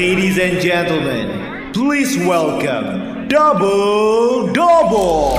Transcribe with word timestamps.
Ladies 0.00 0.40
and 0.40 0.56
gentlemen, 0.64 1.28
please 1.76 2.16
welcome 2.24 3.28
Double 3.28 4.48
Double. 4.48 5.36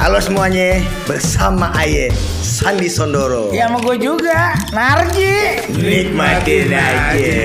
Halo 0.00 0.16
semuanya, 0.24 0.80
bersama 1.04 1.68
Aye 1.76 2.08
Sandi 2.40 2.88
Sondoro. 2.88 3.52
Ya 3.52 3.68
sama 3.68 3.84
gue 3.84 4.00
juga, 4.00 4.56
Narji. 4.72 5.68
Nikmatin 5.68 6.72
aja. 6.72 7.44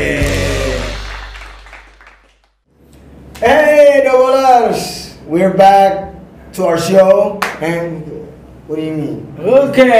Hey, 3.43 3.99
Doublers! 4.07 5.11
We're 5.27 5.51
back 5.51 6.15
to 6.55 6.71
our 6.71 6.79
show. 6.79 7.43
And 7.59 8.07
what 8.71 8.79
do 8.79 8.83
you 8.87 8.95
mean? 8.95 9.27
Oke, 9.43 9.91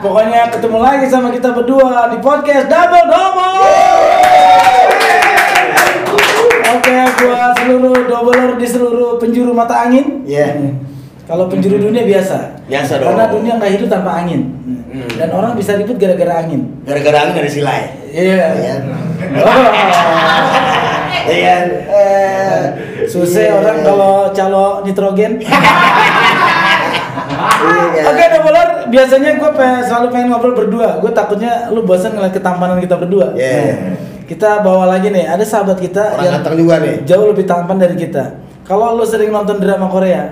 pokoknya 0.00 0.48
ketemu 0.56 0.78
lagi 0.80 1.04
sama 1.12 1.36
kita 1.36 1.52
berdua 1.52 2.08
di 2.08 2.16
podcast 2.24 2.64
Double 2.72 3.04
Double. 3.12 3.87
Oke, 6.78 6.94
buat 7.26 7.58
seluruh 7.58 8.06
doubler 8.06 8.54
di 8.54 8.66
seluruh 8.70 9.18
penjuru 9.18 9.50
mata 9.50 9.90
angin. 9.90 10.22
Yeah. 10.22 10.78
Kalau 11.26 11.50
penjuru 11.50 11.90
dunia 11.90 12.06
biasa. 12.06 12.62
Biasa 12.70 13.02
dong. 13.02 13.12
Karena 13.12 13.26
dunia 13.28 13.52
nggak 13.58 13.72
hidup 13.74 13.88
tanpa 13.90 14.22
angin. 14.22 14.54
Dan 15.18 15.28
orang 15.34 15.58
bisa 15.58 15.74
ribut 15.74 15.98
gara-gara 15.98 16.46
angin. 16.46 16.70
Gara-gara 16.86 17.26
angin 17.26 17.42
ada 17.42 17.50
silai. 17.50 17.82
Iya. 18.14 18.46
Iya. 18.54 18.74
Iya. 21.28 21.60
Eh, 21.92 22.60
Susah 23.04 23.44
iya. 23.44 23.52
orang 23.52 23.84
kalau 23.84 24.32
calo 24.32 24.80
nitrogen. 24.80 25.36
Iya. 25.36 25.60
Oke, 28.08 28.24
doubler, 28.32 28.88
biasanya 28.88 29.36
gue 29.36 29.50
selalu 29.84 30.08
pengen 30.08 30.32
ngobrol 30.32 30.56
berdua. 30.56 31.04
Gue 31.04 31.12
takutnya 31.12 31.68
lu 31.68 31.84
bosan 31.84 32.16
ngeliat 32.16 32.32
ketampanan 32.32 32.80
kita 32.80 32.96
berdua. 32.96 33.36
Iya. 33.36 33.76
Nah, 33.76 34.07
kita 34.28 34.60
bawa 34.60 34.84
lagi 34.86 35.08
nih, 35.08 35.24
ada 35.24 35.40
sahabat 35.40 35.80
kita 35.80 36.12
Orang 36.12 36.44
yang 36.44 36.44
juga 36.54 36.74
nih. 36.78 37.00
jauh 37.02 37.26
lebih 37.26 37.44
tampan 37.44 37.76
dari 37.76 37.96
kita. 37.96 38.36
Kalau 38.62 38.92
lu 38.92 39.02
sering 39.02 39.32
nonton 39.32 39.56
drama 39.56 39.88
Korea, 39.88 40.28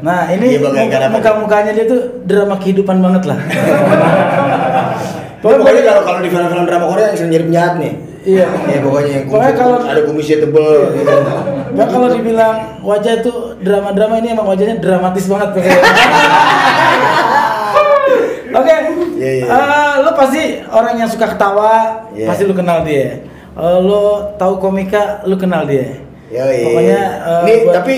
nah 0.00 0.24
ini 0.26 0.56
Iya, 0.56 1.12
muka-mukanya 1.12 1.70
dia 1.70 1.84
tuh 1.84 2.24
drama 2.24 2.56
kehidupan 2.56 2.96
banget 2.98 3.28
lah. 3.28 3.36
Pokoknya 5.40 5.56
pokoknya 5.58 5.82
kalau 5.82 6.02
kalau 6.02 6.20
di 6.20 6.28
film-film 6.28 6.64
drama 6.64 6.84
Korea 6.86 7.06
yang 7.06 7.16
sering 7.16 7.32
jadi 7.32 7.44
penjahat 7.46 7.74
nih. 7.76 7.92
Iya. 8.22 8.44
Ya 8.66 8.78
pokoknya 8.78 9.12
yang 9.14 9.24
Pokoknya 9.26 9.44
kumis- 9.46 9.56
kalau- 9.58 9.84
ada 9.86 10.00
kumisnya 10.02 10.36
tebel 10.38 10.68
gitu. 10.94 11.16
Bang 11.70 11.88
kalau 11.88 12.08
dibilang 12.08 12.54
wajah 12.80 13.14
tuh 13.20 13.36
drama-drama 13.58 14.14
ini 14.18 14.28
emang 14.30 14.44
wajahnya 14.46 14.76
dramatis 14.78 15.24
banget. 15.24 15.48
Oke, 18.50 18.74
Iya, 19.20 19.30
iya. 19.36 19.46
Eh, 19.46 19.94
lo 20.00 20.10
pasti 20.12 20.42
orang 20.64 20.96
yang 20.96 21.06
suka 21.06 21.28
ketawa, 21.28 21.72
Iya. 22.10 22.24
pasti 22.24 22.42
lu 22.42 22.54
kenal 22.54 22.80
dia. 22.80 23.20
Eh, 23.52 23.78
lo 23.78 24.02
tahu 24.34 24.56
komika, 24.58 25.20
lu 25.22 25.36
kenal 25.36 25.62
dia. 25.64 26.00
Yoi. 26.30 26.64
Pokoknya 26.64 27.00
eh, 27.20 27.42
Nih, 27.44 27.56
buat- 27.60 27.74
tapi 27.76 27.96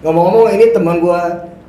ngomong-ngomong 0.00 0.48
ini 0.50 0.64
teman 0.70 0.96
gua 0.96 1.20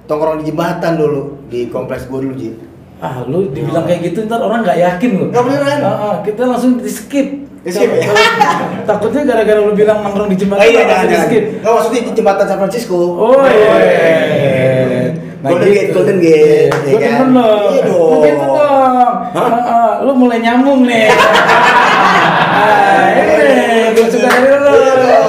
tongkrong 0.06 0.40
di 0.40 0.48
jembatan 0.48 0.96
dulu 0.96 1.22
di 1.46 1.68
kompleks 1.68 2.06
gua 2.06 2.22
dulu 2.22 2.32
Ji. 2.34 2.54
ah 2.98 3.22
lu 3.24 3.52
dibilang 3.52 3.84
kayak 3.84 4.08
gitu 4.08 4.26
ntar 4.26 4.40
orang 4.40 4.64
nggak 4.64 4.80
yakin 4.80 5.10
lo. 5.16 5.26
Nggak 5.28 5.44
beneran. 5.44 5.80
Ah, 5.80 5.94
ah, 5.94 6.16
kita 6.22 6.42
langsung 6.44 6.78
di 6.78 6.88
skip. 6.88 7.46
Skip, 7.62 7.90
ya? 7.92 8.10
Takutnya 8.90 9.22
gara-gara 9.24 9.60
lu 9.60 9.74
bilang 9.74 10.00
nongkrong 10.00 10.32
di 10.32 10.38
jembatan 10.38 10.62
Oh 10.62 10.68
iya, 10.68 10.82
jangan, 10.82 11.04
di 11.04 11.12
jangan. 11.12 11.28
skip. 11.28 11.44
Nggak 11.60 11.74
maksudnya 11.74 12.02
di 12.02 12.12
jembatan 12.14 12.46
San 12.48 12.58
Francisco. 12.58 12.96
Oh 12.96 13.44
iya. 13.44 13.76
Nah, 15.38 15.50
Golden 15.52 15.70
Gate, 15.70 15.92
Golden 15.94 16.18
Gate, 16.18 16.74
Iya, 16.74 16.90
Gue 16.90 17.00
demen 17.00 17.30
lo. 17.32 17.50
Iya 17.70 17.82
dong. 17.86 18.10
Dong. 18.18 18.67
Hah? 19.34 19.48
Ah, 19.48 19.64
ah, 19.68 19.92
lu 20.02 20.14
mulai 20.14 20.40
nyambung 20.40 20.84
nih. 20.84 21.08
ah, 22.58 23.06
ini 23.12 23.48
gue 23.94 24.08
suka 24.08 24.28
dari 24.28 24.48
lu. 24.50 24.72
Iya. 24.72 25.20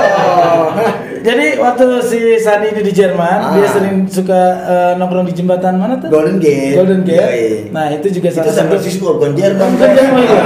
Jadi 1.19 1.61
waktu 1.61 1.87
si 2.01 2.19
Sani 2.39 2.73
ini 2.73 2.81
di 2.81 2.93
Jerman, 2.95 3.39
Ah. 3.43 3.53
dia 3.53 3.69
sering 3.69 4.09
suka 4.09 4.41
eh, 4.65 4.93
nongkrong 4.97 5.27
di 5.27 5.35
jembatan 5.35 5.77
mana 5.77 5.99
tuh? 5.99 6.09
Golden 6.09 6.39
Gate. 6.39 6.73
Golden 6.75 7.03
Gate. 7.05 7.21
Yoi. 7.21 7.69
Nah 7.69 7.93
itu 7.93 8.09
juga 8.11 8.33
Itu 8.33 8.37
salah 8.39 8.49
San 8.49 8.65
satu. 8.65 8.71
Francisco, 8.73 9.09
bukan 9.15 9.33
Jerman. 9.35 9.69
Bukan 9.77 9.91
Jerman 9.93 10.21
itu. 10.25 10.37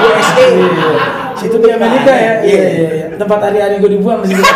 USA. 0.00 0.46
Iya. 0.48 0.92
Itu 1.44 1.56
di 1.60 1.68
Amerika 1.68 2.08
ya. 2.08 2.32
Iya 2.40 2.40
Iya. 2.40 2.64
iya 2.64 2.88
iya. 2.88 3.06
Tempat 3.14 3.38
hari-hari 3.42 3.74
gue 3.76 3.90
dibuang 3.92 4.24
di 4.24 4.32
situ. 4.32 4.40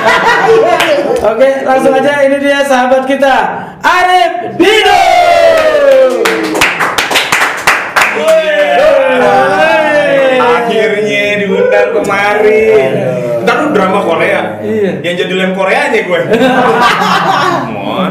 Oke, 1.29 1.49
langsung 1.63 1.93
aja 1.93 2.13
ini 2.23 2.39
dia 2.39 2.63
sahabat 2.63 3.03
kita, 3.05 3.35
Arif 3.79 4.57
Dino. 4.57 5.01
Akhirnya 10.89 11.45
diundang 11.45 11.89
kemarin. 12.01 12.91
Ntar 13.45 13.57
lu 13.61 13.69
drama 13.77 14.01
Korea. 14.01 14.41
Iya. 14.65 14.93
Yang 15.05 15.15
jadi 15.25 15.33
lem 15.37 15.53
Korea 15.53 15.81
aja 15.93 16.01
gue. 16.01 16.21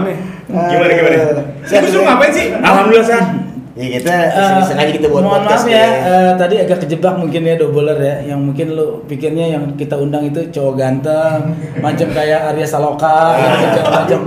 Nih. 0.05 0.17
Gimana 0.47 0.91
gimana? 0.93 1.17
Sehat. 1.65 1.89
ngapain 1.89 2.31
sih? 2.31 2.45
Alhamdulillah 2.53 3.07
sehat. 3.07 3.46
Ya 3.77 3.87
kita 3.93 4.09
Eh, 4.09 4.61
sengaja 4.65 4.89
kita 4.89 5.05
buat 5.05 5.21
mohon 5.21 5.45
podcast 5.45 5.69
maaf 5.69 5.77
ya, 5.77 5.85
nih. 5.85 5.93
eh, 6.01 6.31
tadi 6.33 6.55
agak 6.57 6.77
kejebak 6.81 7.13
mungkin 7.13 7.45
ya 7.45 7.53
doubler 7.61 7.93
ya, 8.01 8.33
yang 8.33 8.41
mungkin 8.41 8.73
lu 8.73 9.05
pikirnya 9.05 9.53
yang 9.53 9.77
kita 9.77 9.93
undang 9.93 10.25
itu 10.25 10.49
cowok 10.49 10.73
ganteng, 10.81 11.53
macam 11.85 12.07
kayak 12.09 12.41
Arya 12.49 12.65
Saloka, 12.65 13.37
gitu, 13.37 13.53
segala 13.69 13.89
macam. 14.01 14.19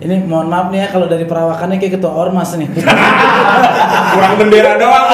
Ini 0.00 0.14
mohon 0.28 0.48
maaf 0.52 0.68
nih 0.68 0.84
ya 0.84 0.88
kalau 0.92 1.08
dari 1.08 1.24
perawakannya 1.24 1.80
kayak 1.80 1.96
ketua 1.96 2.12
ormas 2.12 2.52
nih. 2.56 2.68
Kurang 4.12 4.34
bendera 4.36 4.76
doang 4.76 5.06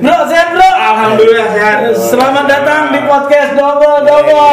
bro, 0.00 0.16
sehat 0.24 0.48
bro. 0.52 0.70
Alhamdulillah 0.76 1.48
sehat. 1.52 1.76
Selamat 1.92 2.44
datang 2.48 2.88
di 2.88 3.00
podcast 3.04 3.52
double 3.52 4.00
double. 4.00 4.52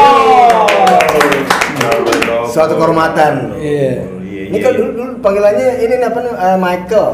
Suatu 2.47 2.75
kehormatan. 2.75 3.56
Iya. 3.59 4.08
Ini 4.52 4.58
kan 4.59 4.72
dulu, 4.75 4.90
dulu 4.92 5.12
panggilannya 5.19 5.68
ini 5.84 5.94
apa 6.00 6.19
nih, 6.19 6.34
eh, 6.36 6.58
Michael. 6.59 7.08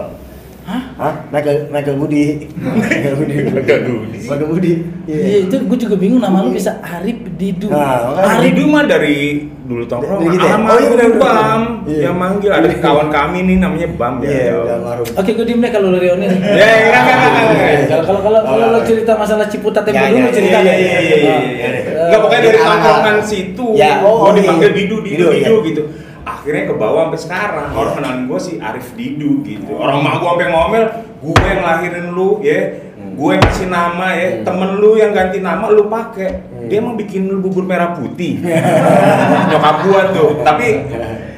Hah? 0.69 1.13
Michael 1.33 1.57
Michael 1.73 1.97
Budi. 1.97 2.45
Michael 2.53 3.15
Budi. 3.17 3.35
Michael 3.49 3.81
Budi. 3.89 4.17
Michael 4.21 4.49
Budi. 4.53 4.73
Iya, 5.09 5.37
itu 5.49 5.55
gue 5.65 5.77
juga 5.81 5.95
bingung 5.97 6.21
nama 6.21 6.45
lu 6.45 6.53
bisa 6.53 6.77
Arif 6.85 7.17
Didu. 7.41 7.73
Nah, 7.73 8.13
makanya 8.13 8.29
Ari 8.37 8.49
Duma 8.53 8.79
dari 8.85 9.17
dulu 9.65 9.83
tongkrong. 9.89 10.21
Dari 10.21 10.37
gitu 10.37 10.45
ya? 10.45 10.55
Oh, 10.61 10.77
iya, 10.77 10.89
bener. 10.93 11.09
Bam. 11.17 11.61
Iya. 11.89 12.01
Yang 12.05 12.15
manggil 12.21 12.51
ada 12.53 12.67
kawan 12.77 13.07
kami 13.09 13.39
nih 13.49 13.55
namanya 13.57 13.87
Bam 13.97 14.13
ya. 14.21 14.29
Iya. 14.29 14.53
Oke, 15.17 15.29
gue 15.33 15.45
diem 15.49 15.57
deh 15.57 15.71
kalau 15.73 15.87
lu 15.89 15.97
Reoni. 15.97 16.25
Ya, 16.29 16.37
enggak 16.37 17.01
enggak 17.01 17.01
enggak, 17.17 17.31
enggak. 17.49 17.87
Kalau 17.89 18.03
kalau 18.05 18.21
kalau 18.21 18.39
kalau 18.45 18.65
lo 18.69 18.79
cerita 18.85 19.11
masalah 19.17 19.45
Ciputat 19.49 19.81
tempo 19.81 19.97
Ya, 19.97 20.13
dulu 20.13 20.29
ya, 20.29 20.33
cerita 20.37 20.57
Iya 20.61 20.69
deh. 20.69 20.77
iya 20.77 20.99
iya 21.01 21.17
iya. 21.17 21.37
iya. 21.49 21.69
Enggak 22.05 22.19
pokoknya 22.21 22.41
dari 22.45 22.59
tongkrongan 22.61 23.17
situ. 23.25 23.67
Ya, 23.73 23.91
oh, 24.05 24.29
iya. 24.29 24.37
dipanggil 24.37 24.71
Didu 24.77 24.97
Didu 25.01 25.25
Didu, 25.25 25.27
Didu 25.33 25.55
iya. 25.57 25.67
gitu. 25.73 25.83
Akhirnya 26.39 26.71
ke 26.71 26.75
bawah 26.79 27.11
sampai 27.11 27.19
sekarang. 27.19 27.67
Orang 27.75 27.93
kenalin 27.99 28.23
gue 28.31 28.39
si 28.39 28.51
Arif 28.63 28.95
Didu 28.95 29.43
gitu. 29.43 29.75
Orang 29.75 29.99
mak 29.99 30.23
gue 30.23 30.29
sampai 30.31 30.47
ngomel, 30.47 30.83
gue 31.19 31.39
yang 31.43 31.61
lahirin 31.67 32.07
lu 32.15 32.39
ya. 32.39 32.59
Gue 33.19 33.35
yang 33.35 33.43
kasih 33.43 33.67
nama 33.67 34.15
ya, 34.15 34.27
temen 34.47 34.79
lu 34.79 34.95
yang 34.95 35.11
ganti 35.11 35.43
nama 35.43 35.67
lu 35.67 35.91
pakai. 35.91 36.49
Dia 36.71 36.79
emang 36.79 36.95
bikin 36.95 37.27
lu 37.27 37.43
bubur 37.43 37.65
merah 37.65 37.97
putih. 37.97 38.39
Nyokap 39.51 39.75
gua 39.83 40.01
tuh. 40.15 40.39
Tapi 40.45 40.67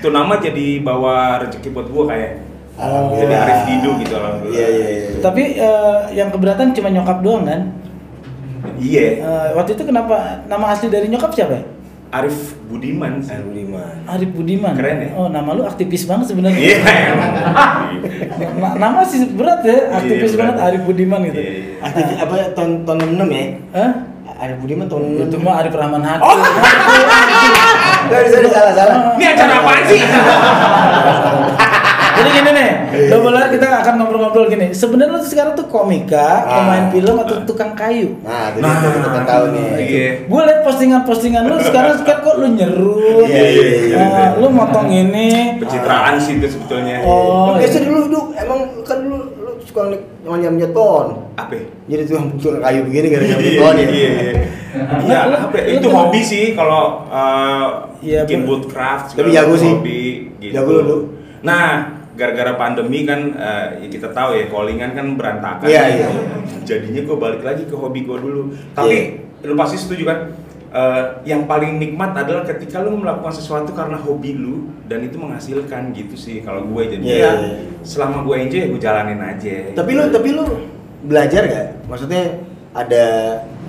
tuh 0.03 0.11
nama 0.11 0.38
jadi 0.38 0.84
bawa 0.84 1.41
rezeki 1.41 1.72
buat 1.73 1.88
gua 1.90 2.03
kayak. 2.13 2.31
Alhamdulillah. 2.78 3.22
Jadi 3.23 3.34
Arif 3.34 3.61
Didu 3.66 3.90
gitu 4.03 4.13
alhamdulillah. 4.19 4.59
Iya 4.59 4.67
iya 4.67 4.88
iya. 4.91 5.07
Tapi 5.23 5.44
eh, 5.57 6.00
yang 6.13 6.29
keberatan 6.29 6.75
cuma 6.75 6.90
nyokap 6.91 7.17
doang 7.23 7.44
kan? 7.47 7.61
Iya. 8.78 9.06
Eh, 9.23 9.47
waktu 9.57 9.72
itu 9.73 9.84
kenapa 9.88 10.45
nama 10.45 10.66
asli 10.75 10.91
dari 10.91 11.07
nyokap 11.07 11.31
siapa 11.34 11.53
ya? 11.57 11.63
Arif 12.11 12.59
Budiman 12.67 13.23
sih. 13.23 13.31
Arif 13.31 13.47
Budiman. 13.47 13.95
Arif 14.03 14.29
Budiman. 14.35 14.73
Keren 14.75 14.97
ya? 14.99 15.09
Oh, 15.16 15.31
nama 15.31 15.55
lu 15.55 15.63
aktivis 15.63 16.03
banget 16.03 16.27
sebenarnya. 16.27 16.59
Iya. 16.59 16.77
emang. 17.07 17.31
Na- 18.59 18.75
nama 18.77 18.99
sih 19.07 19.31
berat 19.31 19.63
ya, 19.63 19.95
aktivis 19.95 20.35
Iya, 20.35 20.38
banget 20.38 20.55
berat. 20.55 20.67
Arif 20.67 20.81
Budiman 20.83 21.19
gitu. 21.31 21.39
Iya, 21.39 21.51
iya. 21.55 21.79
Aktif 21.79 22.03
apa 22.19 22.35
tahun 22.52 22.72
tahun 22.84 22.99
66 23.16 23.31
ya? 23.31 23.43
Hah? 23.72 23.91
Arif 24.41 24.58
Budiman 24.59 24.85
tahun 24.85 25.03
66. 25.23 25.31
Itu 25.31 25.37
mah 25.40 25.55
Arif 25.58 25.72
Rahman 25.72 26.03
Hakim. 26.03 26.28
Oh. 26.28 26.35
Sorry, 28.11 28.49
salah 28.52 28.73
salah. 28.75 29.16
Ini 29.16 29.25
acara 29.31 29.53
apaan 29.63 29.84
sih? 29.87 30.02
Jadi 32.22 32.29
gini 32.32 32.52
nih, 32.53 32.70
double 33.09 33.34
R 33.34 33.50
kita 33.50 33.68
akan 33.82 33.94
ngobrol-ngobrol 33.97 34.46
gini. 34.46 34.68
Sebenarnya 34.72 35.12
lu 35.12 35.20
tuh 35.20 35.29
sekarang 35.29 35.53
tuh 35.53 35.66
komika, 35.66 36.22
Ah. 36.40 36.62
pemain 36.62 36.85
film 36.90 37.16
atau 37.18 37.35
tukang 37.44 37.73
kayu? 37.73 38.14
Nah, 38.22 38.53
itu 38.53 38.62
dia 38.62 38.91
kita 38.94 39.09
pengen 39.09 39.26
tahu 39.26 39.44
nih. 39.50 39.66
Iya. 39.76 40.08
Gue 40.26 40.41
liat 40.44 40.59
postingan-postingan 40.62 41.44
lu 41.44 41.58
sekarang 41.59 41.94
sekarang 41.97 42.22
kok 42.22 42.35
lu 42.38 42.47
nyerut, 42.52 43.26
Iya, 43.26 43.41
iya, 43.44 43.66
iya, 43.90 43.97
Ah, 43.97 44.29
lu 44.38 44.47
motong 44.47 44.88
ini. 44.88 45.58
Pencitraan 45.58 46.16
sih 46.16 46.38
itu 46.38 46.47
sebetulnya. 46.47 47.02
Oh, 47.02 47.58
Biasa 47.58 47.78
iya. 47.78 47.85
dulu 47.85 48.00
dulu 48.06 48.20
emang 48.34 48.59
kan 48.84 48.97
dulu 49.02 49.18
lu 49.34 49.52
suka 49.59 49.82
nyam 50.38 50.56
nyeton. 50.56 51.06
Apa? 51.34 51.53
ya? 51.58 51.64
Jadi 51.90 52.02
tuh 52.06 52.22
tukang 52.38 52.62
kayu 52.62 52.85
begini 52.85 53.08
gara-gara 53.09 53.34
Iya, 53.35 53.50
nyeton 53.50 53.73
ya. 53.73 53.88
iya, 53.90 54.09
iya. 54.12 54.34
Iya, 55.02 55.20
Lu- 55.28 55.41
apa 55.41 55.56
ya? 55.58 55.66
Itu 55.76 55.88
hobi 55.90 56.22
sih 56.22 56.46
kalau 56.53 57.03
uh, 57.08 57.68
Iya, 58.02 58.26
bikin 58.26 58.46
woodcraft. 58.46 59.14
Tapi 59.14 59.29
jago 59.29 59.53
sih. 59.53 59.70
Hobi, 59.70 60.02
gitu. 60.38 60.53
Jago 60.53 60.70
lu, 60.72 60.82
lu. 60.82 60.97
Nah, 61.41 62.00
gara-gara 62.16 62.53
pandemi 62.59 63.08
kan 63.08 63.34
uh, 63.35 63.66
ya 63.79 63.87
kita 63.87 64.11
tahu 64.11 64.35
ya 64.35 64.52
callingan 64.52 64.91
kan 64.93 65.05
berantakan. 65.16 65.67
Iya, 65.67 65.84
iya. 65.87 66.08
jadinya 66.67 67.02
gue 67.03 67.17
balik 67.17 67.41
lagi 67.41 67.63
ke 67.66 67.75
hobi 67.75 68.05
gue 68.05 68.17
dulu 68.22 68.53
tapi 68.75 69.22
lu 69.41 69.53
pasti 69.58 69.78
setuju 69.81 70.03
kan 70.05 70.19
eh, 70.72 71.03
yang 71.25 71.49
paling 71.49 71.81
nikmat 71.81 72.13
adalah 72.13 72.46
ketika 72.46 72.79
lu 72.85 73.02
melakukan 73.02 73.34
sesuatu 73.34 73.73
karena 73.73 73.97
hobi 73.97 74.37
lu 74.37 74.69
dan 74.85 75.02
itu 75.02 75.17
menghasilkan 75.17 75.91
gitu 75.97 76.16
sih 76.16 76.46
kalau 76.46 76.63
gue 76.69 76.84
jadi 76.97 77.03
Iya, 77.03 77.17
ya 77.17 77.31
selama 77.81 78.22
gue 78.23 78.35
enjoy 78.37 78.69
gue 78.69 78.81
jalanin 78.81 79.19
aja 79.19 79.73
Tapi 79.73 79.91
lu 79.97 80.03
tapi 80.13 80.29
lu 80.37 80.46
belajar 81.02 81.41
gak? 81.49 81.67
Maksudnya 81.90 82.23
ada 82.72 83.05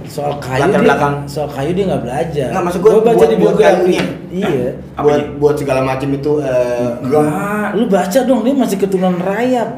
soal 0.05 0.33
kayu 0.39 0.63
Latar 0.63 0.75
dia, 0.75 0.85
belakang. 0.85 1.15
soal 1.25 1.49
kayu 1.49 1.71
dia 1.73 1.85
nggak 1.87 2.03
belajar. 2.03 2.49
Nggak, 2.51 2.63
maksud 2.65 2.81
gua 2.81 2.93
baca 2.97 3.15
buat- 3.15 3.29
di 3.29 3.37
biografi. 3.37 3.75
kayunya. 3.77 4.05
Iya. 4.33 4.69
Apa 4.93 5.03
buat 5.03 5.19
ini? 5.19 5.25
buat 5.37 5.55
segala 5.55 5.81
macam 5.83 6.09
itu 6.11 6.33
eh, 6.41 6.89
enggak 6.99 7.25
Lu 7.73 7.85
baca 7.87 8.19
dong, 8.23 8.41
dia 8.43 8.55
masih 8.55 8.77
keturunan 8.79 9.17
rayap. 9.19 9.69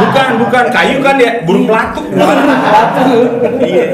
bukan 0.00 0.28
bukan 0.38 0.64
kayu 0.70 0.96
kan 1.00 1.16
ya 1.16 1.32
burung 1.42 1.64
pelatuk 1.64 2.04
bukan 2.08 2.36
iya 3.62 3.86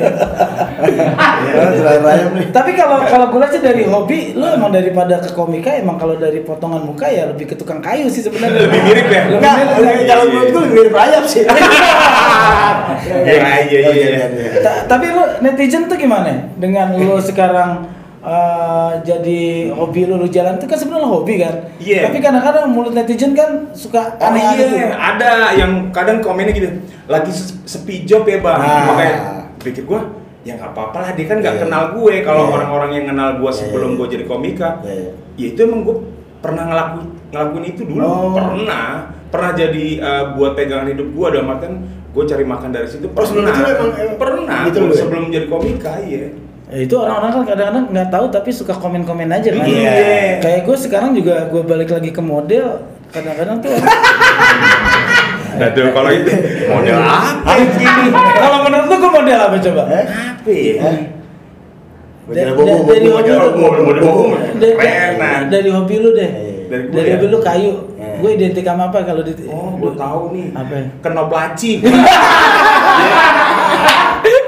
ya, 1.89 1.99
rayap 2.01 2.31
nih. 2.33 2.47
Tapi 2.51 2.71
kalau 2.73 2.99
kalau 3.03 3.27
gue 3.29 3.47
sih 3.49 3.61
dari 3.61 3.83
hobi, 3.85 4.19
lu 4.33 4.47
emang 4.47 4.71
daripada 4.71 5.19
ke 5.19 5.31
komika 5.31 5.71
emang 5.73 5.95
kalau 5.95 6.15
dari 6.15 6.41
potongan 6.41 6.83
muka 6.83 7.07
ya 7.07 7.27
lebih 7.27 7.47
ke 7.47 7.55
tukang 7.55 7.79
kayu 7.79 8.07
sih 8.07 8.21
sebenarnya. 8.21 8.61
lebih 8.63 8.81
mirip 8.83 9.07
ya 9.07 9.23
Lebih 9.27 9.37
Enggak, 9.37 9.55
mirip. 9.77 10.07
kalau 10.07 10.25
menurut 10.27 10.49
gua 10.49 10.63
lebih 10.63 10.75
mirip 10.77 10.95
rayap 10.95 11.25
sih. 11.25 11.43
Iya, 13.07 13.39
iya, 13.63 13.81
iya. 13.93 14.21
Ta- 14.61 14.83
tapi 14.89 15.07
lu 15.09 15.23
netizen 15.41 15.87
tuh 15.87 15.95
gimana? 15.97 16.51
Dengan 16.57 16.97
lu 16.97 17.19
sekarang 17.19 17.87
eh, 18.19 18.93
jadi 19.01 19.41
hobi 19.71 20.03
lu, 20.05 20.17
lu 20.17 20.27
jalan 20.27 20.57
itu 20.57 20.67
kan 20.67 20.75
sebenarnya 20.75 21.07
hobi 21.07 21.35
kan? 21.39 21.55
Iya. 21.79 22.11
Tapi 22.11 22.19
kadang-kadang 22.19 22.67
mulut 22.69 22.91
netizen 22.93 23.33
kan 23.33 23.71
suka 23.73 24.17
Oh 24.17 24.27
aneh 24.27 24.43
iya, 24.43 24.53
gitu. 24.59 24.75
ada 24.91 25.31
yang 25.53 25.73
kadang 25.91 26.19
komennya 26.19 26.51
gitu, 26.53 26.69
lagi 27.07 27.31
se- 27.31 27.55
sepi 27.65 28.03
job 28.03 28.25
ya 28.25 28.39
bang, 28.41 28.59
Ah. 28.59 28.83
makanya 28.85 29.15
pikir 29.61 29.85
gua, 29.85 30.03
ya 30.47 30.55
nggak 30.55 30.71
apa-apa 30.71 30.99
lah, 31.01 31.11
dia 31.13 31.27
kan 31.27 31.37
nggak 31.37 31.55
Iya. 31.59 31.63
kenal 31.67 31.83
gue, 31.93 32.15
kalau 32.23 32.43
Iya. 32.47 32.53
orang-orang 32.55 32.91
yang 32.95 33.05
kenal 33.09 33.29
gua 33.37 33.51
Iya, 33.51 33.59
sebelum 33.59 33.91
iya. 33.91 33.99
gue 33.99 34.07
jadi 34.15 34.25
komika, 34.25 34.69
Iya, 34.81 34.95
iya. 34.95 35.11
ya 35.35 35.47
itu 35.49 35.59
emang 35.61 35.81
gue 35.83 35.97
pernah 36.39 36.65
ngelakuin 36.65 37.07
ngelakuin 37.27 37.65
itu 37.67 37.83
dulu, 37.85 38.07
Oh. 38.07 38.31
pernah, 38.31 38.87
pernah 39.27 39.51
jadi 39.53 39.85
eh, 39.99 40.25
buat 40.33 40.55
pegangan 40.55 40.87
hidup 40.87 41.09
gua 41.13 41.27
dalam 41.29 41.51
artian 41.51 41.75
gue 42.09 42.25
cari 42.25 42.45
makan 42.47 42.71
dari 42.71 42.87
situ, 42.87 43.05
Oh, 43.05 43.13
pernah, 43.13 43.51
itu 43.51 43.61
emang- 43.67 43.97
emang 43.99 44.17
pernah, 44.17 44.59
gitu 44.65 44.79
lu 44.81 44.89
ya? 44.89 44.97
sebelum 44.97 45.25
jadi 45.29 45.47
komika, 45.47 45.93
iya. 46.01 46.31
Ya, 46.67 46.79
itu 46.81 46.95
orang-orang 46.95 47.31
kan 47.33 47.45
kadang-kadang 47.47 47.85
nggak 47.91 48.09
tahu 48.09 48.27
tapi 48.29 48.51
suka 48.51 48.75
komen-komen 48.75 49.29
aja 49.29 49.51
kan. 49.53 49.63
Iya. 49.63 50.39
Kayak 50.41 50.61
gue 50.63 50.77
sekarang 50.77 51.11
juga 51.13 51.47
gue 51.47 51.63
balik 51.63 51.91
lagi 51.91 52.11
ke 52.11 52.19
model, 52.19 52.83
kadang-kadang 53.09 53.61
tuh 53.61 53.71
Nah 55.57 55.69
tuh 55.73 55.89
kalau 55.93 56.11
itu 56.13 56.33
model 56.69 56.99
apa 57.01 57.53
gini? 57.57 58.09
kalau 58.13 58.59
menurut 58.69 58.87
lu 58.89 58.95
gue 59.01 59.11
model 59.11 59.39
apa 59.41 59.57
coba? 59.61 59.83
Apa 59.89 60.51
ya? 60.53 60.91
Bobo, 62.27 62.91
dari 62.91 63.07
hobi 63.07 63.07
lu, 63.07 63.15
model 63.15 63.55
bobo. 63.55 64.35
dari 65.47 65.71
hobi 65.71 65.95
lu 66.03 66.11
deh. 66.11 66.31
Dari 66.67 67.09
ya? 67.09 67.17
hobi 67.17 67.27
lu 67.31 67.39
kayu. 67.39 67.73
Iya. 67.97 68.19
Gue 68.19 68.31
identik 68.35 68.65
sama 68.67 68.91
apa 68.91 69.07
kalau 69.07 69.23
di 69.23 69.33
Oh, 69.47 69.79
gue 69.79 69.93
tahu 69.95 70.35
nih. 70.35 70.51
Apa? 70.53 70.77
Kenop 71.07 71.31
laci. 71.31 71.79
Ini. 71.81 71.87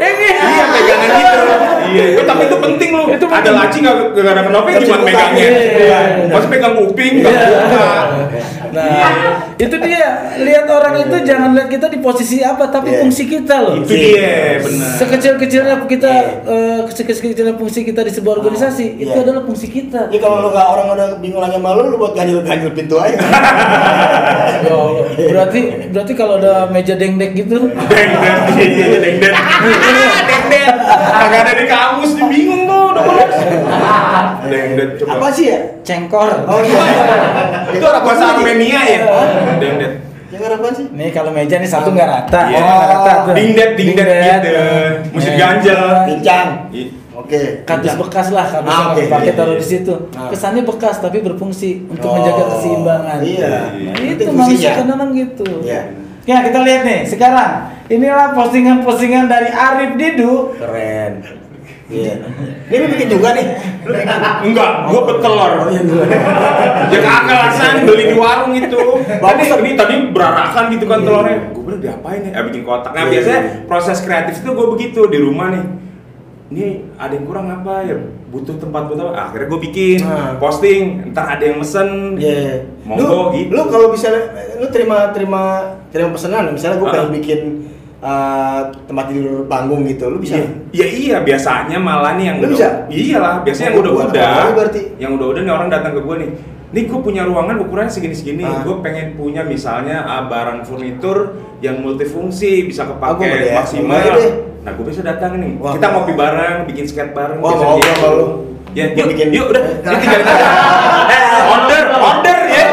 iya, 0.03 0.65
pegangan 0.75 1.09
gitu. 1.09 1.68
Iya, 1.89 2.05
itu 2.13 2.23
tapi 2.23 2.43
itu 2.45 2.57
penting 2.59 2.91
loh. 2.93 3.07
Itu 3.09 3.27
ada 3.27 3.51
laci 3.51 3.77
nggak 3.81 3.97
nggak 4.13 4.25
ada 4.27 4.43
Nggak 4.43 4.63
gimana 4.63 4.81
bisa 4.81 4.97
megangnya? 4.99 5.49
buka. 5.49 5.79
Iya. 5.79 6.01
Masih 6.29 6.49
pegang 6.49 6.75
kuping 6.77 7.13
nggak 7.19 7.33
Iya. 7.33 7.49
buka. 7.49 7.89
Nah, 8.69 9.11
itu 9.57 9.77
dia. 9.81 10.07
Lihat 10.39 10.67
orang 10.69 10.95
itu 11.01 11.17
jangan 11.25 11.51
lihat 11.51 11.67
kita 11.67 11.87
di 11.89 11.99
posisi 11.99 12.39
apa, 12.41 12.69
tapi 12.69 12.93
Iya. 12.93 12.99
fungsi 13.01 13.25
kita 13.27 13.57
loh. 13.59 13.75
Itu 13.77 13.91
dia, 13.91 14.61
benar. 14.61 14.93
Sekecil-kecilnya 14.95 15.75
kita, 15.85 16.07
Iya. 16.07 16.23
eh, 16.47 16.81
sekecil-kecilnya 16.87 17.57
fungsi 17.57 17.83
kita 17.83 18.05
di 18.05 18.13
sebuah 18.13 18.39
organisasi, 18.39 18.87
itu 18.99 19.11
Iya. 19.11 19.25
adalah 19.25 19.43
fungsi 19.43 19.67
kita. 19.67 20.07
Ya 20.09 20.19
kalau 20.19 20.45
lu 20.45 20.49
nggak 20.53 20.67
orang 20.69 20.87
udah 20.93 21.09
bingung 21.19 21.41
lagi 21.41 21.59
malu, 21.59 21.89
lu 21.89 21.97
buat 21.97 22.13
ganjil-ganjil 22.13 22.71
pintu 22.71 22.97
aja. 22.97 23.19
Ya 24.59 24.75
Allah. 24.75 25.07
Berarti, 25.15 25.61
berarti 25.91 26.13
kalau 26.13 26.35
ada 26.37 26.67
meja 26.69 26.95
dengdek 26.95 27.31
gitu, 27.37 27.71
Deng 27.71 28.13
deng, 28.99 29.17
iya 30.59 30.67
iya 30.67 30.75
iya, 30.75 30.97
deng. 30.99 31.23
Agak 31.23 31.41
ada 31.41 31.53
di 31.55 31.65
kamus, 31.67 32.11
dia 32.13 32.27
bingung 32.27 32.63
tuh. 32.67 32.87
udah 34.39 34.61
deng 34.75 34.91
coba. 34.99 35.11
Apa 35.15 35.29
sih 35.31 35.45
ya? 35.49 35.61
cengkor. 35.83 36.29
Oh 36.45 36.61
iya. 36.61 36.83
Itu 37.75 37.85
orang 37.85 38.05
bahasa 38.05 38.25
Armenia 38.35 38.81
ya? 38.83 39.01
Deng. 39.59 39.77
Yang 40.29 40.43
apa 40.45 40.69
sih? 40.77 40.87
Nih 40.93 41.09
kalau 41.09 41.31
meja 41.33 41.57
nih 41.57 41.65
satu 41.67 41.89
nggak 41.89 42.05
rata, 42.05 42.41
Iya. 42.53 42.61
oh, 42.61 42.83
rata 42.85 43.13
tuh. 43.25 43.33
Dingdet, 43.33 43.71
dingdet 43.81 44.09
gitu. 44.45 44.65
Mesti 45.17 45.31
ganjel. 45.35 45.81
Pincang. 46.05 46.49
Iya. 46.69 46.87
Oke. 47.19 47.41
Kardus 47.65 47.83
pincang. 47.91 47.99
bekas 48.05 48.27
lah, 48.31 48.47
kardus 48.47 48.71
Ah, 48.71 48.79
yang 48.79 48.91
oke. 48.95 49.03
pakai 49.09 49.33
Iya, 49.33 49.39
taruh 49.41 49.55
iya. 49.57 49.61
di 49.61 49.67
situ. 49.67 49.95
Ah. 50.15 50.29
Kesannya 50.31 50.63
bekas 50.63 50.97
tapi 51.01 51.19
berfungsi 51.19 51.71
untuk 51.89 52.09
Oh, 52.09 52.15
menjaga 52.15 52.45
keseimbangan. 52.55 53.19
Iya. 53.25 53.49
Nah, 53.89 54.05
itu 54.05 54.23
manusia 54.31 54.71
kadang-kadang 54.77 55.11
gitu. 55.17 55.49
Iya. 55.65 55.83
Ya 56.29 56.45
kita 56.45 56.61
lihat 56.61 56.85
nih 56.85 57.09
sekarang. 57.09 57.73
Inilah 57.89 58.37
postingan-postingan 58.37 59.33
dari 59.33 59.49
Arif 59.49 59.97
Didu. 59.97 60.53
Keren. 60.61 61.25
Iya. 61.89 62.21
Ini 62.69 62.85
lu 62.85 62.87
bikin 62.93 63.09
juga 63.09 63.33
nih. 63.33 63.49
Enggak, 64.45 64.93
gua 64.93 65.01
betelor. 65.09 65.53
Ya 66.93 67.01
kagak 67.05 67.85
beli 67.89 68.13
di 68.13 68.17
warung 68.21 68.53
itu. 68.53 68.81
Tadi 69.09 69.43
ini 69.45 69.73
tadi 69.73 69.95
berarakan 70.13 70.69
gitu 70.77 70.85
kan 70.85 71.01
telurnya. 71.01 71.49
Gue 71.53 71.65
bilang 71.65 71.81
diapain 71.81 72.21
ya? 72.29 72.33
Eh, 72.37 72.43
bikin 72.49 72.63
kotak. 72.65 72.93
Nah, 72.93 73.09
Iya, 73.09 73.13
biasanya 73.13 73.41
iya. 73.41 73.53
proses 73.65 73.99
kreatif 74.05 74.41
itu 74.41 74.51
gue 74.53 74.67
begitu 74.73 75.01
di 75.09 75.19
rumah 75.21 75.49
nih. 75.53 75.65
Ini 76.49 76.67
ada 76.97 77.13
yang 77.13 77.25
kurang 77.29 77.49
apa 77.53 77.89
ya? 77.89 77.97
Butuh 78.29 78.55
tempat 78.55 78.83
buat 78.87 78.99
apa? 78.99 79.13
Akhirnya 79.27 79.49
gue 79.49 79.61
bikin, 79.63 79.99
Nah. 80.01 80.37
posting. 80.37 81.11
Ntar 81.11 81.27
ada 81.33 81.45
yang 81.45 81.59
mesen. 81.59 81.89
Iya. 82.15 82.69
Monggo 82.85 83.05
lu, 83.05 83.21
gitu. 83.35 83.51
Lu 83.51 83.63
kalau 83.67 83.89
bisa 83.89 84.13
lu 84.55 84.69
terima 84.69 85.09
terima 85.11 85.43
terima 85.89 86.13
pesanan, 86.13 86.53
misalnya 86.53 86.77
gue 86.77 86.89
Ah. 86.89 86.95
pengen 86.95 87.11
bikin 87.15 87.41
uh, 87.99 88.61
tempat 88.85 89.05
tidur 89.09 89.43
panggung 89.45 89.83
gitu, 89.83 90.07
lu 90.07 90.19
bisa? 90.19 90.37
Iya, 90.37 90.47
iya, 90.71 90.87
iya, 90.87 91.17
biasanya 91.19 91.79
malah 91.79 92.15
nih 92.15 92.25
yang 92.27 92.37
Lu 92.39 92.45
udah, 92.45 92.53
bisa? 92.53 92.69
iyalah, 92.87 93.35
biasanya 93.41 93.67
yang 93.67 93.77
Oh, 93.77 93.83
udah 93.83 93.93
buat 93.93 94.09
udah, 94.09 94.23
apa 94.23 94.51
berarti? 94.55 94.81
yang 94.97 95.11
udah 95.15 95.27
udah 95.29 95.43
nih 95.43 95.53
orang 95.53 95.69
datang 95.69 95.93
ke 95.93 96.01
gue 96.05 96.17
nih, 96.17 96.31
nih 96.69 96.83
gue 96.85 96.99
punya 97.01 97.23
ruangan 97.25 97.57
ukurannya 97.59 97.91
segini 97.91 98.15
segini, 98.15 98.45
Ah. 98.45 98.61
gue 98.61 98.77
pengen 98.79 99.17
punya 99.17 99.43
misalnya 99.43 100.05
ah, 100.05 100.23
barang 100.23 100.63
furnitur 100.63 101.33
yang 101.59 101.81
multifungsi 101.81 102.63
bisa 102.63 102.87
kepake 102.87 103.19
gua 103.19 103.27
gede 103.27 103.49
ya. 103.49 104.31
Nah 104.69 104.77
gue 104.77 104.85
bisa 104.85 105.01
datang 105.01 105.41
nih, 105.41 105.57
Wah. 105.57 105.73
kita 105.73 105.87
ngopi 105.97 106.13
bareng, 106.13 106.69
bikin 106.69 106.85
skate 106.85 107.17
bareng, 107.17 107.41
Wah, 107.41 107.57
mau 107.57 107.81
gua 107.81 107.93
kalau 107.97 108.13
lu. 108.13 108.27
Ya, 108.77 108.93
yuk, 108.93 109.17
bikin- 109.17 109.33
yuk 109.33 109.49
udah, 109.49 109.65
ini 109.81 109.97
tinggal 109.97 110.21
Eh, 111.09 111.25
order, 111.49 111.85
order 111.97 112.39
ya, 112.53 112.67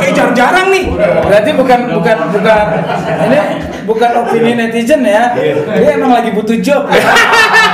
eh 0.00 0.10
jarang-jarang 0.16 0.66
nih, 0.72 0.84
Berarti 0.96 1.50
bukan 1.52 1.80
bukan 1.92 2.16
bukan 2.32 2.64
ini 3.28 3.38
bukan 3.84 4.10
opini 4.24 4.50
netizen 4.56 5.04
ya. 5.04 5.36
Iya. 5.36 5.54
Dia 5.76 5.90
emang 6.00 6.16
lagi 6.16 6.32
butuh 6.32 6.56
job. 6.64 6.88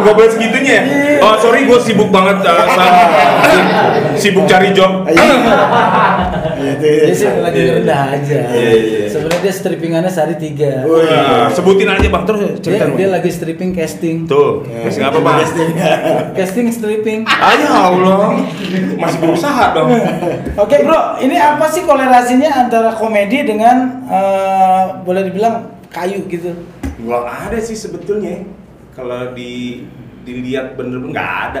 Gak 0.00 0.14
boleh 0.16 0.30
segitunya 0.30 0.72
ya? 0.72 0.82
Oh 1.20 1.34
sorry 1.36 1.68
gue 1.68 1.78
sibuk 1.78 2.08
banget 2.08 2.40
uh, 2.48 2.64
San. 2.68 2.92
Sibuk 4.16 4.44
cari 4.46 4.72
job 4.72 5.04
Gitu, 6.60 6.86
Dia 7.08 7.14
sih 7.16 7.28
lagi 7.40 7.60
rendah 7.72 8.00
aja. 8.12 8.38
Iya, 8.52 8.70
iya. 8.76 9.04
Sebenarnya 9.08 9.40
dia 9.40 9.54
strippingannya 9.54 10.10
sehari 10.12 10.36
tiga. 10.36 10.84
Nah, 10.84 11.48
Sebutin 11.48 11.88
aja 11.88 12.04
bang, 12.04 12.24
terus 12.28 12.40
Dia, 12.40 12.52
cerita 12.60 12.84
dia 12.92 13.08
lagi 13.08 13.30
stripping 13.32 13.72
casting. 13.72 14.28
Tuh, 14.28 14.68
Ya. 14.68 14.84
masih 14.84 15.02
apa 15.08 15.18
bang? 15.18 15.36
Casting 16.36 16.68
stripping. 16.68 17.24
Ah 17.24 17.56
ya 17.56 17.70
Allah, 17.72 18.44
masih 19.00 19.18
berusaha 19.18 19.64
dong 19.72 19.88
Oke 20.60 20.84
bro, 20.84 21.16
ini 21.18 21.36
apa 21.40 21.64
sih 21.72 21.82
kolerasinya 21.82 22.68
antara 22.68 22.92
komedi 22.92 23.40
dengan 23.40 24.04
eh, 24.04 24.84
boleh 25.00 25.32
dibilang 25.32 25.64
kayu 25.88 26.28
gitu? 26.28 26.52
Gak 27.00 27.24
ada 27.48 27.58
sih 27.58 27.72
sebetulnya 27.74 28.44
Kalau 28.94 29.32
di 29.32 29.84
dilihat 30.26 30.76
bener-bener 30.76 31.16
nggak 31.16 31.32
ada 31.50 31.60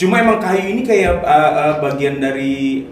Cuma 0.00 0.18
emang 0.18 0.40
kayu 0.40 0.72
ini 0.72 0.82
kayak 0.82 1.20
uh, 1.22 1.52
uh, 1.52 1.74
bagian 1.84 2.18
dari 2.18 2.88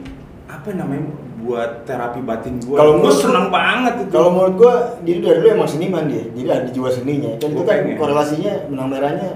Apa 0.46 0.76
namanya, 0.76 1.10
buat 1.40 1.88
terapi 1.88 2.20
batin 2.22 2.60
gue 2.60 2.76
Kalau 2.76 3.00
Gue 3.00 3.10
seneng 3.10 3.48
banget 3.48 4.04
itu 4.04 4.12
Kalau 4.12 4.30
menurut 4.30 4.54
gua, 4.60 4.74
dia 5.02 5.18
dari 5.18 5.40
dulu 5.40 5.48
emang 5.50 5.70
seniman 5.70 6.04
dia. 6.06 6.22
Jadi 6.30 6.48
ada 6.52 6.68
jiwa 6.68 6.90
seninya. 6.92 7.32
Kan 7.40 7.50
itu 7.56 7.62
kan 7.64 7.78
korelasinya 7.96 8.52
benang 8.68 8.88
merahnya 8.92 9.28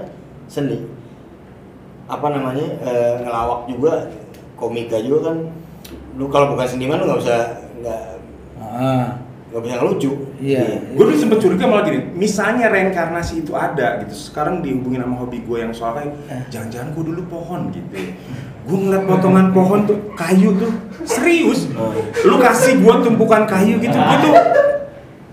seni. 0.45 0.85
Apa 2.05 2.29
namanya? 2.29 2.67
eh, 2.85 3.13
ngelawak 3.25 3.65
juga, 3.65 3.93
komika 4.53 5.01
juga 5.01 5.33
kan. 5.33 5.37
Lu 6.15 6.29
kalau 6.29 6.53
bukan 6.53 6.69
seniman 6.69 7.01
lu 7.01 7.09
nggak 7.09 7.21
usah 7.25 7.41
nggak 7.81 8.03
Ah, 8.55 9.24
Gak 9.55 9.61
bisa 9.61 9.75
ngelucu. 9.77 10.11
Iya. 10.37 10.63
gue 10.91 10.99
dulu 11.01 11.15
sempet 11.15 11.39
curiga 11.39 11.63
malah 11.63 11.83
gini 11.83 12.11
misalnya 12.11 12.67
reinkarnasi 12.67 13.39
itu 13.39 13.55
ada 13.55 14.03
gitu 14.03 14.11
sekarang 14.11 14.59
dihubungin 14.59 14.99
sama 14.99 15.15
hobi 15.17 15.39
gue 15.41 15.57
yang 15.57 15.71
soal 15.71 15.95
kayu 15.95 16.11
Eh. 16.27 16.43
jangan-jangan 16.49 16.91
gue 16.91 17.03
dulu 17.07 17.21
pohon 17.25 17.71
gitu 17.71 17.87
gue 18.61 18.77
ngeliat 18.77 19.03
potongan 19.05 19.47
pohon 19.49 19.79
tuh 19.83 20.11
kayu 20.13 20.51
tuh 20.55 20.75
serius 21.03 21.71
Oh. 21.73 21.95
lu 22.21 22.35
kasih 22.37 22.77
gue 22.77 22.93
tumpukan 22.99 23.45
kayu 23.45 23.79
gitu 23.79 23.95
gitu 23.95 24.29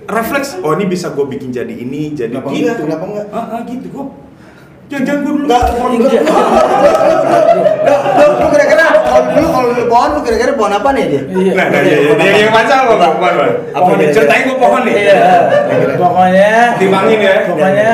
refleks 0.05 0.59
oh 0.61 0.73
ini 0.73 0.87
bisa 0.87 1.11
gue 1.11 1.27
bikin 1.29 1.51
jadi 1.51 1.73
ini 1.73 2.13
jadi 2.13 2.31
Kenapa 2.33 2.51
gitu? 2.53 2.81
Kenapa 2.81 3.05
enggak? 3.05 3.27
ah, 3.29 3.47
ah, 3.49 3.61
gitu 3.65 3.87
gue 3.89 4.05
jangan-jangan 4.93 5.19
gue 5.19 5.33
dulu 5.33 5.41
Enggak, 5.43 5.63
pohon 5.71 5.91
lu, 5.91 5.97
lu, 6.05 6.09
kira-kira 8.47 8.85
kalau 9.03 9.23
lu 9.33 9.47
kalau 9.49 9.71
lu 9.71 9.85
pohon 9.87 10.09
lu 10.13 10.21
kira-kira 10.21 10.53
pohon 10.53 10.71
apa 10.71 10.89
nih 10.93 11.05
dia? 11.07 11.23
Iya. 11.25 11.53
nah, 11.55 11.67
nah, 11.67 11.81
iya, 11.81 11.97
iya, 11.99 12.15
iya, 12.15 12.33
yang 12.39 12.51
macam 12.51 12.77
apa 12.87 13.07
pohon 13.11 13.35
apa 13.73 13.91
ceritain 14.07 14.43
gue 14.45 14.57
pohon 14.59 14.81
nih 14.83 14.95
Iya. 14.95 15.15
Pokoknya 15.97 16.53
Timbangin 16.77 17.19
ya. 17.19 17.35
Pokoknya 17.45 17.89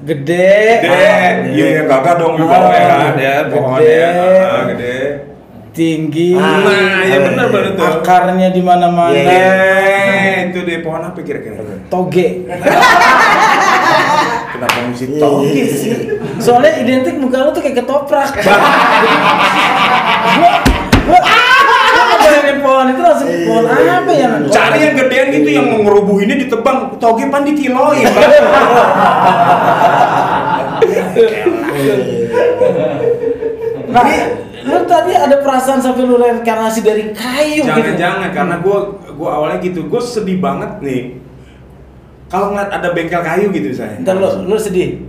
gede. 0.00 0.78
Gede, 0.78 0.88
Ah, 0.88 1.28
iya 1.46 1.66
iya 1.68 1.82
gagah 1.84 2.14
dong 2.16 2.32
lu 2.36 2.44
Ah, 2.44 2.48
kan 2.64 3.14
ya, 3.18 3.34
pohonnya 3.44 3.84
gede. 3.84 4.00
ah, 4.40 4.62
gede. 4.68 4.96
Tinggi. 5.70 6.32
Ah, 6.32 6.58
Nah, 6.58 7.00
ya 7.04 7.18
benar 7.22 7.46
benar 7.48 7.72
tuh. 7.72 7.84
Akarnya 8.00 8.48
di 8.50 8.60
mana-mana. 8.60 9.12
Iya, 9.12 9.28
Eh, 9.28 10.34
itu 10.48 10.58
deh 10.62 10.78
pohon 10.80 11.02
apa 11.02 11.18
kira-kira? 11.20 11.60
Toge. 11.86 12.26
Kenapa 14.48 14.78
mesti 14.88 15.06
Iya, 15.12 15.20
toge 15.20 15.50
iya, 15.52 15.66
sih? 15.68 15.92
Soalnya 16.40 16.72
identik 16.80 17.20
muka 17.20 17.44
lu 17.44 17.50
tuh 17.52 17.60
kayak 17.60 17.84
ketoprak. 17.84 18.32
gua 21.08 21.20
pohon 22.68 22.86
itu 22.92 23.00
langsung 23.02 23.28
pohon 23.48 23.64
apa 23.66 24.12
ya? 24.12 24.28
Cari 24.50 24.78
yang 24.84 24.94
gedean 24.96 25.26
gitu 25.34 25.48
yang 25.50 25.66
ngerubuhinnya 25.82 26.36
ditebang, 26.36 27.00
toge 27.00 27.24
pan 27.32 27.42
dikiloin. 27.46 28.06
Bang. 28.06 28.28
Nah, 33.88 34.04
lu 34.68 34.84
tadi 34.84 35.16
ada 35.16 35.40
perasaan 35.40 35.80
sampai 35.80 36.04
lu 36.04 36.20
reinkarnasi 36.20 36.84
dari 36.84 37.08
kayu 37.16 37.64
gitu. 37.64 37.72
Jangan-jangan 37.72 38.28
karena 38.36 38.56
gue 38.60 38.78
gue 39.16 39.28
awalnya 39.32 39.58
gitu, 39.64 39.88
gue 39.88 40.02
sedih 40.04 40.36
banget 40.44 40.76
nih. 40.84 41.16
Kalau 42.28 42.52
ngeliat 42.52 42.68
ada 42.68 42.92
bengkel 42.92 43.24
kayu 43.24 43.48
gitu 43.56 43.72
saya. 43.72 43.96
Ntar 44.04 44.20
lu, 44.20 44.28
lu 44.44 44.56
sedih. 44.60 45.00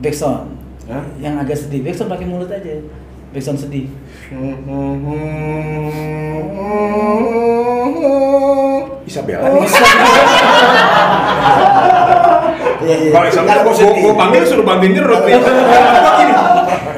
Backsound. 0.00 0.48
Hah? 0.88 1.04
Yang 1.20 1.34
agak 1.44 1.56
sedih. 1.60 1.80
Backsound 1.84 2.08
pakai 2.08 2.24
mulut 2.24 2.48
aja. 2.48 2.80
Backsound 3.36 3.60
sedih. 3.60 3.92
Isabella 9.04 9.44
nih. 9.52 9.68
Kalau 13.12 13.26
Isabella 13.28 13.60
gue 13.68 14.14
panggil 14.16 14.42
suruh 14.48 14.64
bantuin 14.64 14.96
nyerut 14.96 15.20
nih. 15.28 15.36
Gue 15.36 16.12
gini, 16.16 16.32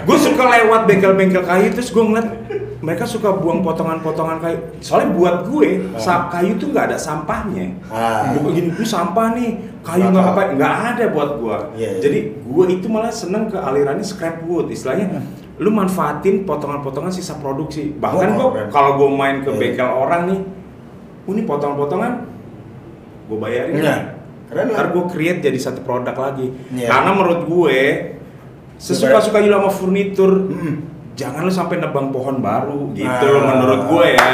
gue 0.02 0.16
suka 0.16 0.45
lewat 0.45 0.81
bengkel-bengkel 0.85 1.43
kayu 1.43 1.69
terus 1.71 1.90
gue 1.90 2.00
ngeliat 2.00 2.28
mereka 2.76 3.02
suka 3.02 3.33
buang 3.33 3.61
potongan-potongan 3.61 4.38
kayu. 4.38 4.59
Soalnya 4.78 5.11
buat 5.11 5.37
gue, 5.45 5.69
sa- 5.97 6.28
kayu 6.28 6.55
tuh 6.55 6.71
nggak 6.71 6.93
ada 6.93 6.99
sampahnya. 7.00 7.73
Ah. 7.88 8.31
Gue 8.31 8.52
gini, 8.52 8.69
ini 8.69 8.87
sampah 8.87 9.33
nih, 9.33 9.50
kayu 9.81 10.07
Nggak 10.07 10.26
apa. 10.28 10.43
nggak 10.55 10.75
ada 10.93 11.05
buat 11.11 11.31
gue. 11.37 11.57
Iya, 11.75 11.88
iya. 11.88 12.00
Jadi 12.00 12.19
gue 12.38 12.64
itu 12.71 12.87
malah 12.87 13.11
seneng 13.11 13.49
ke 13.49 13.59
alirannya 13.59 14.05
scrap 14.05 14.45
wood, 14.45 14.71
istilahnya. 14.71 15.19
Lu 15.57 15.73
manfaatin 15.73 16.45
potongan-potongan 16.45 17.11
sisa 17.11 17.35
produksi. 17.37 17.97
Bahkan 17.97 18.28
Oh, 18.38 18.52
gue 18.52 18.69
kalau 18.69 19.00
gue 19.00 19.09
main 19.11 19.40
ke 19.40 19.50
Iya. 19.50 19.59
bengkel 19.59 19.88
orang 19.88 20.23
nih, 20.31 20.40
oh, 21.26 21.33
ini 21.33 21.43
potongan-potongan, 21.43 22.12
gue 23.26 23.38
bayarin. 23.40 23.75
Iya. 23.75 23.97
Keren 24.47 24.66
lah. 24.71 24.75
Ntar 24.78 24.87
gue 24.95 25.05
create 25.11 25.40
jadi 25.43 25.59
satu 25.59 25.83
produk 25.83 26.14
lagi. 26.14 26.55
Iya. 26.71 26.87
Karena 26.87 27.11
menurut 27.11 27.40
gue 27.43 27.78
sesuka-suka 28.76 29.40
lu 29.40 29.52
sama 29.52 29.71
furnitur, 29.71 30.33
Mm. 30.47 30.75
jangan 31.12 31.40
lu 31.42 31.50
sampai 31.50 31.76
nebang 31.76 32.09
pohon 32.09 32.38
baru 32.38 32.92
gitu 32.92 33.04
Ah. 33.04 33.30
loh 33.30 33.42
menurut 33.47 33.80
gue 33.87 34.06
ya. 34.12 34.30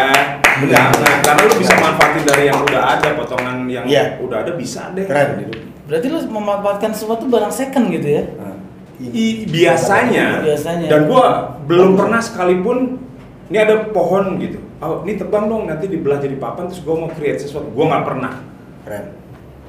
Benar. 0.52 0.92
Jangan, 0.92 1.16
karena 1.24 1.40
lu 1.42 1.54
bisa 1.56 1.74
manfaatin 1.74 2.22
dari 2.22 2.44
yang 2.44 2.58
udah 2.60 2.82
ada, 2.92 3.08
potongan 3.14 3.56
yang 3.66 3.84
Iya. 3.84 4.20
udah 4.20 4.38
ada 4.40 4.52
bisa 4.52 4.92
deh. 4.92 5.02
Keren. 5.02 5.48
Berarti 5.82 6.06
lu 6.06 6.18
memanfaatkan 6.22 6.90
sesuatu 6.90 7.24
barang 7.24 7.50
second 7.50 7.88
gitu 7.90 8.08
ya? 8.12 8.22
Ah. 8.36 8.56
I- 9.00 9.42
biasanya, 9.44 10.44
Biasanya. 10.44 10.86
dan 10.86 11.00
gua 11.04 11.58
belum 11.64 11.96
pernah 11.96 12.20
sekalipun 12.20 13.02
ini 13.48 13.58
ada 13.58 13.90
pohon 13.90 14.38
gitu 14.38 14.62
oh, 14.78 15.02
ini 15.02 15.18
tebang 15.18 15.50
dong 15.50 15.66
nanti 15.66 15.90
dibelah 15.90 16.16
jadi 16.16 16.38
papan 16.38 16.70
terus 16.70 16.80
gua 16.80 16.94
mau 16.96 17.10
create 17.10 17.42
sesuatu 17.42 17.66
gua 17.68 17.90
nggak 17.90 18.04
pernah 18.06 18.32
Keren. 18.80 19.04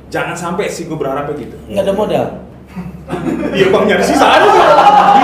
jangan 0.07 0.37
sampai 0.37 0.69
sih 0.69 0.85
gua 0.85 1.01
berharapnya 1.01 1.33
gitu 1.39 1.57
Nggak 1.65 1.81
ada 1.81 1.93
modal. 1.93 2.25
iya 3.57 3.67
bang 3.67 3.83
nyari 3.85 4.03
sisa 4.03 4.25
aja 4.25 4.49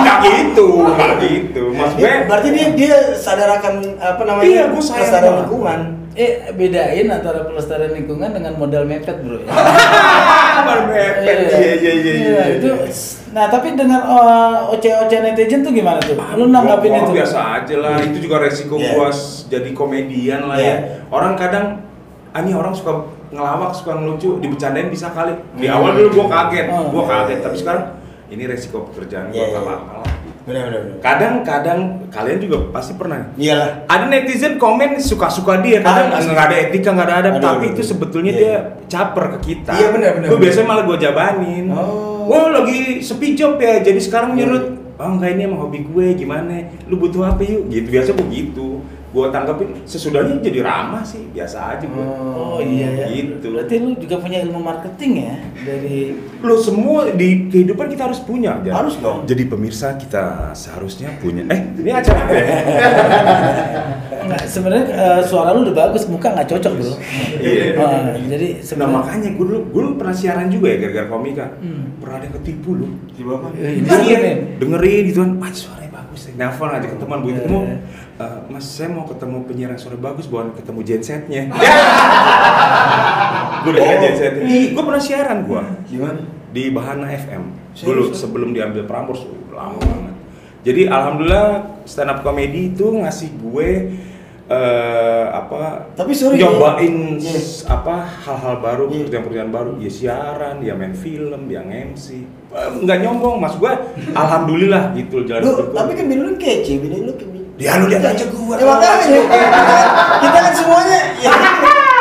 nggak 0.00 0.18
gitu 0.22 0.66
nggak 0.86 1.12
gitu 1.18 1.62
mas 1.72 1.90
gue 1.92 2.02
Dia- 2.02 2.24
berarti 2.24 2.48
dia 2.50 2.66
dia 2.72 2.96
sadar 3.12 3.58
akan 3.58 3.74
apa 3.96 4.22
namanya? 4.22 4.46
Iya, 4.46 4.62
gua 4.68 4.78
sayang 4.78 4.96
kelestarian 5.00 5.24
banget. 5.26 5.40
lingkungan. 5.42 5.80
Eh, 6.12 6.30
bedain 6.52 7.06
antara 7.08 7.40
pelestarian 7.42 7.92
lingkungan 7.92 8.30
dengan 8.30 8.52
modal 8.54 8.82
mepet, 8.84 9.16
Bro. 9.16 9.40
ya. 9.40 9.50
baru 10.60 10.82
mepet 10.86 11.14
iya 11.48 11.72
iya 11.74 11.92
iya 11.94 12.12
iya 12.14 12.44
itu 12.56 12.70
Nah, 13.30 13.46
tapi 13.46 13.78
dengan 13.78 14.02
uh, 14.02 14.74
oce-oce 14.74 15.16
netizen 15.16 15.62
tuh 15.62 15.70
gimana 15.70 16.02
tuh? 16.02 16.18
Lu 16.34 16.50
nanggapin 16.50 16.90
itu? 16.92 17.14
biasa 17.14 17.62
aja 17.62 17.74
lah 17.78 17.94
itu 18.00 18.18
juga 18.20 18.42
resiko 18.42 18.74
Iya. 18.74 18.90
gua 18.92 19.08
jadi 19.46 19.70
komedian 19.70 20.40
lah 20.44 20.58
Iya. 20.58 20.66
ya 20.66 20.74
orang 21.08 21.34
kadang 21.34 21.66
ani 22.30 22.50
orang 22.50 22.74
suka 22.74 23.06
ngelawak 23.30 23.70
suka 23.70 23.92
ngelucu 23.94 24.38
dibecandain 24.38 24.86
bisa 24.86 25.08
kali 25.08 25.30
di 25.54 25.64
Hmm. 25.64 25.76
awal 25.76 25.90
dulu 25.94 26.08
gua 26.12 26.26
kaget 26.28 26.66
Oh. 26.68 26.90
gua 26.90 27.04
kaget 27.04 27.38
tapi 27.40 27.56
sekarang 27.56 27.84
ini 28.28 28.42
resiko 28.44 28.84
pekerjaan 28.84 29.28
Iya, 29.28 29.46
nggak 29.48 29.50
iya. 29.52 29.58
apa-apa 29.60 29.92
lah 29.96 30.08
Benar 30.40 30.62
benar. 30.64 30.80
benar. 30.80 30.98
kadang-kadang 31.00 31.80
kalian 32.08 32.38
juga 32.38 32.56
pasti 32.70 32.92
pernah 32.94 33.22
Iyalah. 33.34 33.86
ada 33.86 34.04
netizen 34.06 34.56
komen 34.56 34.96
suka-suka 34.96 35.58
dia 35.58 35.78
kadang 35.78 36.08
Ah, 36.08 36.14
pasti. 36.16 36.28
nggak 36.28 36.44
ada 36.44 36.56
etika 36.60 36.90
nggak 36.90 37.06
ada 37.06 37.16
adab 37.20 37.32
Aduh, 37.32 37.44
tapi 37.44 37.64
aduh, 37.64 37.72
itu 37.72 37.82
sebetulnya 37.84 38.32
Iya. 38.32 38.40
dia 38.40 38.54
caper 38.88 39.24
ke 39.30 39.38
kita 39.44 39.72
Iya, 39.72 39.88
benar, 39.90 40.10
benar, 40.16 40.28
gue 40.28 40.38
biasanya 40.40 40.66
malah 40.66 40.84
gue 40.84 40.96
jabanin 40.98 41.64
Oh. 41.70 42.26
wah 42.26 42.46
lagi 42.50 42.78
sepi 43.00 43.28
job 43.32 43.56
ya 43.56 43.78
jadi 43.78 43.98
sekarang 43.98 44.30
Iya. 44.32 44.38
nyerut 44.42 44.64
oh 44.96 45.10
enggak 45.12 45.30
ini 45.30 45.42
emang 45.44 45.60
hobi 45.60 45.80
gue 45.82 46.06
gimana 46.14 46.52
lu 46.84 46.96
butuh 46.96 47.24
apa 47.26 47.40
yuk 47.40 47.68
gitu 47.68 47.88
biasa 47.88 48.10
begitu 48.12 48.82
gue 49.10 49.26
tanggapin 49.28 49.74
sesudahnya 49.82 50.38
jadi 50.38 50.62
ramah 50.62 51.02
sih 51.02 51.26
biasa 51.30 51.74
aja 51.74 51.82
gue 51.82 51.98
Oh 52.30 52.62
iya 52.62 52.88
ya. 52.94 53.06
Gitu. 53.10 53.50
Berarti 53.50 53.74
lu 53.76 53.98
juga 53.98 54.16
punya 54.18 54.38
ilmu 54.40 54.62
marketing 54.62 55.12
ya 55.20 55.34
dari 55.60 56.14
lo 56.38 56.54
semua 56.56 57.10
di 57.10 57.50
kehidupan 57.50 57.90
kita 57.90 58.06
harus 58.06 58.22
punya 58.22 58.62
Jan. 58.62 58.70
Harus 58.72 58.94
dong. 58.98 59.26
jadi 59.26 59.42
pemirsa 59.44 59.94
kita 59.94 60.54
seharusnya 60.54 61.10
punya 61.18 61.42
eh 61.46 61.60
ini 61.76 61.90
acara 61.90 62.18
apa 62.22 62.32
ya? 62.32 62.44
Enggak, 64.20 64.46
sebenarnya 64.46 64.84
uh, 64.94 65.20
suara 65.24 65.50
lu 65.50 65.66
udah 65.66 65.74
bagus, 65.74 66.06
muka 66.06 66.30
nggak 66.30 66.46
cocok, 66.46 66.72
Bro. 66.76 66.92
Iya. 67.40 67.64
Uh, 67.74 68.14
jadi 68.28 68.48
Nah 68.52 68.62
sebenarnya 68.62 68.94
makanya 68.94 69.28
gue 69.32 69.42
dulu, 69.42 69.60
gue 69.66 69.80
dulu 69.82 69.94
pernah 69.96 70.14
siaran 70.14 70.46
juga 70.46 70.66
ya 70.70 70.76
gara-gara 70.78 71.08
komika 71.08 71.46
Hmm. 71.58 71.98
Pernah 71.98 72.14
ada 72.20 72.24
yang 72.28 72.34
ketipu 72.38 72.70
lu. 72.78 72.86
Eh, 73.58 73.80
ini 73.80 73.88
Iya, 73.88 74.18
nih. 74.22 74.34
dengerin 74.60 75.02
gitu 75.08 75.18
kan, 75.20 75.30
mas 75.34 75.56
suaranya 75.56 75.90
bagus 75.90 76.20
Nelfon 76.30 76.70
aja 76.70 76.86
ke 76.86 76.96
teman, 76.96 77.18
begitu 77.20 77.40
Iya, 77.40 77.48
ketemu 77.48 77.60
"Eh, 78.20 78.38
Mas 78.46 78.66
saya 78.66 78.88
mau 78.88 79.02
ketemu 79.02 79.42
penyiar 79.42 79.70
yang 79.70 79.80
suara 79.80 79.96
bagus, 79.96 80.24
bukan 80.24 80.52
ketemu 80.52 80.80
gensetnya 80.82 81.42
Gue 83.60 83.70
udah 83.70 83.82
Oh. 83.82 83.98
gensetnya 83.98 84.44
gue 84.44 84.82
pernah 84.82 85.00
siaran 85.00 85.38
gue 85.42 85.62
Gimana? 85.86 86.20
di 86.50 86.68
Bahana 86.68 87.06
FM 87.06 87.42
Serius? 87.72 87.86
dulu 87.86 88.02
sebelum 88.10 88.50
diambil 88.50 88.84
Prambors 88.84 89.22
uh, 89.22 89.30
lama 89.50 89.78
banget. 89.78 90.16
Jadi 90.60 90.82
alhamdulillah 90.84 91.48
stand 91.84 92.10
up 92.10 92.20
comedy 92.20 92.68
itu 92.68 92.84
ngasih 92.84 93.30
gue 93.38 93.68
eh 94.44 95.26
apa 95.30 95.86
Tapi 95.94 96.10
sorry, 96.10 96.36
nyobain 96.36 97.16
iya. 97.16 97.32
s- 97.32 97.62
apa 97.64 98.02
hal-hal 98.20 98.58
baru 98.58 98.82
Iya. 98.84 99.06
pekerjaan-pekerjaan 99.06 99.50
baru. 99.50 99.72
Ya 99.78 99.88
siaran 99.88 100.56
ya 100.58 100.74
main 100.74 100.90
film 100.92 101.46
ya 101.46 101.62
MC 101.62 102.26
Eh, 102.50 102.68
nggak 102.76 102.98
nyombong 103.00 103.38
mas. 103.38 103.54
Gue 103.54 103.70
alhamdulillah 104.20 104.90
gitu 104.92 105.22
jalan 105.22 105.46
tapi 105.70 105.94
kan 105.94 106.04
bini 106.04 106.20
lu 106.20 106.34
kece, 106.34 106.76
bini 106.76 106.98
lu 107.00 107.14
kan 107.14 107.30
Ya, 107.60 107.76
lu 107.76 107.92
lihat 107.92 108.02
aja 108.02 108.24
gua. 108.32 108.56
Ya 108.56 108.64
makanya. 108.64 109.20
kita 110.18 110.38
kan 110.40 110.52
semuanya 110.56 111.00
ya. 111.20 111.32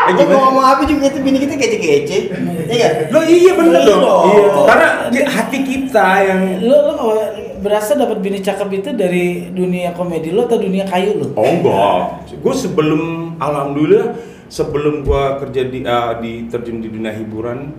Eh, 0.10 0.18
Gua 0.18 0.26
gimana? 0.26 0.42
ngomong 0.42 0.66
apa 0.66 0.84
juga 0.90 1.06
itu 1.06 1.22
bini 1.22 1.38
kita 1.38 1.54
kece-kece. 1.54 2.18
Iya 2.66 2.78
kan? 2.82 3.14
Lo 3.14 3.20
iya 3.22 3.52
bener 3.54 3.78
Iya 3.78 3.94
dong. 3.94 4.26
Iya. 4.26 4.48
Karena 4.66 4.88
hati 5.30 5.60
kita 5.62 6.08
yang 6.26 6.42
lu 6.66 6.78
kalau 6.98 7.14
berasa 7.62 7.94
dapat 7.94 8.18
bini 8.18 8.42
cakep 8.42 8.70
itu 8.74 8.90
dari 8.98 9.54
dunia 9.54 9.94
komedi 9.94 10.34
lu 10.34 10.50
atau 10.50 10.58
dunia 10.58 10.90
kayu 10.90 11.14
lu? 11.14 11.28
Oh 11.38 11.46
enggak. 11.46 12.26
Gue 12.42 12.56
sebelum 12.58 13.02
alhamdulillah 13.38 14.18
sebelum 14.50 15.06
gua 15.06 15.38
kerja 15.38 15.70
di 15.70 15.86
uh, 15.86 16.18
di 16.18 16.50
terjun 16.50 16.82
di 16.82 16.90
dunia 16.90 17.14
hiburan 17.14 17.70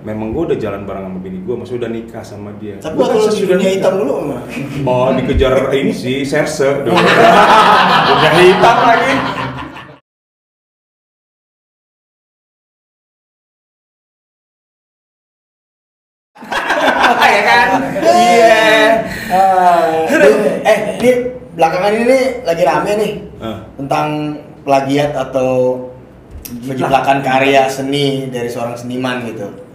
memang 0.00 0.32
gue 0.32 0.42
udah 0.52 0.58
jalan 0.58 0.88
bareng 0.88 1.04
sama 1.08 1.18
bini 1.20 1.38
gue, 1.44 1.54
maksudnya 1.54 1.80
udah 1.84 1.92
nikah 1.92 2.24
sama 2.24 2.50
dia. 2.56 2.80
Tapi 2.80 2.96
gua 2.96 3.06
kalau 3.12 3.28
sudah 3.28 3.56
dunia 3.56 3.70
hitam 3.76 3.94
dulu 4.00 4.14
mah. 4.32 4.42
Oh 4.88 5.12
dikejar 5.12 5.68
ini 5.76 5.92
sih, 5.92 6.24
serse 6.24 6.64
Dunia 6.84 8.30
hitam 8.48 8.78
lagi. 8.88 9.14
ya 17.36 17.42
kan? 17.44 17.68
Iya. 18.00 18.64
Ah, 19.30 20.10
eh, 20.66 20.78
ini 20.98 21.10
belakangan 21.54 21.92
ini 21.92 22.18
lagi 22.42 22.62
rame 22.64 22.92
nih 22.98 23.12
uh. 23.38 23.60
tentang 23.78 24.08
plagiat 24.64 25.12
atau 25.14 25.76
penjeplakan 26.66 27.22
karya 27.22 27.70
seni 27.70 28.26
dari 28.32 28.50
seorang 28.50 28.74
seniman 28.74 29.22
gitu 29.28 29.69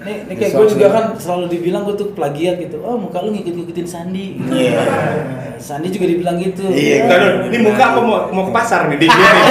ini, 0.00 0.12
ini 0.24 0.32
kayak 0.32 0.52
gue 0.56 0.66
juga 0.72 0.86
kan 0.88 1.04
selalu 1.12 1.44
dibilang 1.52 1.84
gue 1.84 1.92
tuh 1.92 2.08
plagiat 2.16 2.56
gitu. 2.56 2.80
Oh 2.80 2.96
muka 2.96 3.20
lu 3.20 3.36
ngikut-ngikutin 3.36 3.84
Sandi. 3.84 4.40
Gitu. 4.40 4.48
Iya. 4.48 4.80
Sandi 5.60 5.92
juga 5.92 6.06
dibilang 6.08 6.40
gitu. 6.40 6.64
Iya, 6.72 7.04
Bentar 7.04 7.18
dulu, 7.20 7.44
ini 7.52 7.58
muka 7.60 7.84
apa 7.84 8.00
mau, 8.00 8.18
mau 8.32 8.44
ke 8.48 8.52
pasar 8.56 8.88
nih? 8.88 8.96
Di 8.96 9.06
gue 9.06 9.28
nih. 9.28 9.44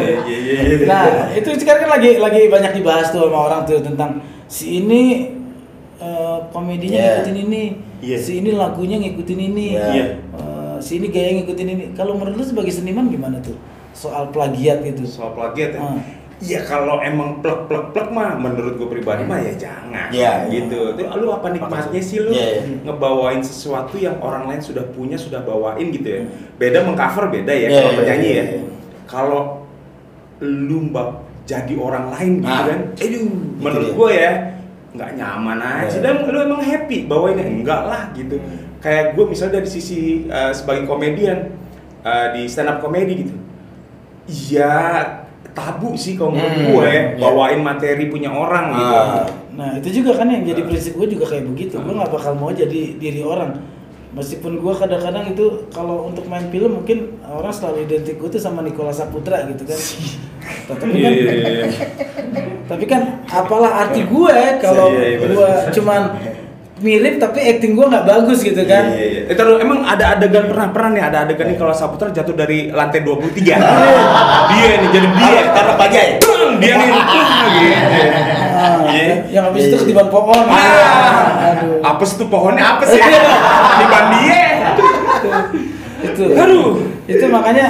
Iya, 0.00 0.16
iya, 0.24 0.36
iya, 0.40 0.58
iya. 0.80 0.86
Nah 0.88 1.04
itu 1.36 1.48
sekarang 1.60 1.80
kan 1.84 1.90
lagi 2.00 2.10
lagi 2.16 2.40
banyak 2.48 2.72
dibahas 2.80 3.12
tuh 3.12 3.28
sama 3.28 3.38
orang 3.50 3.60
tuh 3.68 3.78
tentang 3.84 4.24
si 4.48 4.80
ini 4.82 5.36
eh, 6.00 6.38
komedinya 6.48 6.96
Iya. 6.96 7.04
ngikutin 7.20 7.36
ini, 7.44 7.62
Iya. 8.00 8.16
si 8.16 8.40
ini 8.40 8.50
lagunya 8.56 8.96
ngikutin 8.96 9.40
ini, 9.52 9.66
Iya. 9.76 10.04
Eh, 10.16 10.76
si 10.80 10.96
ini 10.96 11.12
gaya 11.12 11.36
ngikutin 11.36 11.68
ini. 11.68 11.84
Kalau 11.92 12.16
menurut 12.16 12.40
lu 12.40 12.44
sebagai 12.44 12.72
seniman 12.72 13.12
gimana 13.12 13.36
tuh 13.44 13.52
soal 14.00 14.32
plagiat 14.32 14.80
itu? 14.82 15.04
soal 15.04 15.36
plagiat 15.36 15.76
ya. 15.76 15.80
Ah. 15.82 16.00
Iya 16.40 16.64
kalau 16.64 17.04
emang 17.04 17.44
plek 17.44 17.68
plek 17.68 17.92
plek 17.92 18.08
mah 18.08 18.32
menurut 18.32 18.80
gue 18.80 18.88
pribadi 18.88 19.28
mah 19.28 19.36
ya 19.36 19.52
jangan. 19.60 20.08
Iya. 20.08 20.48
gitu. 20.48 20.96
Tuh 20.96 21.04
lu 21.20 21.28
apa 21.28 21.52
nikmatnya 21.52 22.00
sih 22.00 22.16
lu 22.16 22.32
Iya, 22.32 22.48
iya. 22.56 22.62
ngebawain 22.80 23.44
sesuatu 23.44 24.00
yang 24.00 24.16
orang 24.24 24.48
lain 24.48 24.56
sudah 24.58 24.88
punya 24.88 25.20
sudah 25.20 25.44
bawain 25.44 25.92
gitu 25.92 26.08
ya. 26.08 26.20
Beda 26.56 26.80
mengcover 26.80 27.28
beda 27.28 27.52
ya 27.52 27.68
Iya, 27.68 27.76
kalau 27.76 27.92
iya, 27.92 27.98
penyanyi 28.00 28.24
iya, 28.24 28.36
ya. 28.40 28.44
iya. 28.56 28.62
Kalau 29.04 29.42
lu 30.40 30.88
mbak 30.88 31.08
jadi 31.44 31.74
orang 31.76 32.08
lain 32.08 32.32
gitu 32.40 32.48
Nah, 32.48 32.64
kan, 32.64 32.80
aduh 32.96 33.24
menurut 33.60 33.88
dia. 33.92 33.96
gue 34.00 34.10
ya 34.16 34.32
nggak 34.90 35.10
nyaman 35.14 35.58
aja 35.60 35.98
dan 36.00 36.14
lu 36.24 36.38
emang 36.40 36.62
happy 36.64 37.04
bawainnya 37.04 37.44
enggak 37.44 37.82
lah 37.84 38.02
gitu. 38.16 38.40
Kayak 38.80 39.12
gue 39.12 39.24
misalnya 39.28 39.60
dari 39.60 39.68
sisi 39.68 40.24
uh, 40.26 40.56
sebagai 40.56 40.88
komedian 40.88 41.52
uh, 42.00 42.32
di 42.32 42.48
stand 42.48 42.72
up 42.72 42.80
comedy 42.80 43.28
gitu. 43.28 43.36
Iya 44.30 44.74
tabu 45.50 45.92
sih 45.94 46.14
kalau 46.14 46.30
menurut 46.30 46.54
Hmm, 46.54 46.66
gue 46.70 46.86
ya, 46.86 46.94
iya. 47.10 47.18
bawain 47.18 47.60
materi 47.60 48.06
punya 48.06 48.30
orang 48.30 48.70
gitu. 48.70 48.94
Ah. 48.94 49.26
Nah 49.50 49.70
itu 49.74 49.88
juga 49.92 50.14
kan 50.14 50.30
yang 50.30 50.46
jadi 50.46 50.62
prinsip 50.62 50.94
gue 50.94 51.10
juga 51.10 51.26
kayak 51.26 51.44
begitu. 51.44 51.74
Gue 51.76 51.90
nggak 51.90 52.08
bakal 52.08 52.32
mau 52.34 52.48
jadi 52.48 52.94
diri 52.94 53.20
orang. 53.20 53.58
Meskipun 54.10 54.58
gue 54.58 54.72
kadang-kadang 54.72 55.26
itu 55.28 55.44
kalau 55.68 56.06
untuk 56.06 56.26
main 56.26 56.46
film 56.48 56.78
mungkin 56.78 56.98
orang 57.24 57.50
selalu 57.50 57.84
identik 57.84 58.16
gue 58.16 58.28
tuh 58.28 58.38
sama 58.38 58.58
Nicola 58.60 58.90
Saputra 58.90 59.42
gitu 59.44 59.62
kan. 59.64 59.78
Tapi 60.70 60.82
Iya, 60.92 61.02
kan, 61.04 61.12
iya, 61.12 61.32
iya. 61.34 61.66
tapi 62.64 62.84
kan 62.86 63.02
apalah 63.26 63.84
arti 63.84 64.02
gue 64.02 64.36
kalau 64.58 64.86
iya, 64.88 65.18
bener. 65.18 65.34
gue 65.34 65.50
cuman 65.72 66.02
mirip 66.80 67.20
tapi 67.20 67.38
acting 67.44 67.76
gue 67.76 67.86
nggak 67.86 68.04
bagus 68.08 68.40
gitu 68.40 68.64
kan. 68.64 68.92
Iya, 68.96 69.04
iya. 69.04 69.32
Eh, 69.32 69.36
taruh, 69.36 69.60
emang 69.60 69.84
ada 69.84 70.16
adegan 70.16 70.48
pernah 70.48 70.68
pernah 70.72 70.90
nih 70.96 71.02
ada 71.04 71.18
adegan 71.28 71.46
nih 71.52 71.56
kalau 71.60 71.72
Saputra 71.76 72.08
jatuh 72.08 72.32
dari 72.32 72.72
lantai 72.72 73.04
23. 73.04 73.36
dia 74.50 74.74
nih 74.80 74.88
jadi 74.88 75.08
dia 75.12 75.40
Karena. 75.52 75.72
Bang, 75.80 76.56
dia 76.58 76.74
nih 76.74 76.88
gitu. 76.88 77.18
Iya. 78.90 79.14
Yang 79.30 79.44
habis 79.52 79.62
itu 79.70 79.76
ketiban 79.84 80.08
pohon. 80.10 80.44
Ah, 80.50 81.54
Aduh. 81.54 81.80
apa 81.84 82.02
sih 82.02 82.16
tuh 82.18 82.28
pohonnya 82.28 82.64
apa 82.76 82.84
sih? 82.88 82.98
Tiban 82.98 84.04
dia. 84.18 84.42
itu 86.00 86.32
Aduh. 86.32 86.80
itu 87.04 87.24
makanya 87.28 87.66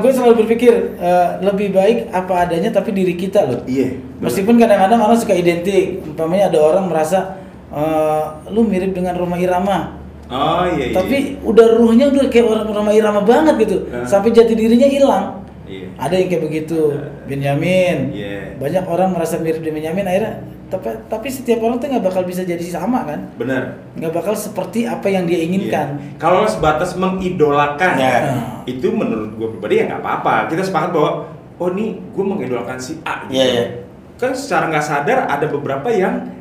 gue 0.00 0.08
selalu 0.08 0.44
berpikir 0.44 0.72
eh, 0.96 1.28
lebih 1.44 1.68
baik 1.76 2.08
apa 2.16 2.48
adanya 2.48 2.72
tapi 2.72 2.96
diri 2.96 3.12
kita 3.12 3.44
loh 3.44 3.60
Iya. 3.68 4.00
meskipun 4.24 4.56
kadang-kadang 4.56 5.04
orang 5.04 5.20
suka 5.20 5.36
identik 5.36 6.00
umpamanya 6.00 6.48
ada 6.48 6.64
orang 6.64 6.88
merasa 6.88 7.43
eh, 7.74 8.22
lu 8.48 8.62
mirip 8.62 8.92
dengan 8.92 9.14
Roma 9.14 9.36
Irama 9.36 9.98
Oh 10.24 10.64
iya 10.64 10.88
iya. 10.88 10.94
tapi 10.94 11.36
udah 11.42 11.76
ruhnya 11.76 12.08
udah 12.08 12.26
kayak 12.26 12.46
orang 12.46 12.66
Roma 12.66 12.90
Irama 12.90 13.20
banget 13.20 13.54
gitu 13.60 13.76
Hah? 13.90 14.08
sampai 14.08 14.30
jati 14.30 14.54
dirinya 14.54 14.86
hilang 14.86 15.26
Iya. 15.64 15.96
ada 15.96 16.14
yang 16.14 16.28
kayak 16.28 16.44
begitu 16.44 16.92
Benyamin 17.24 18.12
Iya. 18.12 18.56
banyak 18.56 18.84
orang 18.84 19.12
merasa 19.12 19.36
mirip 19.36 19.60
dengan 19.60 19.80
Benyamin 19.80 20.06
akhirnya 20.06 20.34
tapi 20.64 20.88
tapi 21.06 21.28
setiap 21.28 21.60
orang 21.60 21.76
tuh 21.76 21.88
nggak 21.88 22.04
bakal 22.04 22.22
bisa 22.22 22.40
jadi 22.40 22.60
sama 22.62 23.04
kan 23.04 23.20
Benar. 23.36 23.76
nggak 23.94 24.12
bakal 24.12 24.32
seperti 24.34 24.84
apa 24.84 25.08
yang 25.08 25.24
dia 25.24 25.40
inginkan 25.40 25.96
Iya. 25.96 26.16
Kalau 26.16 26.44
sebatas 26.44 26.96
mengidolakan, 26.96 27.92
Ya. 27.94 28.16
itu 28.64 28.88
menurut 28.88 29.34
gue 29.34 29.48
pribadi 29.50 29.74
ya 29.76 29.88
nggak 29.88 30.00
apa-apa. 30.00 30.48
Kita 30.48 30.62
sepakat 30.62 30.90
bahwa 30.90 31.10
oh 31.54 31.68
nih 31.70 32.00
gue 32.10 32.24
mengidolakan 32.24 32.76
si 32.76 32.96
A. 33.02 33.24
Gitu. 33.24 33.36
Iya, 33.36 33.44
iya. 33.46 33.64
Kan 34.16 34.32
secara 34.32 34.68
nggak 34.68 34.82
sadar 34.82 35.18
ada 35.26 35.46
beberapa 35.46 35.88
yang 35.88 36.32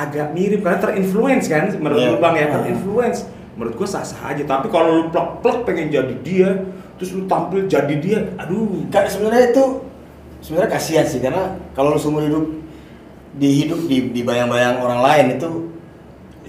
agak 0.00 0.32
mirip 0.32 0.64
karena 0.64 0.78
terinfluence 0.78 1.46
kan 1.46 1.68
menurut 1.76 2.00
Iya. 2.00 2.10
lu 2.12 2.18
bang 2.18 2.34
ya 2.34 2.46
Ah. 2.46 2.52
terinfluence. 2.56 3.20
Menurut 3.54 3.74
gue 3.76 3.84
sah-sah 3.84 4.32
aja. 4.32 4.42
Tapi 4.42 4.66
kalau 4.66 4.88
lu 4.88 5.04
plek-plek 5.08 5.68
pengen 5.68 5.92
jadi 5.92 6.14
dia, 6.24 6.48
terus 6.96 7.12
lu 7.12 7.28
tampil 7.28 7.68
jadi 7.68 7.94
dia, 8.00 8.18
aduh. 8.34 8.88
Kak 8.88 9.06
sebenarnya 9.06 9.52
itu 9.52 9.64
sebenarnya 10.40 10.70
kasihan 10.72 11.04
sih 11.04 11.20
karena 11.20 11.60
kalau 11.72 11.92
lu 11.92 12.00
seumur 12.00 12.24
hidup 12.24 12.48
di 13.30 13.48
hidup 13.60 13.84
di, 13.84 14.08
di 14.10 14.20
bayang-bayang 14.24 14.80
orang 14.80 15.00
lain 15.00 15.26
itu 15.36 15.48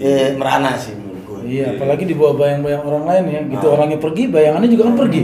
eh, 0.00 0.32
merana 0.32 0.74
sih. 0.74 0.96
Iya, 1.42 1.66
apalagi 1.74 2.04
dibawa 2.04 2.32
bayang-bayang 2.34 2.82
orang 2.82 3.04
lain 3.04 3.24
ya. 3.28 3.40
Gitu 3.48 3.66
Ah. 3.66 3.74
orangnya 3.74 3.98
pergi, 3.98 4.22
bayangannya 4.26 4.68
juga 4.68 4.82
kan 4.88 4.96
pergi. 4.96 5.20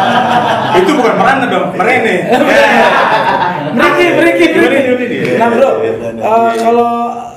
itu 0.78 0.90
bukan 0.92 1.14
merana 1.16 1.44
dong, 1.46 1.66
merene. 1.74 2.14
Meriki, 3.76 4.06
meriki, 4.16 4.44
Gimana, 4.46 4.72
meriki. 4.72 4.84
gimana 4.88 5.04
nih? 5.04 5.36
Nah 5.36 5.48
bro, 5.52 5.68
Iya, 5.68 5.92
iya, 5.92 6.10
eh, 6.16 6.16
iya. 6.16 6.52
kalau 6.56 6.92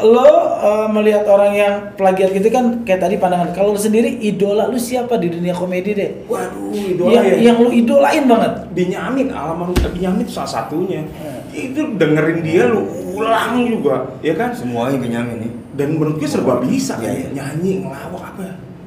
lo 0.07 0.29
eh, 0.59 0.87
melihat 0.91 1.23
orang 1.25 1.51
yang 1.55 1.73
plagiat 1.95 2.35
gitu 2.35 2.51
kan 2.51 2.83
kayak 2.83 2.99
tadi 2.99 3.15
pandangan. 3.15 3.55
Kalau 3.55 3.73
lo 3.73 3.79
sendiri 3.79 4.19
idola 4.19 4.67
lu 4.67 4.75
siapa 4.75 5.15
di 5.15 5.31
dunia 5.31 5.55
komedi 5.55 5.95
deh? 5.95 6.11
Waduh, 6.27 6.75
idola 6.75 7.11
yang, 7.15 7.25
ya. 7.25 7.35
yang 7.51 7.57
lu 7.63 7.69
idolain 7.71 8.23
banget. 8.27 8.53
Binyamin, 8.75 9.27
alamat 9.31 9.73
Binyamin 9.95 10.27
itu 10.27 10.33
salah 10.35 10.51
satunya. 10.63 11.07
Itu 11.49 11.95
dengerin 11.97 12.43
dia 12.43 12.69
lu 12.69 12.85
ulang 13.19 13.65
juga, 13.67 14.15
ya 14.23 14.33
kan? 14.37 14.53
Semuanya 14.55 14.99
Benyamin 14.99 15.37
nih. 15.47 15.51
Dan 15.75 15.95
menurut 15.95 16.19
gue 16.19 16.29
serba 16.29 16.59
bisa, 16.59 16.99
Iya, 16.99 17.11
iya. 17.11 17.27
nyanyi, 17.31 17.87
ngelawak 17.87 18.35
apa, 18.35 18.43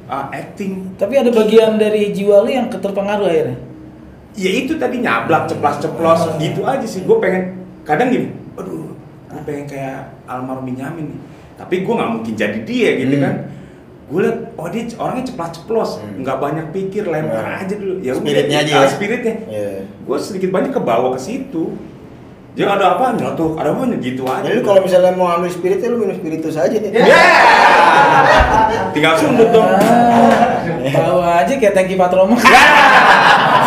ah, 0.09 0.29
acting. 0.29 0.93
Tapi 1.01 1.15
ada 1.17 1.33
bagian 1.33 1.81
dari 1.81 2.13
jiwa 2.13 2.45
lu 2.45 2.51
yang 2.53 2.69
keterpengaruh 2.69 3.29
akhirnya. 3.29 3.59
Ya 4.33 4.51
itu 4.53 4.77
tadi 4.81 5.01
nyablak, 5.01 5.49
ceplas-ceplos, 5.49 6.37
gitu 6.41 6.65
aja 6.65 6.85
sih. 6.85 7.05
Gue 7.05 7.21
pengen, 7.21 7.65
kadang 7.85 8.13
gini, 8.13 8.33
aduh, 8.57 8.93
gue 9.29 9.43
pengen 9.45 9.65
kayak 9.69 10.13
almarhum 10.29 10.69
Binyamin 10.69 11.13
nih. 11.13 11.21
Tapi 11.55 11.75
gue 11.81 11.95
nggak 11.95 12.11
mungkin 12.11 12.33
jadi 12.33 12.59
dia 12.62 12.91
gitu 12.97 13.17
Hmm. 13.17 13.23
kan. 13.23 13.35
Gue 14.07 14.21
liat, 14.21 14.38
oh 14.55 14.69
dia 14.69 14.85
orangnya 14.95 15.25
ceplas-ceplos, 15.25 15.91
Hmm. 15.97 16.21
nggak 16.21 16.37
banyak 16.37 16.67
pikir, 16.71 17.07
lempar 17.07 17.45
Nah. 17.45 17.62
aja 17.62 17.75
dulu. 17.75 17.97
Ya 17.99 18.12
Spiritnya 18.12 18.59
aja 18.61 18.73
ah, 18.75 18.83
ya? 18.85 18.88
Spiritnya. 18.88 19.35
Iya. 19.47 19.71
gue 20.03 20.17
sedikit 20.19 20.51
banyak 20.51 20.71
kebawa 20.71 21.15
ke 21.15 21.21
situ 21.23 21.73
jangan 22.53 22.77
ada 22.77 22.87
apa 22.93 23.17
nyeletuk 23.17 23.57
ada 23.57 23.73
apa 23.73 23.88
gitu 23.97 24.29
aja 24.29 24.45
Jadi 24.45 24.61
kalau 24.61 24.85
misalnya 24.85 25.17
mau 25.17 25.25
ambil 25.31 25.49
spiritnya 25.49 25.88
lu 25.88 25.97
minum 25.97 26.12
spiritus 26.12 26.53
aja. 26.55 26.77
Ya! 26.77 27.07
tinggal 28.95 29.17
sundut 29.17 29.49
dong 29.49 29.65
Ah, 29.65 30.61
tahu 30.85 31.19
aja 31.23 31.53
kayak 31.55 31.73
tangki 31.73 31.97
patroma. 31.97 32.37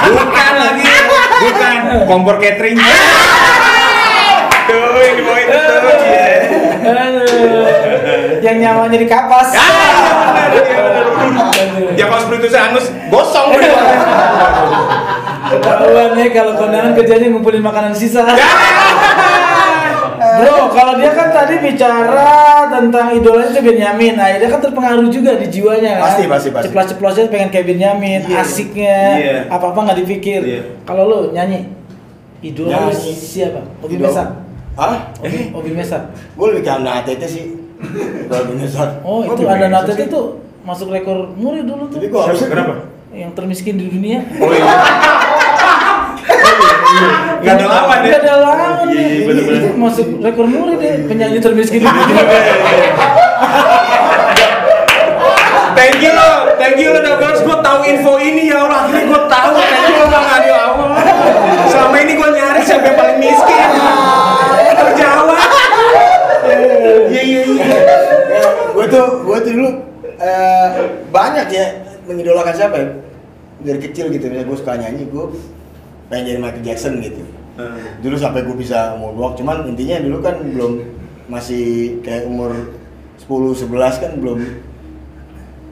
bukan 0.06 0.54
lagi 0.54 0.86
bukan 1.42 1.76
kompor 2.06 2.38
catering 2.38 2.78
tuh 4.66 5.02
yang 5.02 5.16
dibawain 5.18 5.48
tuh 5.48 5.58
iya. 6.06 6.26
Aduh. 6.46 6.55
Yang 8.46 8.58
nyawanya 8.62 8.98
di 9.02 9.08
kapas. 9.10 9.50
Ah, 9.58 9.70
benar, 10.32 10.50
iya, 10.54 10.62
benar. 11.98 11.98
ya 11.98 12.06
spiritus 12.22 12.54
angus 12.54 12.86
gosong 13.10 13.48
Ketahuan 15.46 16.18
ya 16.18 16.28
kalau 16.34 16.54
kondangan 16.58 16.92
kerjanya 16.98 17.28
ngumpulin 17.30 17.62
makanan 17.62 17.94
sisa. 17.94 18.26
Bro, 20.16 20.74
kalau 20.74 20.98
dia 20.98 21.12
kan 21.14 21.30
tadi 21.32 21.62
bicara 21.62 22.66
tentang 22.68 23.14
idolanya 23.14 23.54
itu 23.54 23.62
Benyamin. 23.62 24.14
Nah, 24.18 24.36
dia 24.36 24.50
kan 24.50 24.60
terpengaruh 24.60 25.08
juga 25.08 25.38
di 25.38 25.48
jiwanya 25.48 26.02
kan. 26.02 26.04
Pasti, 26.12 26.24
pasti, 26.26 26.50
pasti. 26.50 26.66
Ceplas-ceplosnya 26.72 27.30
pengen 27.30 27.50
kayak 27.54 27.68
Benyamin, 27.70 28.26
Iya. 28.26 28.42
asiknya, 28.42 29.00
Iya. 29.22 29.38
apa-apa 29.54 29.80
nggak 29.86 29.98
dipikir. 30.04 30.42
Iya. 30.44 30.62
Kalau 30.84 31.04
lu 31.08 31.20
nyanyi, 31.32 31.70
idol 32.42 32.68
Nyanyi. 32.68 33.14
siapa? 33.14 33.62
Obi. 33.86 34.02
Mesak. 34.02 34.28
Hah? 34.76 35.14
Obi, 35.24 35.40
Obi 35.56 35.72
Mesak. 35.72 36.04
Gue 36.36 36.46
lebih 36.52 36.64
ke 36.68 36.72
Anda 36.74 37.00
ATT 37.00 37.22
sih. 37.30 37.65
Besar. 38.56 38.90
Oh, 39.02 39.22
itu 39.24 39.42
ada 39.46 39.66
Mesak 39.68 39.86
Natet 39.86 39.98
itu 40.10 40.22
masuk 40.66 40.90
rekor 40.90 41.30
muri 41.38 41.62
dulu 41.62 41.86
tuh. 41.88 42.02
Tapi 42.02 42.10
gua 42.10 42.22
harus 42.26 42.42
kenapa 42.42 42.90
Yang 43.14 43.32
termiskin 43.38 43.78
di 43.78 43.88
dunia. 43.88 44.20
oh 44.42 44.50
iya. 44.56 44.66
Nggak 47.40 47.54
ada 47.56 47.66
lawan 47.70 47.98
ya? 48.02 48.10
Nggak 48.10 48.22
ada 48.24 48.34
lawan 48.42 48.72
Iya, 48.90 49.06
iya, 49.06 49.20
bener-bener. 49.28 49.62
Itu 49.62 49.70
masuk 49.78 50.08
rekor 50.20 50.46
muri 50.48 50.74
deh 50.76 50.94
penyanyi 51.06 51.40
termiskin 51.40 51.80
di 51.80 51.88
dunia. 51.88 52.24
Thank 55.76 56.02
you 56.02 56.12
lo, 56.12 56.56
thank 56.56 56.80
you 56.80 56.90
lo 56.90 56.98
Doubles, 56.98 57.44
gue 57.44 57.58
tahu 57.62 57.80
info 57.84 58.16
ini 58.18 58.48
ya 58.48 58.64
Allah, 58.64 58.88
akhirnya 58.88 59.06
gue 59.06 59.22
tahu, 59.28 59.50
thank 59.54 59.86
you 59.86 59.96
lo 60.00 60.08
Bang 60.08 60.26
Adi. 60.26 60.48
Ya 60.48 60.60
Allah. 60.66 60.88
Selama 61.68 61.96
ini 62.00 62.14
gue 62.16 62.30
nyari 62.32 62.62
siapa 62.64 62.86
yang 62.90 62.98
paling 62.98 63.18
miskin 63.20 63.70
iya 67.16 67.24
iya 67.24 67.42
iya. 67.48 67.64
Eh, 68.36 68.50
gue 68.76 68.86
tuh 68.92 69.08
gue 69.24 69.38
tuh 69.40 69.52
dulu 69.56 69.70
uh, 70.20 70.68
banyak 71.16 71.48
ya 71.48 71.66
mengidolakan 72.04 72.54
siapa 72.54 72.76
ya? 72.76 72.88
Dari 73.64 73.80
kecil 73.80 74.12
gitu 74.12 74.28
misalnya 74.28 74.48
gue 74.52 74.58
suka 74.60 74.76
nyanyi 74.76 75.08
gue 75.08 75.26
pengen 76.12 76.24
jadi 76.28 76.40
Michael 76.44 76.66
Jackson 76.68 77.00
gitu. 77.00 77.24
Hmm. 77.56 78.04
Dulu 78.04 78.16
sampai 78.20 78.44
gue 78.44 78.56
bisa 78.60 79.00
moonwalk 79.00 79.40
cuman 79.40 79.64
intinya 79.72 80.04
dulu 80.04 80.18
kan 80.20 80.36
belum 80.44 80.74
masih 81.32 81.98
kayak 82.04 82.28
umur 82.28 82.76
10 83.18 83.66
11 83.66 84.04
kan 84.04 84.12
belum 84.20 84.40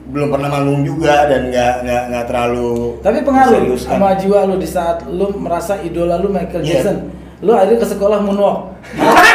belum 0.04 0.28
pernah 0.28 0.48
manggung 0.52 0.82
juga 0.84 1.28
dan 1.28 1.48
nggak 1.48 1.74
nggak 1.86 2.02
nggak 2.12 2.24
terlalu 2.28 3.00
tapi 3.00 3.24
pengaruh 3.24 3.56
seriuskan. 3.56 3.96
sama 3.96 4.08
jiwa 4.20 4.38
lu 4.44 4.56
di 4.60 4.68
saat 4.68 5.08
lu 5.08 5.32
merasa 5.40 5.80
idola 5.80 6.20
lu 6.20 6.28
Michael 6.32 6.64
yeah. 6.64 6.80
Jackson. 6.80 6.96
Lu 7.44 7.52
akhirnya 7.52 7.84
ke 7.84 7.88
sekolah 7.88 8.18
moonwalk. 8.24 8.72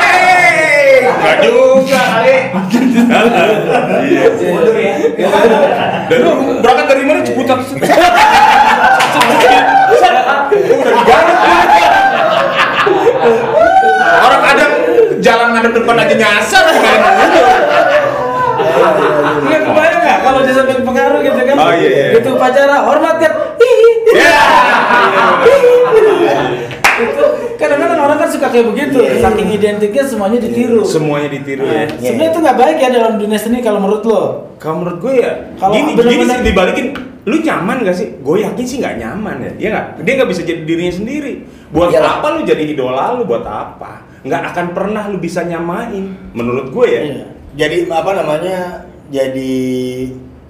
Enggak 1.00 1.38
juga 1.48 2.02
kali. 2.12 2.36
Iya. 4.10 4.24
Ya. 5.16 5.32
Dan 6.12 6.20
lu 6.26 6.32
berangkat 6.60 6.86
dari 6.92 7.04
mana 7.08 7.20
Ciputat? 7.24 7.58
Udah. 7.64 7.90
Orang 14.20 14.42
kadang 14.44 14.72
jalan 15.24 15.48
ngadep 15.56 15.74
depan 15.78 15.96
aja 16.04 16.16
nyasar 16.16 16.64
kebayang 19.70 20.02
nggak 20.02 20.20
kalau 20.26 20.40
dia 20.42 20.54
sampai 20.58 20.82
pengaruh 20.82 21.20
gitu 21.22 21.40
kan? 21.46 21.56
Oh, 21.60 21.72
iya, 21.74 21.90
iya. 21.90 22.18
Itu 22.18 22.30
upacara 22.36 22.76
hormat 22.84 23.16
kan? 23.22 23.32
Ya. 24.10 24.42
Itu 27.00 27.24
kadang-kadang 27.60 28.00
orang 28.00 28.18
kan 28.18 28.30
suka 28.32 28.48
kayak 28.48 28.66
begitu. 28.66 28.98
Iya. 28.98 29.20
Saking 29.22 29.50
identiknya 29.52 30.04
semuanya 30.08 30.40
ditiru. 30.40 30.82
Semuanya 30.82 31.28
ditiru 31.28 31.64
ya. 31.64 31.84
Nah, 31.84 32.00
Sebenarnya 32.00 32.30
itu 32.32 32.40
nggak 32.40 32.58
baik 32.58 32.78
ya 32.80 32.90
dalam 32.90 33.14
dunia 33.20 33.36
seni 33.36 33.60
kalau 33.60 33.80
menurut 33.80 34.04
lo. 34.04 34.24
Kalau 34.56 34.76
menurut 34.80 35.00
gue 35.00 35.14
ya, 35.20 35.32
Kalau 35.56 35.74
gini, 35.74 35.92
bener-bener- 35.94 36.24
gini 36.26 36.34
sih 36.34 36.48
dibalikin, 36.48 36.86
lu 37.24 37.36
nyaman 37.38 37.78
gak 37.84 37.96
sih? 37.96 38.08
Gue 38.20 38.42
yakin 38.42 38.66
sih 38.66 38.78
nggak 38.80 38.96
nyaman 38.98 39.36
ya, 39.40 39.52
Iya 39.56 39.68
nggak? 39.70 39.86
Dia 40.02 40.14
nggak 40.18 40.30
bisa 40.30 40.42
jadi 40.42 40.62
dirinya 40.64 40.94
sendiri. 40.96 41.34
Buat 41.70 41.92
Iyalah. 41.92 42.12
apa 42.18 42.28
lu 42.34 42.40
jadi 42.42 42.64
idola 42.66 43.14
lu? 43.14 43.24
Buat 43.24 43.46
apa? 43.46 44.08
Nggak 44.24 44.42
akan 44.52 44.66
pernah 44.72 45.04
lu 45.08 45.18
bisa 45.18 45.44
nyamain. 45.44 46.16
Menurut 46.32 46.72
gue 46.72 46.88
ya. 46.88 47.02
Iya. 47.04 47.26
jadi 47.58 47.76
apa 47.90 48.12
namanya 48.14 48.58
jadi 49.10 49.52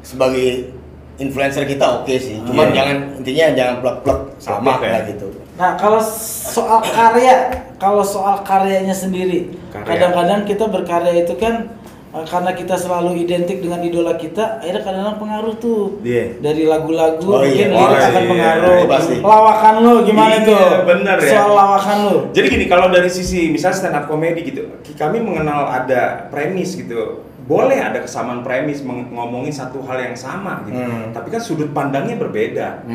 sebagai 0.02 0.79
influencer 1.20 1.64
kita 1.64 1.86
oke 2.00 2.14
sih 2.14 2.40
cuman 2.42 2.68
Iya. 2.68 2.76
jangan 2.76 2.98
intinya 3.16 3.46
jangan 3.54 3.76
plek-plek 3.80 4.20
sama 4.38 4.58
Plek-plek 4.58 4.82
ya. 4.82 4.90
kayak 4.90 5.06
gitu 5.12 5.28
Nah, 5.60 5.76
kalau 5.76 6.00
soal 6.00 6.80
karya, 6.80 7.36
kalau 7.76 8.00
soal 8.00 8.40
karyanya 8.42 8.96
sendiri, 8.96 9.52
Karya. 9.68 9.84
kadang-kadang 9.84 10.48
kita 10.48 10.66
berkarya 10.66 11.12
itu 11.20 11.36
kan 11.36 11.76
eh, 12.10 12.24
karena 12.24 12.56
kita 12.56 12.74
selalu 12.74 13.20
identik 13.20 13.60
dengan 13.60 13.84
idola 13.84 14.16
kita, 14.16 14.58
akhirnya 14.58 14.82
kadang-kadang 14.82 15.20
pengaruh 15.20 15.60
tuh 15.60 16.00
Iya. 16.00 16.40
dari 16.40 16.64
lagu-lagu, 16.64 17.20
Oh, 17.22 17.44
mungkin 17.44 17.60
iya. 17.60 17.76
lirik 17.76 17.92
Oh, 17.92 18.08
akan 18.08 18.08
iya, 18.16 18.30
pengaruh. 18.32 18.72
itu 18.74 18.88
pasti. 18.88 19.16
Lawakan 19.20 19.76
lu 19.84 19.94
gimana 20.08 20.34
Iya, 20.34 20.48
tuh? 20.48 20.68
bener 20.88 21.18
ya. 21.20 21.30
Soal 21.30 21.52
lawakan 21.54 21.98
lu. 22.02 22.16
Jadi 22.32 22.48
gini, 22.50 22.66
kalau 22.66 22.88
dari 22.88 23.10
sisi 23.12 23.52
misalnya 23.52 23.78
stand 23.78 23.94
up 23.94 24.06
comedy 24.08 24.42
gitu, 24.42 24.64
kami 24.96 25.20
mengenal 25.20 25.68
ada 25.68 26.32
premis 26.32 26.74
gitu. 26.74 27.28
Boleh 27.50 27.82
ada 27.82 27.98
kesamaan 28.06 28.46
premis 28.46 28.86
ngomongin 28.86 29.50
satu 29.50 29.82
hal 29.90 29.98
yang 29.98 30.14
sama 30.14 30.62
gitu. 30.70 30.78
Hmm. 30.78 31.10
Tapi 31.10 31.34
kan 31.34 31.42
sudut 31.42 31.74
pandangnya 31.74 32.22
berbeda. 32.22 32.86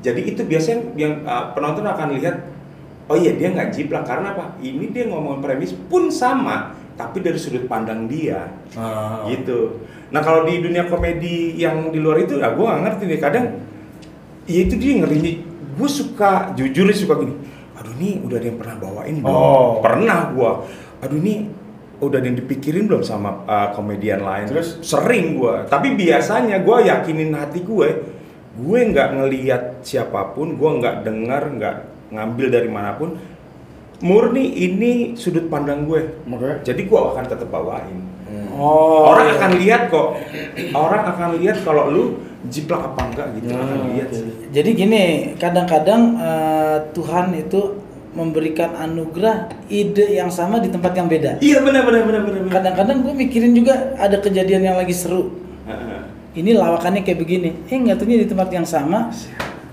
Jadi 0.00 0.32
itu 0.32 0.42
biasanya 0.48 0.96
yang 0.96 1.20
uh, 1.22 1.52
penonton 1.52 1.84
akan 1.84 2.16
lihat, 2.16 2.40
oh 3.06 3.14
iya 3.14 3.36
dia 3.36 3.52
nggak 3.52 3.70
jiplak 3.70 4.08
karena 4.08 4.32
apa? 4.34 4.56
Ini 4.58 4.90
dia 4.90 5.06
ngomongin 5.06 5.44
premis 5.44 5.76
pun 5.76 6.10
sama, 6.10 6.74
tapi 6.98 7.22
dari 7.22 7.38
sudut 7.38 7.70
pandang 7.70 8.10
dia, 8.10 8.50
Ah. 8.74 9.28
gitu. 9.30 9.84
Nah 10.10 10.18
kalau 10.24 10.42
di 10.42 10.58
dunia 10.58 10.90
komedi 10.90 11.54
yang 11.54 11.94
di 11.94 12.02
luar 12.02 12.24
itu, 12.24 12.40
ya 12.40 12.50
gue 12.50 12.64
nggak 12.66 12.82
ngerti 12.82 13.02
nih. 13.12 13.20
Kadang, 13.22 13.46
ya 14.50 14.58
itu 14.66 14.74
dia 14.74 14.92
ngerinya. 15.04 15.32
Gue 15.78 15.88
suka, 15.88 16.50
jujur 16.58 16.88
suka 16.96 17.22
gini. 17.22 17.38
Aduh 17.78 17.94
nih 17.94 18.26
udah 18.26 18.36
ada 18.42 18.46
yang 18.50 18.58
pernah 18.58 18.76
bawain 18.82 19.14
belum? 19.22 19.30
Oh. 19.30 19.78
Pernah 19.84 20.34
gue. 20.34 20.52
Aduh 21.06 21.20
nih 21.22 21.46
udah 22.02 22.18
yang 22.18 22.34
dipikirin 22.34 22.90
belum 22.90 23.06
sama 23.06 23.46
uh, 23.46 23.68
komedian 23.72 24.26
lain? 24.26 24.50
Terus? 24.50 24.82
sering 24.82 25.38
gue. 25.38 25.70
Tapi 25.70 25.94
biasanya 25.94 26.58
gue 26.58 26.76
yakinin 26.90 27.30
hati 27.38 27.62
gue, 27.62 27.88
gue 28.58 28.78
nggak 28.90 29.08
ngelihat 29.22 29.62
siapa 29.86 30.34
pun, 30.34 30.58
gue 30.58 30.70
nggak 30.82 31.06
dengar, 31.06 31.42
nggak 31.46 31.76
ngambil 32.10 32.46
dari 32.50 32.68
mana 32.68 32.98
pun. 32.98 33.14
Murni 34.02 34.50
ini 34.66 35.14
sudut 35.14 35.46
pandang 35.46 35.86
gue. 35.86 36.26
Oke. 36.26 36.66
Jadi 36.66 36.90
gue 36.90 36.98
akan 36.98 37.22
tetap 37.22 37.46
bawain. 37.46 38.02
Oh. 38.52 39.14
Orang 39.14 39.32
akan 39.38 39.50
lihat 39.62 39.88
kok. 39.88 40.18
Orang 40.74 41.02
akan 41.06 41.38
lihat 41.40 41.62
kalau 41.62 41.88
lu 41.88 42.04
jiplak 42.50 42.82
apa 42.82 43.00
enggak 43.06 43.26
gitu 43.38 43.54
Hmm, 43.54 43.62
akan 43.62 43.80
lihat 43.94 44.08
sih. 44.10 44.26
Jadi 44.50 44.70
gini, 44.74 45.04
kadang-kadang 45.38 46.02
eh, 46.18 46.76
Tuhan 46.92 47.32
itu 47.38 47.81
memberikan 48.12 48.76
anugerah 48.76 49.48
ide 49.66 50.12
yang 50.12 50.28
sama 50.28 50.60
di 50.60 50.68
tempat 50.68 50.92
yang 50.92 51.08
beda. 51.08 51.40
Iya 51.40 51.64
benar 51.64 51.82
benar 51.84 52.02
benar 52.04 52.20
benar. 52.22 52.40
benar. 52.44 52.52
Kadang-kadang 52.52 52.96
gue 53.02 53.14
mikirin 53.16 53.52
juga 53.52 53.96
ada 53.96 54.20
kejadian 54.20 54.62
yang 54.62 54.76
lagi 54.76 54.92
seru. 54.92 55.32
Heeh. 55.64 56.00
Ini 56.32 56.56
lawakannya 56.56 57.04
kayak 57.04 57.18
begini. 57.18 57.50
Eh 57.68 57.76
nyatunya 57.76 58.20
di 58.20 58.28
tempat 58.28 58.48
yang 58.48 58.64
sama. 58.64 59.08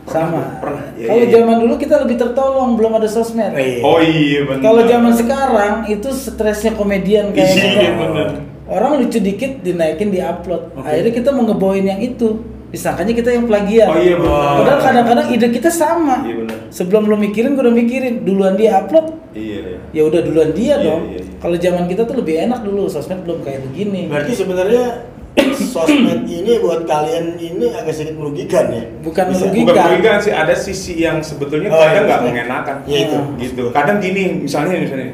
sama. 0.10 0.58
pernah. 0.58 0.90
Ya, 0.98 1.06
Kalau 1.06 1.22
ya, 1.22 1.28
ya. 1.30 1.34
zaman 1.38 1.56
dulu 1.62 1.74
kita 1.78 1.96
lebih 2.02 2.18
tertolong, 2.18 2.74
belum 2.74 2.98
ada 2.98 3.06
sosmed. 3.06 3.54
Iya. 3.54 3.86
Oh 3.86 4.02
iya 4.02 4.42
benar. 4.42 4.62
Kalau 4.66 4.82
zaman 4.90 5.14
sekarang 5.14 5.74
itu 5.86 6.10
stresnya 6.10 6.74
komedian 6.74 7.30
kayak 7.30 7.46
Iya, 7.46 7.62
gitu. 7.62 7.94
bener. 7.94 8.28
Orang 8.66 8.98
lucu 8.98 9.22
dikit 9.22 9.62
dinaikin 9.62 10.10
diupload. 10.10 10.74
Oke. 10.74 10.82
Akhirnya 10.82 11.14
kita 11.14 11.30
mau 11.30 11.46
ngebawain 11.46 11.86
yang 11.86 12.02
itu. 12.02 12.42
Disangkanya 12.70 13.14
kita 13.18 13.30
yang 13.34 13.46
plagiat. 13.46 13.90
Oh 13.90 13.98
iya 13.98 14.14
benar. 14.14 14.62
Padahal 14.62 14.80
kadang-kadang 14.80 15.28
ide 15.30 15.48
kita 15.50 15.70
sama. 15.70 16.22
Iya 16.22 16.36
benar. 16.46 16.58
Sebelum 16.70 17.04
lo 17.06 17.18
mikirin, 17.18 17.58
gue 17.58 17.64
udah 17.64 17.74
mikirin. 17.74 18.22
Duluan 18.22 18.54
dia 18.54 18.78
upload, 18.78 19.10
Iya. 19.34 19.58
iya. 19.58 19.78
ya 19.90 20.02
udah 20.06 20.22
duluan 20.22 20.54
dia 20.54 20.78
Iya, 20.78 20.86
dong. 20.86 21.02
iya, 21.10 21.18
iya. 21.18 21.34
Kalau 21.38 21.58
zaman 21.58 21.84
kita 21.86 22.02
tuh 22.04 22.16
lebih 22.18 22.36
enak 22.40 22.62
dulu, 22.62 22.86
sosmed 22.86 23.26
belum 23.26 23.42
kayak 23.42 23.66
begini. 23.66 24.06
Berarti 24.06 24.32
sebenarnya 24.34 24.84
sosmed 25.74 26.22
ini 26.26 26.62
buat 26.62 26.86
kalian 26.86 27.38
ini 27.38 27.74
agak 27.74 27.90
sedikit 27.90 28.22
merugikan 28.22 28.70
ya? 28.70 28.84
Bukan 29.02 29.24
Bisa. 29.30 29.50
merugikan. 29.50 29.66
Bukan 29.66 29.84
merugikan 29.90 30.18
sih, 30.22 30.34
ada 30.34 30.54
sisi 30.54 30.94
yang 31.00 31.18
sebetulnya 31.20 31.70
Oh, 31.70 31.80
kadang 31.80 31.94
iya, 31.96 32.06
nggak 32.06 32.20
iya. 32.20 32.28
mengenakan. 32.30 32.76
Iya, 32.86 32.98
itu. 33.02 33.18
Gitu. 33.42 33.64
Kadang 33.74 33.98
gini, 33.98 34.24
misalnya 34.40 34.78
misalnya 34.78 35.10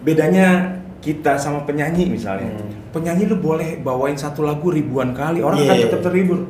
bedanya 0.00 0.46
kita 1.00 1.36
sama 1.36 1.64
penyanyi 1.64 2.08
misalnya. 2.08 2.48
Hmm. 2.50 2.72
Penyanyi 2.90 3.24
lu 3.24 3.36
boleh 3.36 3.78
bawain 3.78 4.16
satu 4.16 4.42
lagu 4.42 4.68
ribuan 4.68 5.12
kali, 5.12 5.40
orang 5.40 5.60
Iya, 5.60 5.68
kan 5.68 5.76
iya. 5.76 5.84
tetap 5.88 6.00
terhibur. 6.02 6.40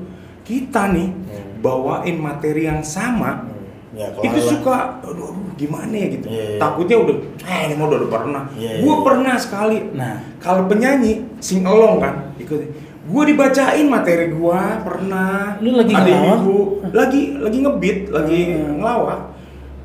Kita 0.50 0.90
nih 0.90 1.06
Hmm. 1.06 1.62
bawain 1.62 2.16
materi 2.18 2.66
yang 2.66 2.82
sama, 2.82 3.46
Ya, 3.90 4.06
kalau 4.08 4.22
itu 4.24 4.38
lah. 4.38 4.48
suka 4.48 4.76
aduh, 5.02 5.30
aduh 5.30 5.50
gimana 5.54 5.92
ya 5.92 6.06
gitu 6.08 6.26
Iya, 6.26 6.44
iya. 6.46 6.58
takutnya 6.58 6.96
udah 6.96 7.16
eh 7.42 7.60
ini 7.66 7.74
mau 7.74 7.86
udah, 7.86 7.98
udah 8.00 8.10
pernah 8.10 8.42
Iya, 8.54 8.70
gue 8.80 8.94
iya. 8.96 9.02
pernah 9.02 9.34
sekali 9.36 9.78
Nah. 9.92 10.16
kalau 10.38 10.62
penyanyi 10.64 11.12
sing 11.38 11.60
along 11.62 11.98
kan 11.98 12.14
ikut 12.34 12.58
gue 13.02 13.22
dibacain 13.26 13.84
materi 13.84 14.30
gue 14.30 14.60
pernah 14.80 15.58
Lu 15.58 15.74
lagi 15.74 15.92
ada 15.92 16.06
ngelawak? 16.06 16.38
ibu 16.38 16.56
lagi 16.92 17.20
lagi 17.36 17.58
ngebeat 17.60 17.98
lagi 18.08 18.38
Hmm. 18.48 18.78
ngelawak 18.78 19.20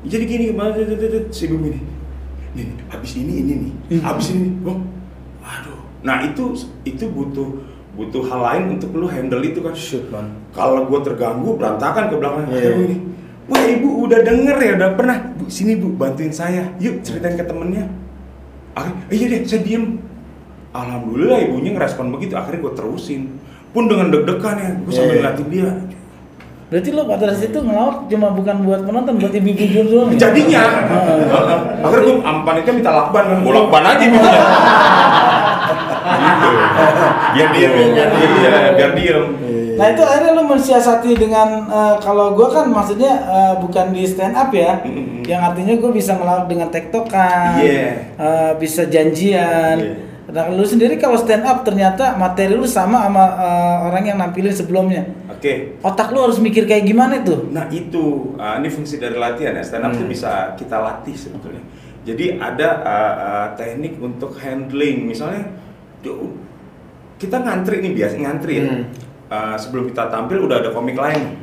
jadi 0.02 0.24
gini 0.24 0.44
si 1.28 1.42
ibu 1.44 1.56
ini 1.60 1.80
nih 2.54 2.66
habis 2.88 3.12
ini 3.16 3.32
ini 3.36 3.52
nih 3.58 3.72
Hmm. 3.90 4.02
habis 4.02 4.26
ini 4.32 4.48
oh 4.62 4.80
aduh 5.42 5.80
nah 6.00 6.22
itu 6.22 6.54
itu 6.84 7.04
butuh 7.06 7.58
butuh 7.96 8.22
hal 8.22 8.40
lain 8.42 8.62
untuk 8.70 8.92
lu 8.92 9.06
handle 9.06 9.40
itu 9.40 9.58
kan 9.58 9.72
shoot 9.72 10.04
man. 10.06 10.28
kalau 10.52 10.84
gue 10.84 11.00
terganggu 11.02 11.56
berantakan 11.56 12.06
ke 12.06 12.14
belakang 12.14 12.44
Iya. 12.46 12.56
Akhirnya 12.68 12.84
ini 12.86 12.96
wah 13.46 13.62
ibu 13.62 13.88
udah 14.04 14.20
denger 14.20 14.56
ya 14.58 14.72
udah 14.74 14.90
pernah 14.92 15.16
bu 15.32 15.44
sini 15.46 15.74
bu 15.74 15.88
bantuin 15.92 16.28
saya 16.28 16.68
yuk 16.76 17.00
ceritain 17.00 17.34
ke 17.34 17.42
temennya 17.42 17.88
akhirnya 18.72 19.02
"Eh, 19.06 19.16
iya 19.16 19.26
deh 19.28 19.40
saya 19.42 19.62
diem 19.62 19.96
alhamdulillah 20.70 21.38
ibunya 21.42 21.72
ngerespon 21.72 22.10
begitu 22.10 22.34
akhirnya 22.34 22.60
gue 22.60 22.72
terusin 22.74 23.22
pun 23.70 23.86
dengan 23.86 24.10
deg-degan 24.10 24.56
ya 24.56 24.70
gue 24.76 24.90
sambil 24.90 25.08
Iya. 25.08 25.16
ngeliatin 25.22 25.48
dia 25.48 25.70
Berarti 26.66 26.90
lo 26.90 27.06
pada 27.06 27.30
saat 27.30 27.46
itu 27.46 27.62
ngelawak 27.62 28.10
cuma 28.10 28.34
bukan 28.34 28.66
buat 28.66 28.82
penonton, 28.82 29.22
buat 29.22 29.30
ibu-ibu 29.30 29.86
doang. 29.86 30.10
ya? 30.10 30.18
jadinya. 30.18 30.62
Heeh. 30.66 31.78
akhirnya 31.78 32.02
gue 32.02 32.16
ampanitnya 32.20 32.72
minta 32.74 32.90
lakban 32.90 33.24
kan 33.24 33.38
gue 33.38 33.52
lakban 33.54 33.84
aja 33.86 34.04
gitu 35.66 36.48
biar 37.34 37.48
diem 37.54 37.72
ya 37.72 37.86
biar 37.90 38.08
diem 38.12 38.34
ya 38.36 38.50
biar 38.74 38.92
diem 38.94 39.24
Nah 39.76 39.92
itu 39.92 40.00
akhirnya 40.00 40.32
lo 40.32 40.48
mensiasati 40.48 41.12
dengan 41.12 41.68
eh, 41.68 41.96
kalau 42.00 42.32
gue 42.32 42.48
kan 42.48 42.64
maksudnya 42.64 43.12
eh, 43.28 43.54
bukan 43.60 43.92
di 43.92 44.08
stand 44.08 44.32
up 44.32 44.48
ya, 44.48 44.80
Mm-mm. 44.80 45.20
yang 45.28 45.44
artinya 45.44 45.76
gue 45.76 45.92
bisa 45.92 46.16
ngelawak 46.16 46.48
dengan 46.48 46.72
tektokan, 46.72 47.60
Iya. 47.60 48.16
eh, 48.16 48.52
bisa 48.56 48.88
janjian. 48.88 49.76
Iya. 49.76 49.94
Nah 50.26 50.48
lu 50.48 50.64
sendiri 50.64 50.96
kalau 50.96 51.20
stand 51.20 51.44
up 51.44 51.60
ternyata 51.60 52.16
materi 52.16 52.56
lu 52.56 52.64
sama 52.64 53.04
sama 53.04 53.24
eh, 53.36 53.76
orang 53.92 54.04
yang 54.08 54.16
nampilin 54.16 54.48
sebelumnya. 54.48 55.12
oke 55.28 55.52
Otak 55.84 56.08
lu 56.08 56.24
harus 56.24 56.40
mikir 56.40 56.64
kayak 56.64 56.88
gimana 56.88 57.20
tuh? 57.20 57.44
Nah 57.52 57.68
itu, 57.68 58.32
uh, 58.40 58.56
ini 58.56 58.72
fungsi 58.72 58.96
dari 58.96 59.20
latihan 59.20 59.52
ya, 59.52 59.60
stand 59.60 59.84
up 59.84 59.92
itu 59.92 60.08
Hmm. 60.08 60.12
bisa 60.16 60.56
kita 60.56 60.80
latih 60.80 61.12
sebetulnya. 61.12 61.60
Jadi 62.06 62.38
ada 62.38 62.68
uh, 62.86 63.14
uh, 63.18 63.48
teknik 63.58 63.98
untuk 63.98 64.38
handling, 64.38 65.10
misalnya 65.10 65.50
du- 66.06 66.38
kita 67.18 67.42
ngantri 67.42 67.82
nih 67.82 67.92
biasa 67.98 68.14
ngantri 68.22 68.54
ya. 68.62 68.64
Hmm. 68.70 68.84
uh, 69.26 69.56
sebelum 69.58 69.90
kita 69.90 70.06
tampil 70.06 70.46
udah 70.46 70.62
ada 70.62 70.70
komik 70.70 70.94
lain. 70.94 71.34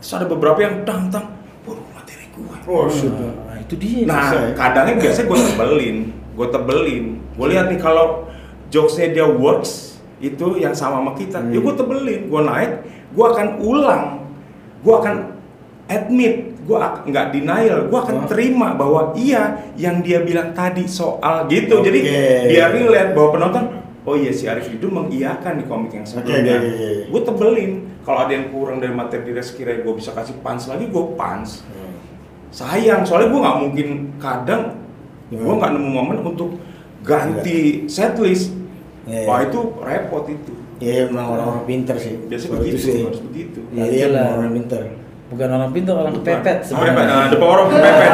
Terus 0.00 0.12
ada 0.16 0.24
beberapa 0.24 0.56
yang 0.64 0.88
tang 0.88 1.12
tang, 1.12 1.36
wah 1.68 1.76
materi 1.92 2.32
gue. 2.32 2.56
Oh, 2.64 2.88
shit. 2.88 3.12
Nah, 3.12 3.60
itu 3.60 3.76
dia. 3.76 4.08
Nah, 4.08 4.32
Bisa 4.32 4.38
ya? 4.40 4.50
kadangnya 4.56 4.94
biasanya 5.04 5.26
gue 5.28 5.38
tebelin, 5.52 5.96
gue 6.32 6.46
tebelin. 6.48 7.04
Gue 7.36 7.46
lihat 7.52 7.66
nih 7.68 7.80
kalau 7.80 8.32
jokesnya 8.72 9.12
dia 9.12 9.26
works 9.28 10.00
itu 10.16 10.56
yang 10.56 10.72
sama 10.72 11.04
sama 11.04 11.12
kita, 11.12 11.44
ya 11.52 11.60
gue 11.60 11.74
tebelin, 11.76 12.32
gue 12.32 12.40
naik, 12.40 12.72
gue 13.12 13.26
akan 13.36 13.60
ulang, 13.60 14.24
gue 14.80 14.94
akan 14.96 15.36
admit, 15.92 16.55
gue 16.66 16.74
nggak 17.06 17.26
denial, 17.30 17.86
gue 17.86 17.94
akan 17.96 18.26
terima 18.26 18.74
bahwa 18.74 19.14
iya 19.14 19.70
yang 19.74 20.02
dia 20.02 20.18
bilang 20.20 20.50
tadi 20.50 20.84
soal 20.84 21.46
gitu. 21.46 21.78
Jadi 21.80 21.98
Oke. 22.02 22.22
biar 22.50 22.68
relate 22.70 23.10
bahwa 23.14 23.28
penonton, 23.32 23.64
oh 24.02 24.14
iya 24.14 24.30
si 24.30 24.44
Arif 24.44 24.66
itu 24.68 24.86
mengiyakan 24.86 25.56
di 25.56 25.64
komik 25.64 25.94
yang 25.94 26.02
sebelumnya. 26.02 26.58
Oke, 26.58 26.66
oke, 26.66 26.74
oke. 26.74 26.90
Gue 27.06 27.20
tebelin, 27.22 27.70
kalau 28.02 28.18
ada 28.20 28.32
yang 28.32 28.50
kurang 28.50 28.78
dari 28.78 28.90
materi 28.90 29.30
dia 29.30 29.40
sekiranya 29.40 29.80
gue 29.80 29.94
bisa 29.94 30.10
kasih 30.10 30.34
punch 30.38 30.66
lagi, 30.66 30.84
gue 30.84 31.04
punch 31.14 31.52
sayang 32.48 33.04
soalnya 33.04 33.28
gue 33.28 33.40
nggak 33.42 33.58
mungkin 33.60 33.88
kadang 34.16 34.62
gue 35.28 35.54
nggak 35.54 35.72
nemu 35.72 35.90
momen 35.92 36.18
untuk 36.24 36.56
ganti 37.02 37.84
setlist 37.86 38.54
Iya, 39.06 39.22
wah 39.22 39.38
iya. 39.38 39.46
itu 39.46 39.60
repot 39.78 40.24
itu 40.26 40.52
Iya, 40.76 41.06
emang 41.06 41.30
orang-orang 41.30 41.62
pinter 41.64 41.94
sih. 41.94 42.18
biasanya 42.26 42.58
begitu 42.58 42.74
itu 42.74 42.82
sih. 42.82 43.00
harus 43.06 43.22
begitu 43.22 43.58
Iya, 43.70 44.06
lah. 44.10 44.26
orang 44.34 44.52
pinter. 44.52 44.80
Bukan 45.26 45.48
orang 45.50 45.74
pintar, 45.74 45.98
orang 45.98 46.14
kepepet 46.14 46.58
sebenarnya. 46.62 47.02
nah, 47.02 47.26
the 47.26 47.34
power 47.34 47.58
of 47.60 47.68
kepepet. 47.68 48.12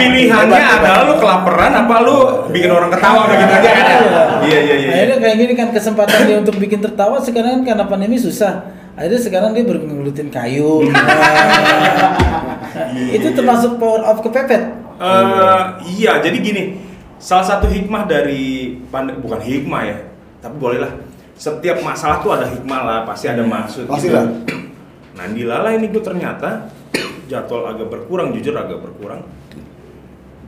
Pilihannya 0.00 0.62
adalah 0.80 1.00
lu 1.04 1.14
kelaparan 1.20 1.72
apa 1.76 1.94
lu 2.00 2.16
bikin 2.48 2.70
orang 2.72 2.88
ketawa 2.88 3.28
udah 3.28 3.36
gitu 3.36 3.52
aja 3.52 3.70
ada. 3.70 3.96
Iya 4.40 4.58
iya 4.58 4.74
iya. 4.74 4.90
Akhirnya 4.96 5.16
kayak 5.20 5.36
gini 5.36 5.52
kan 5.52 5.68
kesempatan 5.76 6.24
dia 6.24 6.36
untuk 6.40 6.56
bikin 6.56 6.80
tertawa 6.80 7.20
sekarang 7.20 7.60
kan 7.60 7.62
karena 7.68 7.84
pandemi 7.84 8.16
susah. 8.16 8.64
Akhirnya 8.96 9.20
sekarang 9.20 9.50
dia 9.52 9.62
bergelutin 9.62 10.32
kayu. 10.32 10.88
Nah, 10.88 11.04
itu 13.16 13.28
termasuk 13.30 13.76
power 13.76 14.08
of 14.08 14.24
kepepet. 14.24 14.62
Eh, 14.98 15.64
iya, 15.94 16.18
jadi 16.18 16.34
gini, 16.34 16.62
salah 17.16 17.44
satu 17.44 17.68
hikmah 17.68 18.08
dari 18.08 18.74
pand- 18.88 19.20
bukan 19.20 19.38
hikmah 19.38 19.82
ya, 19.84 19.96
tapi 20.40 20.56
bolehlah. 20.56 20.90
Setiap 21.38 21.78
masalah 21.86 22.18
tuh 22.18 22.34
ada 22.34 22.50
hikmah 22.50 22.80
lah, 22.82 22.98
pasti 23.06 23.30
ada 23.30 23.46
maksud. 23.46 23.86
Pasti 23.86 24.10
gitu. 24.10 24.18
Nah, 25.18 25.26
di 25.28 25.42
Lala 25.42 25.74
ini 25.74 25.90
gue 25.90 25.98
ternyata 25.98 26.70
jadwal 27.26 27.66
agak 27.66 27.90
berkurang, 27.90 28.30
jujur 28.30 28.54
agak 28.54 28.78
berkurang. 28.78 29.26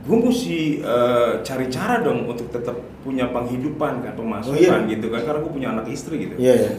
Gue 0.01 0.17
mesti 0.17 0.79
eh, 0.79 1.43
cari 1.43 1.67
cara 1.67 1.99
dong 1.99 2.23
untuk 2.25 2.47
tetap 2.49 2.73
punya 3.03 3.27
penghidupan 3.29 4.01
kan, 4.01 4.15
pemasukan 4.15 4.55
Oh, 4.55 4.57
iya? 4.57 4.79
gitu 4.89 5.11
kan, 5.11 5.21
karena 5.21 5.39
gue 5.43 5.51
punya 5.51 5.69
anak 5.75 5.91
istri 5.91 6.25
gitu. 6.25 6.39
Iya, 6.39 6.53
iya. 6.57 6.71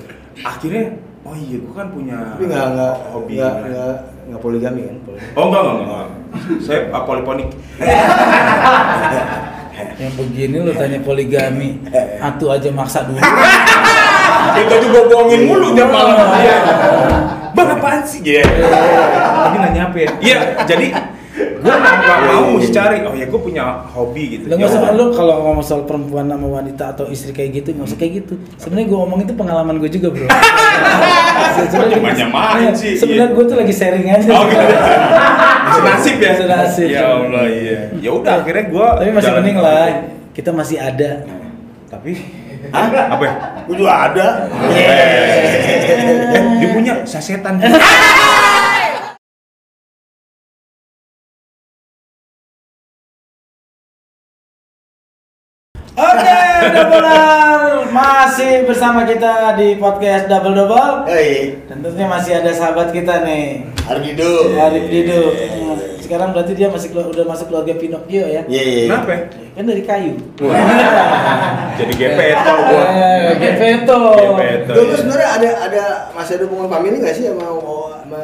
Akhirnya, 0.43 0.97
oh 1.23 1.37
iya, 1.37 1.61
gue 1.61 1.71
kan 1.71 1.93
punya 1.93 2.17
Tapi 2.35 2.49
nggak 2.49 2.67
nggak 2.73 2.95
hobi. 3.13 3.37
nggak 3.39 3.53
kan. 3.53 3.69
nggak 3.69 3.95
nggak 4.27 4.41
poligami 4.41 4.81
kan? 4.83 4.97
Poligami. 5.05 5.37
Oh 5.37 5.45
enggak, 5.47 5.63
enggak, 5.63 5.77
enggak. 5.85 6.09
Saya 6.65 6.89
apoliponik. 6.91 7.53
Yang 10.03 10.19
begini 10.19 10.59
lu 10.59 10.75
tanya 10.75 10.99
poligami, 10.99 11.79
atu 12.27 12.51
aja 12.51 12.73
maksa 12.73 13.07
dulu. 13.07 13.21
Kita 14.53 14.75
juga 14.83 15.01
bohongin 15.09 15.41
mulu 15.47 15.67
tiap 15.77 15.91
malam. 15.91 16.17
Iya. 16.39 16.57
Bang 17.53 17.69
apaan 17.79 18.03
sih? 18.05 18.21
Iya. 18.25 18.43
Tadi 18.43 19.57
nanya 19.61 19.83
apa 19.93 19.97
ya? 20.01 20.11
Iya, 20.21 20.39
jadi 20.65 20.87
gue 21.63 21.71
nggak 21.71 22.19
mau 22.27 22.59
mesti 22.59 22.71
cari. 22.75 22.97
Oh 23.07 23.15
ya, 23.15 23.27
gue 23.31 23.41
punya 23.41 23.87
hobi 23.95 24.25
gitu. 24.37 24.45
Nggak 24.51 24.59
Ya 24.59 24.67
usah 24.67 24.93
lu 24.93 25.15
kalau 25.15 25.35
ngomong 25.47 25.65
soal 25.65 25.83
perempuan 25.87 26.27
sama 26.27 26.49
wanita 26.49 26.93
atau 26.93 27.07
istri 27.09 27.31
kayak 27.31 27.63
gitu 27.63 27.69
nggak 27.79 27.87
usah 27.87 27.99
kayak 27.99 28.13
gitu. 28.25 28.35
Sebenarnya 28.59 28.87
gue 28.91 28.99
ngomong 28.99 29.19
itu 29.23 29.33
pengalaman 29.37 29.79
gue 29.79 29.91
juga 29.93 30.09
bro. 30.11 30.27
Sebenarnya 31.53 31.97
Cuma 32.01 32.11
nyamain 32.13 32.63
Iya, 32.63 32.71
sih, 32.75 32.93
Sebenarnya 32.99 33.29
iya. 33.31 33.37
gue 33.37 33.45
tuh 33.47 33.57
lagi 33.57 33.75
sharing 33.75 34.07
aja. 34.11 34.29
Oh 34.33 34.45
gitu. 34.49 34.65
Senasib 35.73 36.17
ya. 36.19 36.33
Senasib. 36.37 36.89
Ya 36.91 37.05
Allah 37.09 37.45
iya. 37.49 37.81
Ya 38.01 38.11
udah 38.13 38.33
akhirnya 38.43 38.65
gue. 38.69 38.87
Tapi 38.99 39.11
masih 39.15 39.33
mending 39.39 39.59
lah, 39.61 39.87
kita 40.35 40.51
masih 40.51 40.77
ada. 40.83 41.11
Tapi 41.93 42.13
Hah? 42.71 42.87
Apa 43.19 43.23
ya? 43.27 43.35
Gue 43.67 43.77
juga 43.81 43.93
ada. 44.11 44.27
Eh, 46.33 46.41
dia 46.63 46.69
punya 46.73 46.95
sasetan. 47.05 47.61
Oke, 55.93 56.41
masih 57.93 58.65
bersama 58.65 59.05
kita 59.05 59.53
di 59.61 59.77
podcast 59.77 60.25
Double 60.25 60.57
Double. 60.57 61.05
Hei, 61.05 61.61
Tentunya 61.69 62.09
masih 62.09 62.41
ada 62.41 62.49
sahabat 62.57 62.97
kita 62.97 63.21
nih, 63.29 63.69
Argido. 63.85 64.57
Arif 64.57 64.89
Dido. 64.89 65.21
Hmm, 66.03 66.05
Sekarang 66.05 66.29
berarti 66.35 66.53
dia 66.53 66.67
masih 66.67 66.89
kelu- 66.91 67.09
udah 67.09 67.25
masuk 67.25 67.47
keluarga 67.47 67.73
Pinocchio 67.73 68.25
ya? 68.25 68.43
Iya, 68.43 68.63
iya. 68.65 68.83
Kenapa? 68.85 69.11
ya? 69.11 69.21
Kan 69.55 69.65
dari 69.65 69.83
kayu. 69.83 70.13
Jadi 71.79 71.93
gepeto 71.95 72.53
gua. 72.61 72.85
Eh, 72.85 73.31
Gepeto. 73.33 74.01
Gepeto. 74.13 74.73
Dulu 74.75 74.93
sebenarnya 74.93 75.29
ada 75.33 75.49
ada 75.63 75.85
masih 76.13 76.33
ada 76.37 76.45
hubungan 76.45 76.69
family 76.69 76.97
nggak 76.99 77.15
sih 77.15 77.25
sama 77.25 77.47
sama 77.97 78.21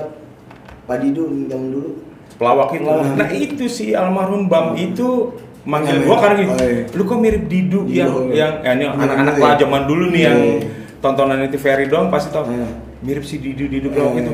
Pak 0.84 0.96
Dido 0.98 1.22
zaman 1.46 1.68
dulu? 1.70 1.90
pelawak 2.34 2.70
itu. 2.72 2.82
Pelawak. 2.82 3.14
Nah 3.14 3.28
itu 3.32 3.64
si 3.66 3.84
almarhum 3.92 4.46
Bam 4.46 4.74
itu 4.74 5.34
manggil 5.64 6.02
gua 6.02 6.16
karena 6.18 6.34
gini, 6.38 6.48
Oh, 6.48 6.58
iya. 6.60 6.82
lu 6.88 7.02
kok 7.04 7.18
mirip 7.18 7.44
Didu 7.44 7.80
Iya, 7.84 8.06
yang 8.06 8.10
iya. 8.26 8.34
yang 8.34 8.52
ya, 8.58 8.70
ini 8.72 8.84
Iya, 8.84 8.90
anak-anak 8.96 9.34
iya. 9.34 9.42
lah 9.42 9.54
zaman 9.56 9.82
dulu 9.84 10.04
nih 10.08 10.22
yang 10.24 10.38
Iya. 10.38 10.66
tontonan 10.98 11.38
itu 11.42 11.58
Ferry 11.58 11.86
dong 11.86 12.08
pasti 12.08 12.30
tau 12.30 12.46
Iya. 12.46 12.66
mirip 13.00 13.22
si 13.22 13.36
Didu 13.36 13.66
Didu 13.66 13.90
pelawak 13.90 14.14
Iya, 14.14 14.22
itu. 14.22 14.32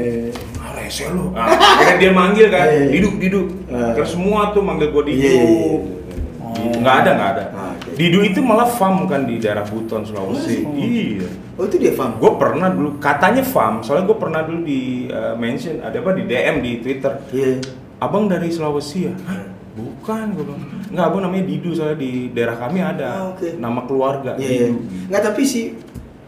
Ah 0.85 0.93
rese 0.93 1.09
lu. 1.09 1.33
Nah, 1.33 1.49
akhirnya 1.49 1.97
dia 1.97 2.11
manggil 2.13 2.47
kan, 2.53 2.69
Iya, 2.69 2.77
iya. 2.77 2.91
Didu 2.93 3.09
Didu. 3.17 3.41
Iya. 3.67 3.97
Terus 3.97 4.11
semua 4.13 4.53
tuh 4.53 4.61
manggil 4.61 4.93
gua 4.93 5.01
Didu. 5.01 5.17
Iya, 5.17 5.33
iya, 5.33 5.41
iya. 5.41 5.79
Gitu. 6.55 6.77
Nggak 6.81 6.97
ada, 7.03 7.11
nggak 7.17 7.31
ada. 7.35 7.45
Ah, 7.51 7.73
oke. 7.73 7.89
Didu 7.97 8.19
itu 8.21 8.39
malah 8.39 8.69
farm 8.69 9.09
kan 9.09 9.25
di 9.25 9.41
daerah 9.41 9.65
Buton, 9.65 10.05
Sulawesi. 10.05 10.63
Iya. 10.63 11.27
Oh 11.57 11.65
itu 11.65 11.81
dia 11.81 11.97
fam. 11.97 12.21
Gue 12.21 12.37
pernah 12.37 12.69
dulu, 12.69 13.01
katanya 13.01 13.43
farm, 13.43 13.81
soalnya 13.81 14.05
gue 14.07 14.19
pernah 14.19 14.45
dulu 14.45 14.61
di 14.63 15.07
uh, 15.09 15.35
mention, 15.35 15.81
ada 15.81 15.99
apa 15.99 16.11
di 16.15 16.29
DM 16.29 16.57
di 16.63 16.73
Twitter. 16.79 17.13
Iya. 17.33 17.59
Abang 17.99 18.29
dari 18.29 18.53
Sulawesi 18.53 19.09
ya? 19.09 19.15
Hah? 19.25 19.51
Bukan, 19.75 20.37
gue 20.37 20.45
bilang. 20.47 20.63
Enggak, 20.95 21.05
abang 21.11 21.23
namanya 21.27 21.45
Didu, 21.49 21.71
soalnya 21.75 21.99
di 21.99 22.31
daerah 22.31 22.55
kami 22.55 22.79
ada 22.79 23.07
Ah, 23.11 23.25
oke. 23.35 23.59
nama 23.59 23.81
keluarga, 23.83 24.39
iya. 24.39 24.71
Didu. 24.71 24.79
Nggak 25.11 25.23
tapi 25.27 25.43
si 25.43 25.75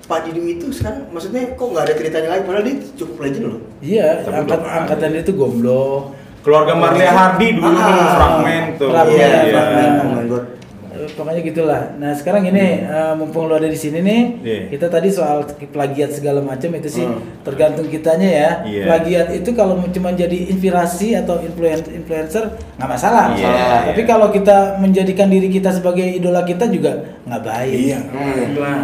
Pak 0.07 0.19
Dido 0.23 0.39
itu 0.41 0.67
sekarang 0.71 1.11
maksudnya 1.11 1.51
kok 1.53 1.67
nggak 1.67 1.83
ada 1.83 1.95
ceritanya 1.95 2.29
lagi 2.31 2.43
padahal 2.47 2.65
dia 2.65 2.77
cukup 2.95 3.17
legend 3.21 3.45
loh. 3.45 3.61
Iya, 3.79 4.07
Tapi 4.23 4.35
angkat 4.37 4.61
angkatan 4.63 5.11
itu 5.17 5.33
gomblo. 5.33 6.15
Keluarga 6.41 6.79
Marlia 6.79 7.11
Hardi 7.11 7.49
dulu, 7.53 7.67
Ah. 7.67 8.15
fragmen 8.15 8.79
tuh. 8.79 8.87
Fragmen, 8.87 9.19
Iya, 9.19 9.27
Iya. 9.43 9.53
fragmen. 9.53 9.91
Oh 9.99 10.11
my 10.13 10.25
god. 10.29 10.45
Eh, 10.89 11.11
Pokoknya 11.13 11.43
gitulah. 11.43 11.83
Nah 11.97 12.15
sekarang 12.15 12.47
ini 12.47 12.65
eh, 12.81 13.13
mumpung 13.13 13.51
lo 13.51 13.59
ada 13.59 13.67
di 13.67 13.75
sini 13.75 13.99
nih, 13.99 14.23
Iya. 14.41 14.61
kita 14.71 14.87
tadi 14.87 15.11
soal 15.11 15.43
plagiat 15.67 16.15
segala 16.15 16.39
macam 16.41 16.71
itu 16.73 16.87
sih 16.89 17.03
Hmm. 17.03 17.43
tergantung 17.43 17.85
kitanya 17.85 18.29
ya. 18.31 18.51
Iya. 18.63 18.83
Plagiat 18.87 19.29
itu 19.35 19.51
kalau 19.53 19.83
cuma 19.89 20.15
jadi 20.15 20.39
inspirasi 20.47 21.19
atau 21.19 21.43
influen- 21.43 21.91
influencer 21.93 22.47
nggak 22.79 22.89
masalah. 22.89 23.35
Iya, 23.35 23.43
Masalah. 23.45 23.81
Tapi 23.85 24.01
iya. 24.01 24.09
kalau 24.09 24.29
kita 24.31 24.57
menjadikan 24.79 25.27
diri 25.27 25.51
kita 25.51 25.69
sebagai 25.69 26.07
idola 26.07 26.41
kita 26.43 26.65
juga 26.67 26.95
nggak 27.27 27.43
baik. 27.43 27.75
Iya, 27.77 27.99
Hmm. 28.07 28.55
lah. 28.57 28.79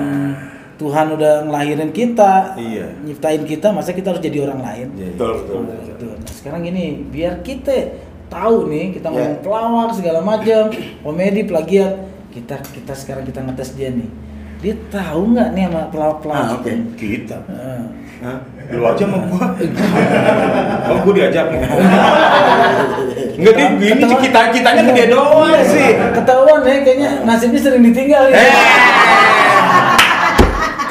Tuhan 0.82 1.06
udah 1.14 1.46
ngelahirin 1.46 1.94
kita, 1.94 2.58
Iya. 2.58 2.90
nyiptain 3.06 3.46
kita, 3.46 3.70
masa 3.70 3.94
kita 3.94 4.10
harus 4.10 4.18
jadi 4.18 4.42
orang 4.42 4.58
lain? 4.58 4.88
Iya, 4.92 5.06
iya. 5.06 5.14
Betul, 5.14 5.30
betul. 5.38 5.60
Nah, 5.62 5.78
gitu. 5.86 6.06
Nah, 6.10 6.32
sekarang 6.34 6.60
gini, 6.66 6.84
biar 7.06 7.38
kita 7.46 7.74
tahu 8.26 8.66
nih, 8.66 8.98
kita 8.98 9.06
Ya. 9.06 9.12
ngomong 9.14 9.38
pelawak 9.46 9.90
segala 9.94 10.18
macam, 10.18 10.74
komedi, 11.00 11.46
plagiat, 11.46 11.94
kita 12.34 12.58
kita 12.58 12.92
sekarang 12.98 13.22
kita 13.22 13.46
ngetes 13.46 13.78
dia 13.78 13.94
nih. 13.94 14.10
Dia 14.58 14.74
tahu 14.90 15.34
nggak 15.34 15.48
nih 15.54 15.64
sama 15.70 15.82
pelawak-pelawak? 15.90 16.42
Ah, 16.42 16.58
oke. 16.58 16.72
Kita. 16.94 17.38
Heeh. 17.46 17.82
Hah? 18.22 18.38
Lu 18.70 18.86
aja 18.86 19.02
sama 19.02 19.18
gua. 19.26 19.46
oh, 20.90 20.96
gua 21.02 21.12
diajak. 21.12 21.46
Enggak 23.38 23.54
dia 23.58 23.68
gini 23.74 24.02
sih 24.06 24.18
kita 24.22 24.40
kitanya 24.54 24.82
ke 24.86 24.92
dia 24.94 25.06
doang 25.10 25.50
Iya 25.50 25.62
sih. 25.66 25.88
Ketahuan 26.14 26.62
ya, 26.62 26.78
kayaknya 26.86 27.10
nasibnya 27.26 27.58
sering 27.58 27.82
ditinggal 27.82 28.30
ya. 28.30 28.38
Eh. 28.38 28.52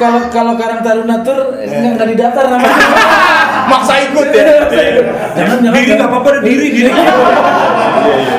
Kalau 0.02 0.20
kalau 0.34 0.52
Karang 0.58 0.82
Taruna 0.82 1.22
Tur 1.22 1.38
nggak 1.54 1.90
nggak 1.94 2.08
didatar 2.10 2.44
namanya. 2.50 2.86
Maksa 3.70 3.94
ikut 4.10 4.26
ya. 4.34 4.66
Jangan, 5.38 5.56
jangan, 5.62 5.78
Diri 5.78 5.92
nggak 5.94 6.10
apa-apa, 6.10 6.28
deh, 6.34 6.42
diri 6.42 6.66
diri. 6.74 6.90
Iya 6.90 6.98
iya. 6.98 8.36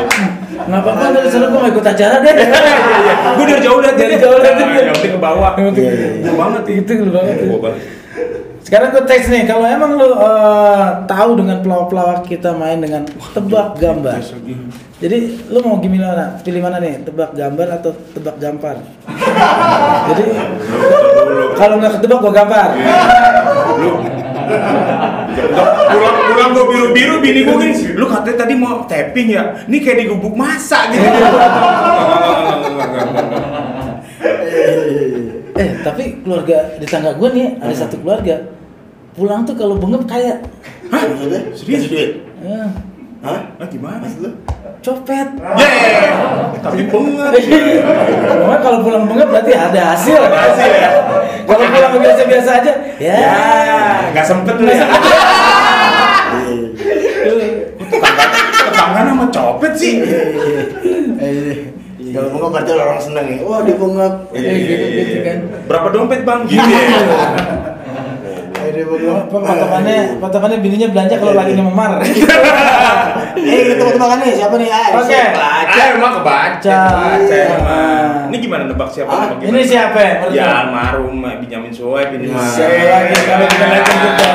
Nggak 0.68 0.80
apa-apa, 0.84 1.04
dari 1.16 1.30
sana 1.32 1.48
gue 1.48 1.60
mau 1.64 1.70
ikut 1.72 1.86
acara 1.88 2.16
deh. 2.20 2.34
Iya 2.36 2.48
iya. 2.52 3.16
Gua 3.40 3.46
dari 3.48 3.62
jauh 3.64 3.80
Dari 3.80 4.16
jauh 4.20 4.38
liat. 4.44 4.84
Yang 4.84 4.96
penting 5.00 5.14
ke 5.16 5.22
bawah. 5.24 5.52
Yang 5.56 5.66
penting- 5.72 5.86
Iya, 5.88 5.94
iya. 5.96 6.10
Gua 6.28 6.36
banget 6.36 6.64
Itu 6.68 6.92
banget. 7.08 7.36
Sekarang 8.64 8.96
gue 8.96 9.04
teks 9.04 9.28
nih, 9.28 9.44
kalau 9.44 9.68
emang 9.68 10.00
lu 10.00 10.08
eh, 10.08 10.88
tahu 11.04 11.36
dengan 11.36 11.60
pelawak-pelawak 11.60 12.24
kita 12.24 12.56
main 12.56 12.80
dengan 12.80 13.04
tebak 13.36 13.76
gambar. 13.76 14.24
Jadi 15.04 15.18
lu 15.52 15.60
mau 15.68 15.84
gimana? 15.84 16.40
Pilih 16.40 16.64
mana 16.64 16.80
nih? 16.80 17.04
Tebak 17.04 17.36
gambar 17.36 17.68
atau 17.84 17.92
tebak 18.16 18.40
gampar? 18.40 18.80
Jadi 20.10 20.24
kalau 21.60 21.76
nggak 21.84 22.00
ketebak 22.00 22.20
gua 22.24 22.32
gampar. 22.32 22.70
Lu 23.84 23.92
pulang 25.94 26.18
pulang 26.28 26.50
gue 26.54 26.66
biru 26.68 26.88
biru 26.92 27.16
bini 27.22 27.40
gue 27.46 27.56
gini 27.58 27.76
lu 27.96 28.06
katanya 28.10 28.38
tadi 28.46 28.54
mau 28.58 28.84
tapping 28.86 29.30
ya 29.34 29.44
ini 29.70 29.78
kayak 29.80 29.98
digubuk 30.06 30.34
masak 30.36 30.94
gitu 30.94 31.10
Eh, 35.54 35.70
tapi 35.82 36.18
keluarga 36.22 36.76
di 36.76 36.86
tangga 36.86 37.14
gue 37.14 37.30
nih 37.30 37.48
ada 37.58 37.70
satu 37.72 38.02
keluarga 38.02 38.42
pulang 39.14 39.46
tuh 39.46 39.54
kalau 39.54 39.78
bengep 39.78 40.02
kayak 40.04 40.42
Maksudnya? 40.84 41.42
Serius? 41.54 41.86
Duit? 41.86 42.12
eh, 42.42 42.68
Hah? 43.22 43.40
ah 43.56 43.68
gimana 43.70 44.02
Maksud 44.02 44.20
lu? 44.20 44.32
copet. 44.82 45.28
yeah 45.56 46.52
tapi 46.60 46.90
banget 46.90 47.32
Cuma 48.34 48.58
kalau 48.60 48.82
pulang 48.82 49.06
bengep 49.06 49.30
berarti 49.30 49.54
ada 49.54 49.94
hasil. 49.94 50.18
hasil 50.18 50.70
ya 50.74 50.90
Kalau 51.46 51.66
pulang 51.70 51.94
biasa-biasa 51.98 52.50
aja, 52.60 52.74
ya. 52.98 53.14
ya 53.16 53.38
nggak 54.12 54.26
sempet 54.26 54.56
lu 54.58 54.68
ya 54.68 54.88
tetangga 58.64 59.02
sama 59.06 59.26
copet 59.30 59.72
sih 59.76 59.94
Kalau 62.14 62.30
bengap 62.30 62.50
berarti 62.54 62.72
orang 62.78 63.02
seneng 63.02 63.26
ya. 63.26 63.38
Wah, 63.42 63.60
dia 63.66 63.74
bengap. 63.74 64.14
Iya, 64.38 64.52
gitu, 64.54 64.86
gitu 64.94 65.18
kan. 65.26 65.38
berapa 65.66 65.88
dompet 65.90 66.22
bang 66.22 66.42
gitu 66.46 66.62
ya 66.62 66.84
Eh, 68.64 68.70
dia 68.70 68.86
bengap. 68.86 69.26
Patokannya, 69.34 69.98
patokannya 70.22 70.58
bininya 70.62 70.88
belanja 70.94 71.16
kalau 71.18 71.34
lagi 71.34 71.54
memar. 71.58 71.92
Eh, 73.44 73.76
kita 73.76 73.98
mau 73.98 74.08
makan 74.08 74.18
nih. 74.24 74.34
Siapa 74.40 74.56
nih? 74.56 74.70
Ah, 74.72 74.88
Oke. 74.94 75.10
siapa? 75.10 75.42
Ah, 75.68 75.90
emang 75.98 76.14
kebaca, 76.22 76.80
kebaca 76.86 77.36
emang. 77.36 78.30
Ini 78.30 78.38
gimana 78.40 78.64
nebak 78.70 78.90
siapa? 78.94 79.10
Ah? 79.10 79.28
Ini 79.36 79.62
siapa? 79.66 80.00
ya? 80.00 80.14
Ya 80.32 80.44
lo? 80.48 80.54
almarhum 80.64 81.18
Benjamin 81.42 81.74
Suhaib 81.74 82.14
ini. 82.14 82.30
Nah. 82.30 82.40
Siapa 82.40 82.84
lagi 82.88 83.16
kalau 83.26 83.46
kita 83.50 83.66
lihat 83.68 83.86
kita? 83.90 84.30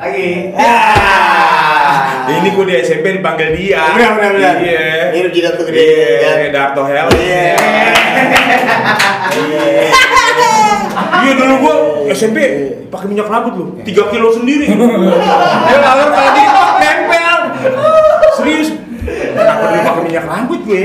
Lagi. 0.00 0.28
Ah. 0.56 1.41
Ini 2.32 2.48
gue 2.54 2.64
di 2.64 2.74
SMP 2.80 3.06
dipanggil 3.20 3.48
dia. 3.52 3.82
Benar, 3.92 4.12
benar, 4.16 4.32
benar. 4.36 4.54
Iya. 4.62 5.12
Ini 5.12 5.28
jidat 5.28 5.52
tuh 5.60 5.64
gede, 5.68 5.84
Iya, 5.84 6.30
kan? 6.48 6.52
Darto 6.54 6.82
Hell. 6.88 7.08
Iya. 7.18 7.56
Iya 11.22 11.32
dulu 11.38 11.54
gua 11.62 11.74
SMP 12.12 12.38
pakai 12.90 13.06
minyak 13.08 13.30
rambut 13.30 13.54
lu, 13.56 13.64
3 13.80 14.12
kilo 14.12 14.28
sendiri. 14.34 14.66
Dia 15.68 15.78
lalu 15.80 16.06
tadi 16.12 16.42
nempel. 16.82 17.38
Serius. 18.36 18.68
Kenapa 19.02 19.64
dia 19.74 19.82
pakai 19.82 20.02
minyak 20.06 20.24
rambut 20.30 20.60
gue? 20.62 20.82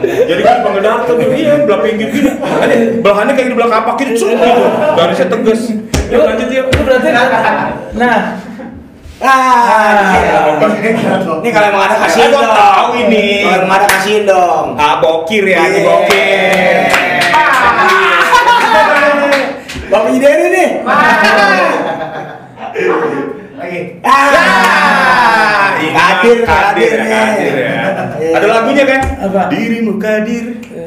Jadi 0.00 0.40
kan 0.44 0.54
dipanggil 0.60 0.82
Darto 0.84 1.12
tuh 1.16 1.28
iya 1.32 1.64
belah 1.64 1.80
pinggir 1.80 2.08
gini. 2.12 2.30
Ini 2.36 2.76
belahannya 3.00 3.32
kayak 3.32 3.48
di 3.48 3.56
belah 3.56 3.70
kapak 3.70 3.94
gitu, 4.04 4.28
gitu. 4.28 4.50
Garisnya 4.96 5.26
tegas. 5.28 5.62
Yuk 6.10 6.20
lanjut 6.26 6.48
yuk. 6.52 6.66
Berarti 6.84 7.08
nah, 7.96 8.18
Ah, 9.20 10.16
Ah. 10.16 10.56
ini 11.44 11.50
kalau 11.52 11.66
emang 11.68 11.84
ada 11.84 11.96
kasihin 12.00 12.32
dong. 12.32 12.48
tahu 12.48 12.88
ini. 12.96 13.44
Kalau 13.44 13.62
emang 13.62 13.76
ada 13.76 13.88
kasihin 13.90 14.24
dong. 14.24 14.66
Ah 14.74 14.96
bokir 14.96 15.44
ya, 15.44 15.60
ini 15.62 15.80
bokir. 15.84 16.76
Bapak 19.90 20.08
Yideri 20.08 20.46
nih. 20.48 20.68
Lagi. 23.60 23.80
Ah, 24.00 25.76
Ini 25.76 25.90
kadir, 25.90 26.36
mah 26.40 26.60
kadir 26.70 26.88
ya, 26.88 27.02
nih. 27.02 27.10
kadir 27.10 27.54
ya. 27.54 27.76
Iya. 28.16 28.32
Ada 28.36 28.46
lagunya 28.46 28.84
kan? 28.86 29.00
Apa? 29.20 29.40
Dirimu 29.48 29.92
kadir. 29.96 30.44
Iya. 30.64 30.86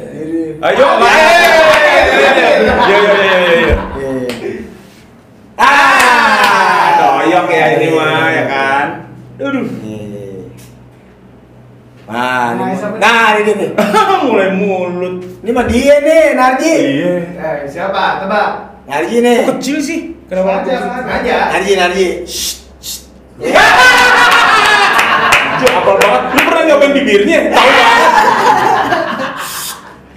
Ayo, 0.63 0.85
Iya, 0.95 1.11
iya, 2.23 3.11
iya, 3.13 3.37
iya, 3.43 3.57
iya. 3.59 3.75
Ah, 5.53 6.52
doyok 7.43 7.59
ya 7.59 7.65
ini 7.75 7.87
mah 7.91 8.27
ya 8.31 8.43
kan. 8.47 8.87
Aduh. 9.43 9.67
Nah, 12.03 12.51
ini, 12.51 12.75
Nah, 12.75 12.99
nah 12.99 13.39
ini 13.39 13.51
nih. 13.55 13.69
Mulai 14.27 14.51
mulut. 14.55 15.23
Ini 15.43 15.51
mah 15.55 15.65
dia 15.67 15.95
nih, 16.03 16.35
Narji. 16.35 16.75
Iya. 16.99 17.13
Eh, 17.31 17.63
siapa? 17.67 18.19
Tebak. 18.23 18.49
Narji 18.87 19.23
nih. 19.23 19.47
Kok 19.47 19.55
kecil 19.59 19.77
sih? 19.79 19.99
Kenapa? 20.27 20.67
Sengaja. 20.67 21.37
Narji, 21.55 21.71
Narji. 21.79 22.07
Shh, 22.27 22.67
apal 25.63 25.95
banget. 25.95 26.21
Lu 26.35 26.41
pernah 26.43 26.63
nyobain 26.67 26.91
bibirnya? 26.91 27.39
Tahu 27.55 27.69
banget. 27.71 28.11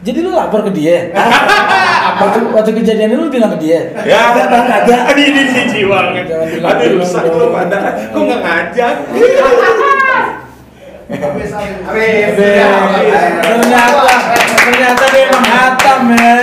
jadi 0.07 0.19
lu 0.23 0.31
lapor 0.35 0.62
ke 0.67 0.71
dia. 0.75 1.11
waktu, 2.16 2.38
waktu 2.52 2.70
kejadian 2.81 3.11
itu 3.12 3.20
lu 3.20 3.31
bilang 3.31 3.50
ke 3.55 3.59
dia. 3.61 3.81
Ya, 4.05 4.33
Bang, 4.33 4.66
kagak. 4.66 5.00
Ini 5.12 5.22
ini 5.31 5.42
bilang- 5.85 6.12
Aduh, 6.14 6.88
bilang 6.88 7.00
rusak 7.00 7.24
lu 7.29 7.46
pada. 7.52 7.79
Kok 8.11 8.20
nggak 8.20 8.40
ngajak? 8.42 8.94
Ternyata 13.46 14.05
ternyata 14.59 15.05
dia 15.09 15.22
emang 15.31 15.44
hatam 15.46 16.00
ya. 16.12 16.37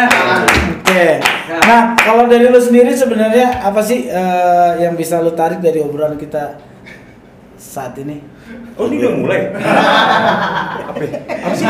Oke. 0.80 1.06
Nah, 1.54 1.82
kalau 2.00 2.24
dari 2.28 2.48
lu 2.48 2.60
sendiri 2.60 2.92
sebenarnya 2.94 3.60
apa 3.62 3.84
sih 3.84 4.08
eh, 4.08 4.72
yang 4.80 4.96
bisa 4.96 5.20
lu 5.20 5.36
tarik 5.36 5.60
dari 5.60 5.84
obrolan 5.84 6.16
kita 6.16 6.56
saat 7.60 8.00
ini? 8.00 8.24
Oh, 8.74 8.88
ini 8.88 9.04
udah 9.04 9.14
mulai. 9.14 9.40
Apa? 9.54 11.02
ya? 11.04 11.20
Apa 11.44 11.54
sih? 11.54 11.68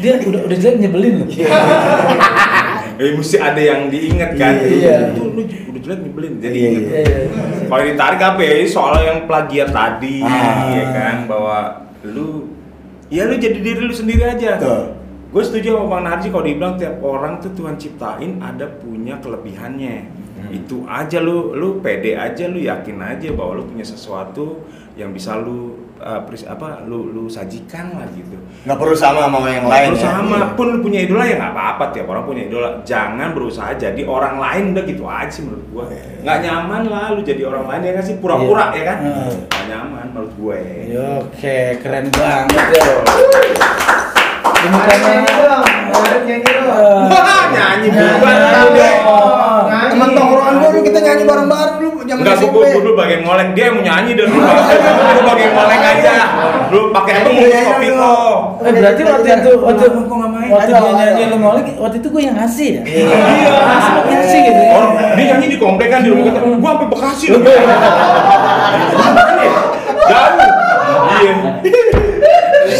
Dia 0.00 0.18
udah 0.20 0.40
udah 0.46 0.56
jelek 0.56 0.78
nyebelin 0.80 1.14
lu. 1.22 1.26
Eh, 2.94 3.10
mesti 3.12 3.36
ada 3.36 3.58
yang 3.58 3.90
diingat 3.90 4.38
kan? 4.38 4.54
Iya. 4.58 5.10
Itu 5.10 5.34
lu 5.34 5.42
udah 5.42 5.80
jelek 5.82 5.98
nyebelin. 6.00 6.32
Jadi 6.38 6.54
Iya, 6.54 6.68
inget. 6.70 6.82
Iya, 6.84 7.00
iya. 7.02 7.18
Kalau 7.66 7.82
ditarik 7.82 8.20
apa 8.20 8.40
ya? 8.40 8.54
Soal 8.64 8.94
yang 9.02 9.18
plagiat 9.26 9.70
tadi, 9.70 10.22
Ah. 10.22 10.70
ya 10.70 10.84
kan? 10.94 11.16
Bahwa 11.26 11.58
lu, 12.06 12.54
ya 13.10 13.26
lu 13.26 13.34
jadi 13.36 13.58
diri 13.58 13.82
lu 13.82 13.94
sendiri 13.94 14.22
aja. 14.22 14.60
Gue 15.34 15.42
setuju 15.42 15.74
sama 15.74 15.98
Bang 15.98 16.04
Narji 16.06 16.30
kalau 16.30 16.46
dibilang 16.46 16.78
tiap 16.78 17.02
orang 17.02 17.42
tuh 17.42 17.50
Tuhan 17.52 17.74
ciptain 17.74 18.38
ada 18.38 18.70
punya 18.78 19.18
kelebihannya. 19.18 20.06
Itu 20.54 20.86
aja 20.86 21.18
lu, 21.18 21.50
lu 21.50 21.82
pede 21.82 22.14
aja, 22.14 22.46
lu 22.46 22.62
yakin 22.62 23.02
aja 23.02 23.34
bahwa 23.34 23.58
lu 23.58 23.64
punya 23.66 23.82
sesuatu 23.82 24.62
yang 24.94 25.10
bisa 25.10 25.34
lu 25.34 25.83
uh, 26.04 26.20
pres- 26.22 26.44
apa 26.44 26.84
lu 26.84 27.08
lu 27.08 27.24
sajikan 27.26 27.96
lah 27.96 28.04
gitu. 28.12 28.36
Nggak 28.62 28.76
perlu 28.76 28.92
sama 28.94 29.24
sama 29.24 29.40
yang 29.46 29.64
Nggak 29.64 29.72
lain. 29.74 29.88
perlu 29.88 29.98
ya. 29.98 30.04
sama 30.06 30.38
pun 30.54 30.66
lu 30.68 30.78
punya 30.78 31.00
idola 31.00 31.24
ya 31.24 31.34
nggak 31.34 31.52
apa-apa 31.52 31.84
tiap 31.90 32.06
orang 32.06 32.24
punya 32.24 32.42
idola 32.44 32.68
jangan 32.82 33.28
berusaha 33.30 33.72
jadi 33.74 34.02
orang 34.04 34.36
lain 34.36 34.64
udah 34.70 34.84
gitu 34.84 35.04
aja 35.04 35.28
sih 35.28 35.42
menurut 35.42 35.66
gua 35.68 35.84
nggak 36.20 36.38
nyaman 36.40 36.82
lah 36.86 37.06
lu 37.10 37.20
jadi 37.20 37.42
orang 37.44 37.64
lain 37.66 37.82
ya 37.82 37.92
kan 37.94 38.04
sih 38.04 38.16
pura-pura 38.16 38.64
Iya. 38.66 38.74
ya 38.74 38.82
kan 38.84 38.96
Hmm. 39.00 39.34
nggak 39.42 39.64
nyaman 39.66 40.06
menurut 40.10 40.32
gue 40.34 40.60
Oke, 41.18 41.56
keren 41.78 42.06
banget 42.08 42.66
ya. 42.70 42.94
Ini 44.56 44.78
Nyanyi 44.80 45.32
dong. 45.36 45.64
Nyanyi 46.24 46.52
dong. 46.56 47.04
Wah, 47.06 47.42
nyanyi 47.52 47.88
bukan 47.90 48.34
Nyanyi 48.34 48.68
deh. 48.72 48.94
dong. 48.96 49.64
Teman 49.90 50.08
tongkrongan 50.10 50.54
dulu 50.56 50.78
kita 50.94 51.02
nyanyi 51.02 51.26
bareng-bareng 51.26 51.74
dulu 51.74 52.06
zaman 52.06 52.22
Enggak, 52.22 52.38
SMP. 52.38 52.54
gua 52.54 52.70
dulu 52.70 52.94
bagian 52.94 53.26
ngolek 53.26 53.50
dia 53.50 53.66
yang 53.66 53.74
mau 53.74 53.82
nyanyi 53.82 54.14
dan 54.14 54.30
lu 54.30 54.38
lu 54.38 54.46
bagian 55.26 55.50
ngolek 55.50 55.82
aja 55.82 56.14
lu 56.70 56.94
pakai 56.94 57.12
apa 57.18 57.26
Nyanyi, 57.26 57.34
mau 57.34 57.50
nyanyi 57.50 57.66
kopi 57.66 57.90
kok 57.90 58.38
Eh 58.64 58.72
berarti 58.72 59.02
waktu 59.02 59.26
itu 59.26 59.58
waktu 59.58 59.90
waktu 59.90 60.54
Ayo, 60.54 60.70
dia 60.70 60.78
ayo. 60.78 60.94
nyanyi 60.94 61.26
lu 61.26 61.42
ngolik, 61.42 61.74
waktu 61.76 61.96
itu 61.98 62.06
gue 62.08 62.22
yang 62.22 62.38
ngasih 62.38 62.68
ya. 62.78 62.82
Iya. 62.86 63.18
Ngasih 64.06 64.38
gitu 64.46 64.62
ya. 64.62 64.70
Orang 64.78 64.94
dia 65.18 65.34
nyanyi 65.34 65.50
di 65.50 65.58
komplek 65.58 65.90
kan 65.90 66.06
di 66.06 66.14
rumah 66.14 66.30
kita. 66.30 66.38
Gua 66.38 66.78
sampai 66.78 66.86
Bekasi 66.94 67.26
loh. 67.34 67.42
Kan 67.42 67.50
ya? 69.42 69.50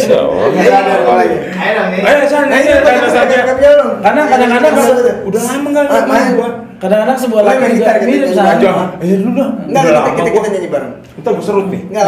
Jauh. 0.05 0.53
Iya. 0.55 0.55
Ayo? 0.55 0.71
Ayo. 1.09 1.35
Ayo. 2.53 2.77
Karena 4.01 4.21
Udah 5.25 5.41
lama 5.41 5.67
enggak 5.73 6.05
main. 6.05 6.37
gua. 6.37 6.49
Kadang-kadang 6.75 7.17
sebuah 7.17 7.41
lagu 7.41 7.59
juga 7.61 7.69
gitar, 7.71 7.95
kita 7.95 8.05
mirip 8.05 8.19
nyanyi 8.21 8.35
sama. 8.35 8.51
Aja. 8.51 8.71
Eh, 8.99 9.17
lu 9.17 9.29
dah. 9.31 9.49
Enggak, 9.65 9.81
Udah 9.81 9.91
kita, 9.91 9.95
lama 9.95 10.09
kita, 10.11 10.29
kita 10.29 10.47
nyanyi 10.49 10.69
bareng. 10.69 10.91
Kita 11.15 11.29
gua 11.31 11.43
serut 11.43 11.67
nih. 11.69 11.81
Enggak. 11.87 12.05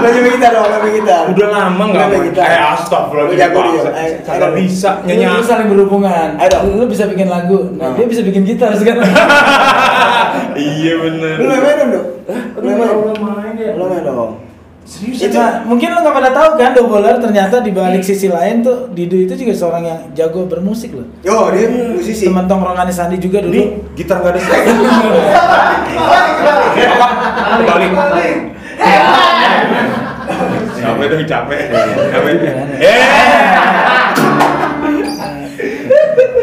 Lo 0.00 0.06
nyanyi 0.06 0.30
gitar 0.34 0.50
dong, 0.50 0.66
nyanyi 0.66 0.90
gitar. 1.00 1.22
Udah 1.28 1.48
lama 1.48 1.82
enggak 1.84 2.04
Nyanyi 2.06 2.16
main. 2.16 2.28
gitar. 2.30 2.44
Eh, 2.46 2.60
astagfirullah. 2.74 3.28
Ayo, 3.30 4.12
Kagak 4.22 4.50
bisa 4.54 4.90
nyanyi. 5.04 5.24
lu 5.26 5.42
saling 5.42 5.68
berhubungan. 5.68 6.28
Dong. 6.40 6.64
Lu 6.74 6.84
bisa 6.86 7.04
bikin 7.06 7.28
lagu, 7.28 7.58
nah, 7.74 7.90
Hmm. 7.90 7.96
dia 7.96 8.06
bisa 8.06 8.22
bikin 8.22 8.42
gitar 8.44 8.70
sekarang. 8.74 9.06
Iya 10.50 10.92
bener. 11.00 11.36
Lu 11.40 11.46
main 11.48 11.76
dong. 11.90 12.06
Lu 12.60 12.70
main 13.18 13.54
ya. 13.56 13.72
Lu 13.74 13.84
main 13.88 14.02
dong. 14.04 14.49
Serius 14.90 15.22
itu 15.22 15.38
mungkin 15.70 15.94
lu 15.94 16.02
nggak 16.02 16.16
pada 16.18 16.30
tahu 16.34 16.58
kan 16.58 16.74
Doboler 16.74 17.14
ternyata 17.22 17.62
di 17.62 17.70
balik 17.70 18.02
sisi 18.02 18.26
lain 18.26 18.66
tuh 18.66 18.90
Dido 18.90 19.14
itu 19.14 19.38
juga 19.38 19.54
seorang 19.54 19.86
yang 19.86 20.00
jago 20.18 20.50
bermusik 20.50 20.98
loh. 20.98 21.06
Yo, 21.22 21.46
dia 21.54 21.70
musisi. 21.70 22.26
Teman 22.26 22.50
tongkrongan 22.50 22.90
Sandi 22.90 23.22
juga 23.22 23.38
dulu. 23.38 23.54
Nih, 23.54 23.78
gitar 23.94 24.18
enggak 24.18 24.34
ada 24.34 24.40
string. 24.42 24.66
Balik. 27.70 27.90
Balik. 27.94 28.36
Capek 30.74 31.06
dong, 31.06 31.22
capek. 31.22 31.62
Capek. 32.10 32.34
Eh. 32.82 32.98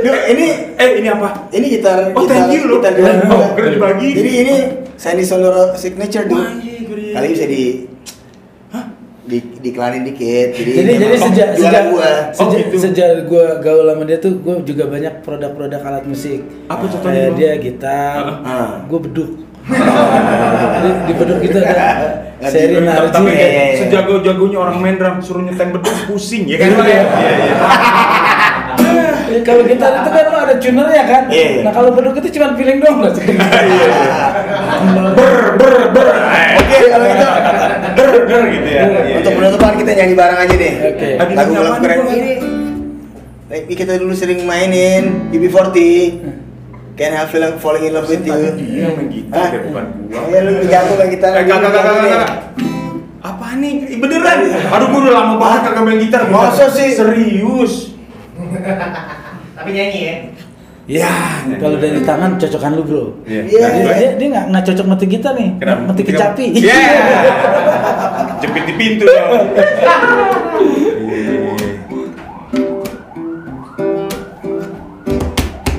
Duh, 0.08 0.18
ini 0.32 0.48
Eh 0.78 1.02
ini 1.02 1.08
apa? 1.10 1.50
ini 1.50 1.66
gitar 1.74 2.14
Oh, 2.14 2.24
gitar, 2.24 2.48
thank 2.48 2.54
you 2.54 2.70
loh. 2.70 2.80
gitar 2.80 3.28
Oh, 3.28 3.52
keren 3.58 3.76
dibagi. 3.76 4.14
Jadi 4.14 4.32
ini 4.46 4.56
Sandy 4.96 5.26
Sondoro 5.26 5.74
signature 5.74 6.30
iya, 6.30 6.86
keren. 6.86 7.12
Kali 7.18 7.28
bisa 7.34 7.46
di 7.50 7.84
di 9.28 9.40
diklanin 9.60 10.04
dikit. 10.04 10.56
Jadi, 10.56 10.72
Jadi 10.74 10.92
jadi 10.98 11.16
sejak 11.20 11.48
jualan 11.52 11.62
sejak 11.62 11.84
gua. 11.88 12.08
Oh, 12.08 12.16
sejak, 12.34 12.60
gitu. 12.64 12.76
sejak 12.80 13.10
gue 13.24 13.46
gaul 13.60 13.86
sama 13.86 14.04
dia 14.04 14.18
tuh 14.18 14.34
gue 14.38 14.56
juga 14.64 14.84
banyak 14.88 15.14
produk-produk 15.22 15.82
alat 15.84 16.04
musik. 16.04 16.40
Apa 16.66 16.84
contohnya, 16.88 17.28
Bang? 17.28 17.36
dia 17.36 17.52
gitar, 17.58 18.42
Ah. 18.42 18.82
gue 18.82 19.00
beduk. 19.02 19.30
Jadi 19.68 20.90
di 21.04 21.14
beduk 21.14 21.40
itu 21.42 21.58
ada 21.60 21.86
seri 22.48 22.80
narji. 22.80 23.12
Tapi 23.12 23.30
Iya, 23.30 23.36
iya, 23.46 23.64
iya. 23.68 23.76
sejago-jagonya 23.78 24.58
orang 24.58 24.78
main 24.78 24.96
drum 24.96 25.20
suruh 25.20 25.44
nyetem 25.44 25.70
beduk 25.72 25.92
pusing 26.08 26.48
ya 26.48 26.56
kan? 26.56 26.70
Iya, 26.80 27.04
iya. 27.28 27.56
Iya, 29.32 29.36
iya. 29.36 29.44
Ya, 29.44 29.48
kalau 29.48 29.62
gitar 29.68 29.92
itu 29.92 30.10
kan 30.10 30.26
lo 30.32 30.38
ada 30.40 30.56
tunernya 30.56 31.04
kan. 31.04 31.24
Iya, 31.28 31.48
iya. 31.52 31.62
Nah 31.68 31.72
kalau 31.76 31.90
beduk 31.92 32.16
itu 32.24 32.30
cuma 32.40 32.48
feeling 32.56 32.80
doang 32.80 32.98
nggak 33.04 33.14
sih? 33.20 33.26
Ber 35.18 35.34
ber 35.60 35.76
ber. 35.92 36.08
Oke, 36.58 36.78
kalau 36.88 37.06
gitu 37.12 37.26
Ber 37.98 38.10
ber 38.24 38.44
gitu 38.54 38.70
ya. 38.70 38.84
Iya, 38.88 39.16
untuk 39.20 39.32
iya. 39.34 39.40
penutupan 39.42 39.74
kita 39.76 39.92
nyanyi 39.98 40.14
bareng 40.16 40.40
aja 40.40 40.56
deh. 40.56 40.74
Oke. 40.80 41.10
Aduh, 41.20 41.36
Lagu 41.36 41.52
lagu 41.60 41.80
keren 41.84 42.00
ini. 42.14 42.34
Eh, 43.48 43.62
kita 43.72 43.96
dulu 43.96 44.12
sering 44.12 44.44
mainin 44.44 45.32
UB40. 45.32 45.78
Can't 46.98 47.14
help 47.14 47.30
feeling 47.30 47.56
falling 47.62 47.86
in 47.86 47.94
love 47.94 48.10
with 48.10 48.26
you. 48.26 48.34
Iya 48.34 48.90
main 48.98 49.06
gitar 49.14 49.38
Hah? 49.38 49.50
di 49.54 49.58
depan 49.62 49.86
gua. 50.10 50.22
Ya 50.34 50.40
lu 50.42 50.52
jago 50.66 50.94
main 50.98 51.10
gitar. 51.14 51.30
Eh, 51.38 51.46
kagak, 51.46 51.70
kagak, 51.70 51.84
kagak. 51.86 52.32
Apa 53.22 53.48
nih? 53.62 53.86
Ih, 53.86 53.98
Beneran? 54.02 54.38
Aduh, 54.50 54.88
gua 54.90 55.00
udah 55.06 55.14
lama 55.14 55.34
banget 55.38 55.62
kagak 55.70 55.84
main 55.86 56.00
gitar. 56.02 56.22
Masa 56.28 56.66
sih? 56.74 56.98
Serius. 56.98 57.94
Tapi 59.58 59.70
nyanyi 59.74 60.00
ya. 60.06 60.16
Ya, 60.88 61.12
kalau 61.60 61.82
dari 61.82 62.00
tangan 62.06 62.40
cocokan 62.40 62.72
lu 62.78 62.84
bro. 62.86 63.04
Iya. 63.28 63.42
Iya. 63.44 63.68
Dia, 63.74 63.92
dia, 63.98 64.10
dia 64.16 64.28
nggak 64.32 64.46
nggak 64.54 64.64
cocok 64.72 64.86
mati 64.88 65.06
gitar 65.10 65.34
nih, 65.36 65.50
Kenapa? 65.60 65.82
mati 65.92 66.02
kecapi. 66.06 66.46
Iya. 66.62 66.80
Jepit 68.46 68.64
di 68.70 68.74
pintu 68.78 69.04
dong. 69.04 69.52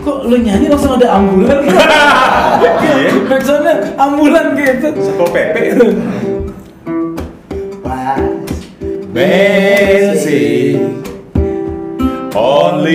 Kok 0.04 0.18
lu 0.26 0.36
nyanyi 0.42 0.66
langsung 0.68 0.98
ada 0.98 1.08
ambulan? 1.16 1.58
Iya. 1.62 3.10
Backsoundnya 3.30 3.74
ambulan 3.96 4.58
gitu. 4.58 4.88
Satpol 4.98 5.28
PP. 5.30 5.56
Pas. 7.80 8.20
Basic 9.14 9.67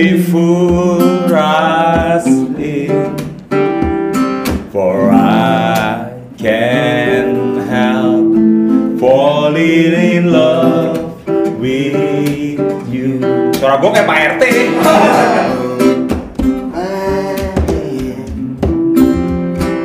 Only 0.04 0.22
fool 0.22 1.34
us 1.34 2.26
in 2.28 3.16
For 4.70 5.08
I 5.10 6.12
can 6.36 7.56
help 7.64 9.00
Falling 9.00 9.96
in 9.96 10.30
love 10.30 11.24
with 11.56 12.60
you. 12.92 13.16
Suara 13.56 13.80
gue 13.80 13.90
kayak 13.96 14.04
Pak 14.04 14.18
RT 14.28 14.44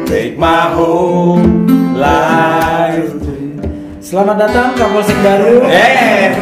Take 0.04 0.36
my 0.36 0.68
whole 0.76 1.40
life. 1.96 3.08
Selamat 4.04 4.36
datang 4.36 4.76
Kapolsek 4.76 5.16
baru. 5.24 5.64
Eh 5.64 6.36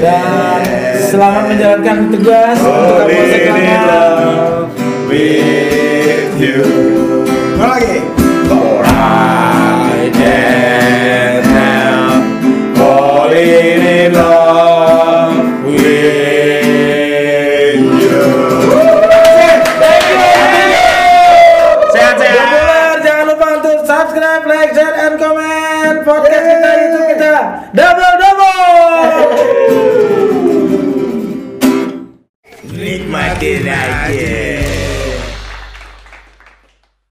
dan 0.00 0.79
selamat 1.10 1.42
menjalankan 1.50 1.96
tugas 2.14 2.56
untuk 2.62 3.02
Kapolsek 3.02 3.42
lama. 3.50 4.70
with 5.10 6.38
you 6.38 6.62
lagi? 7.58 7.98
For 8.46 8.86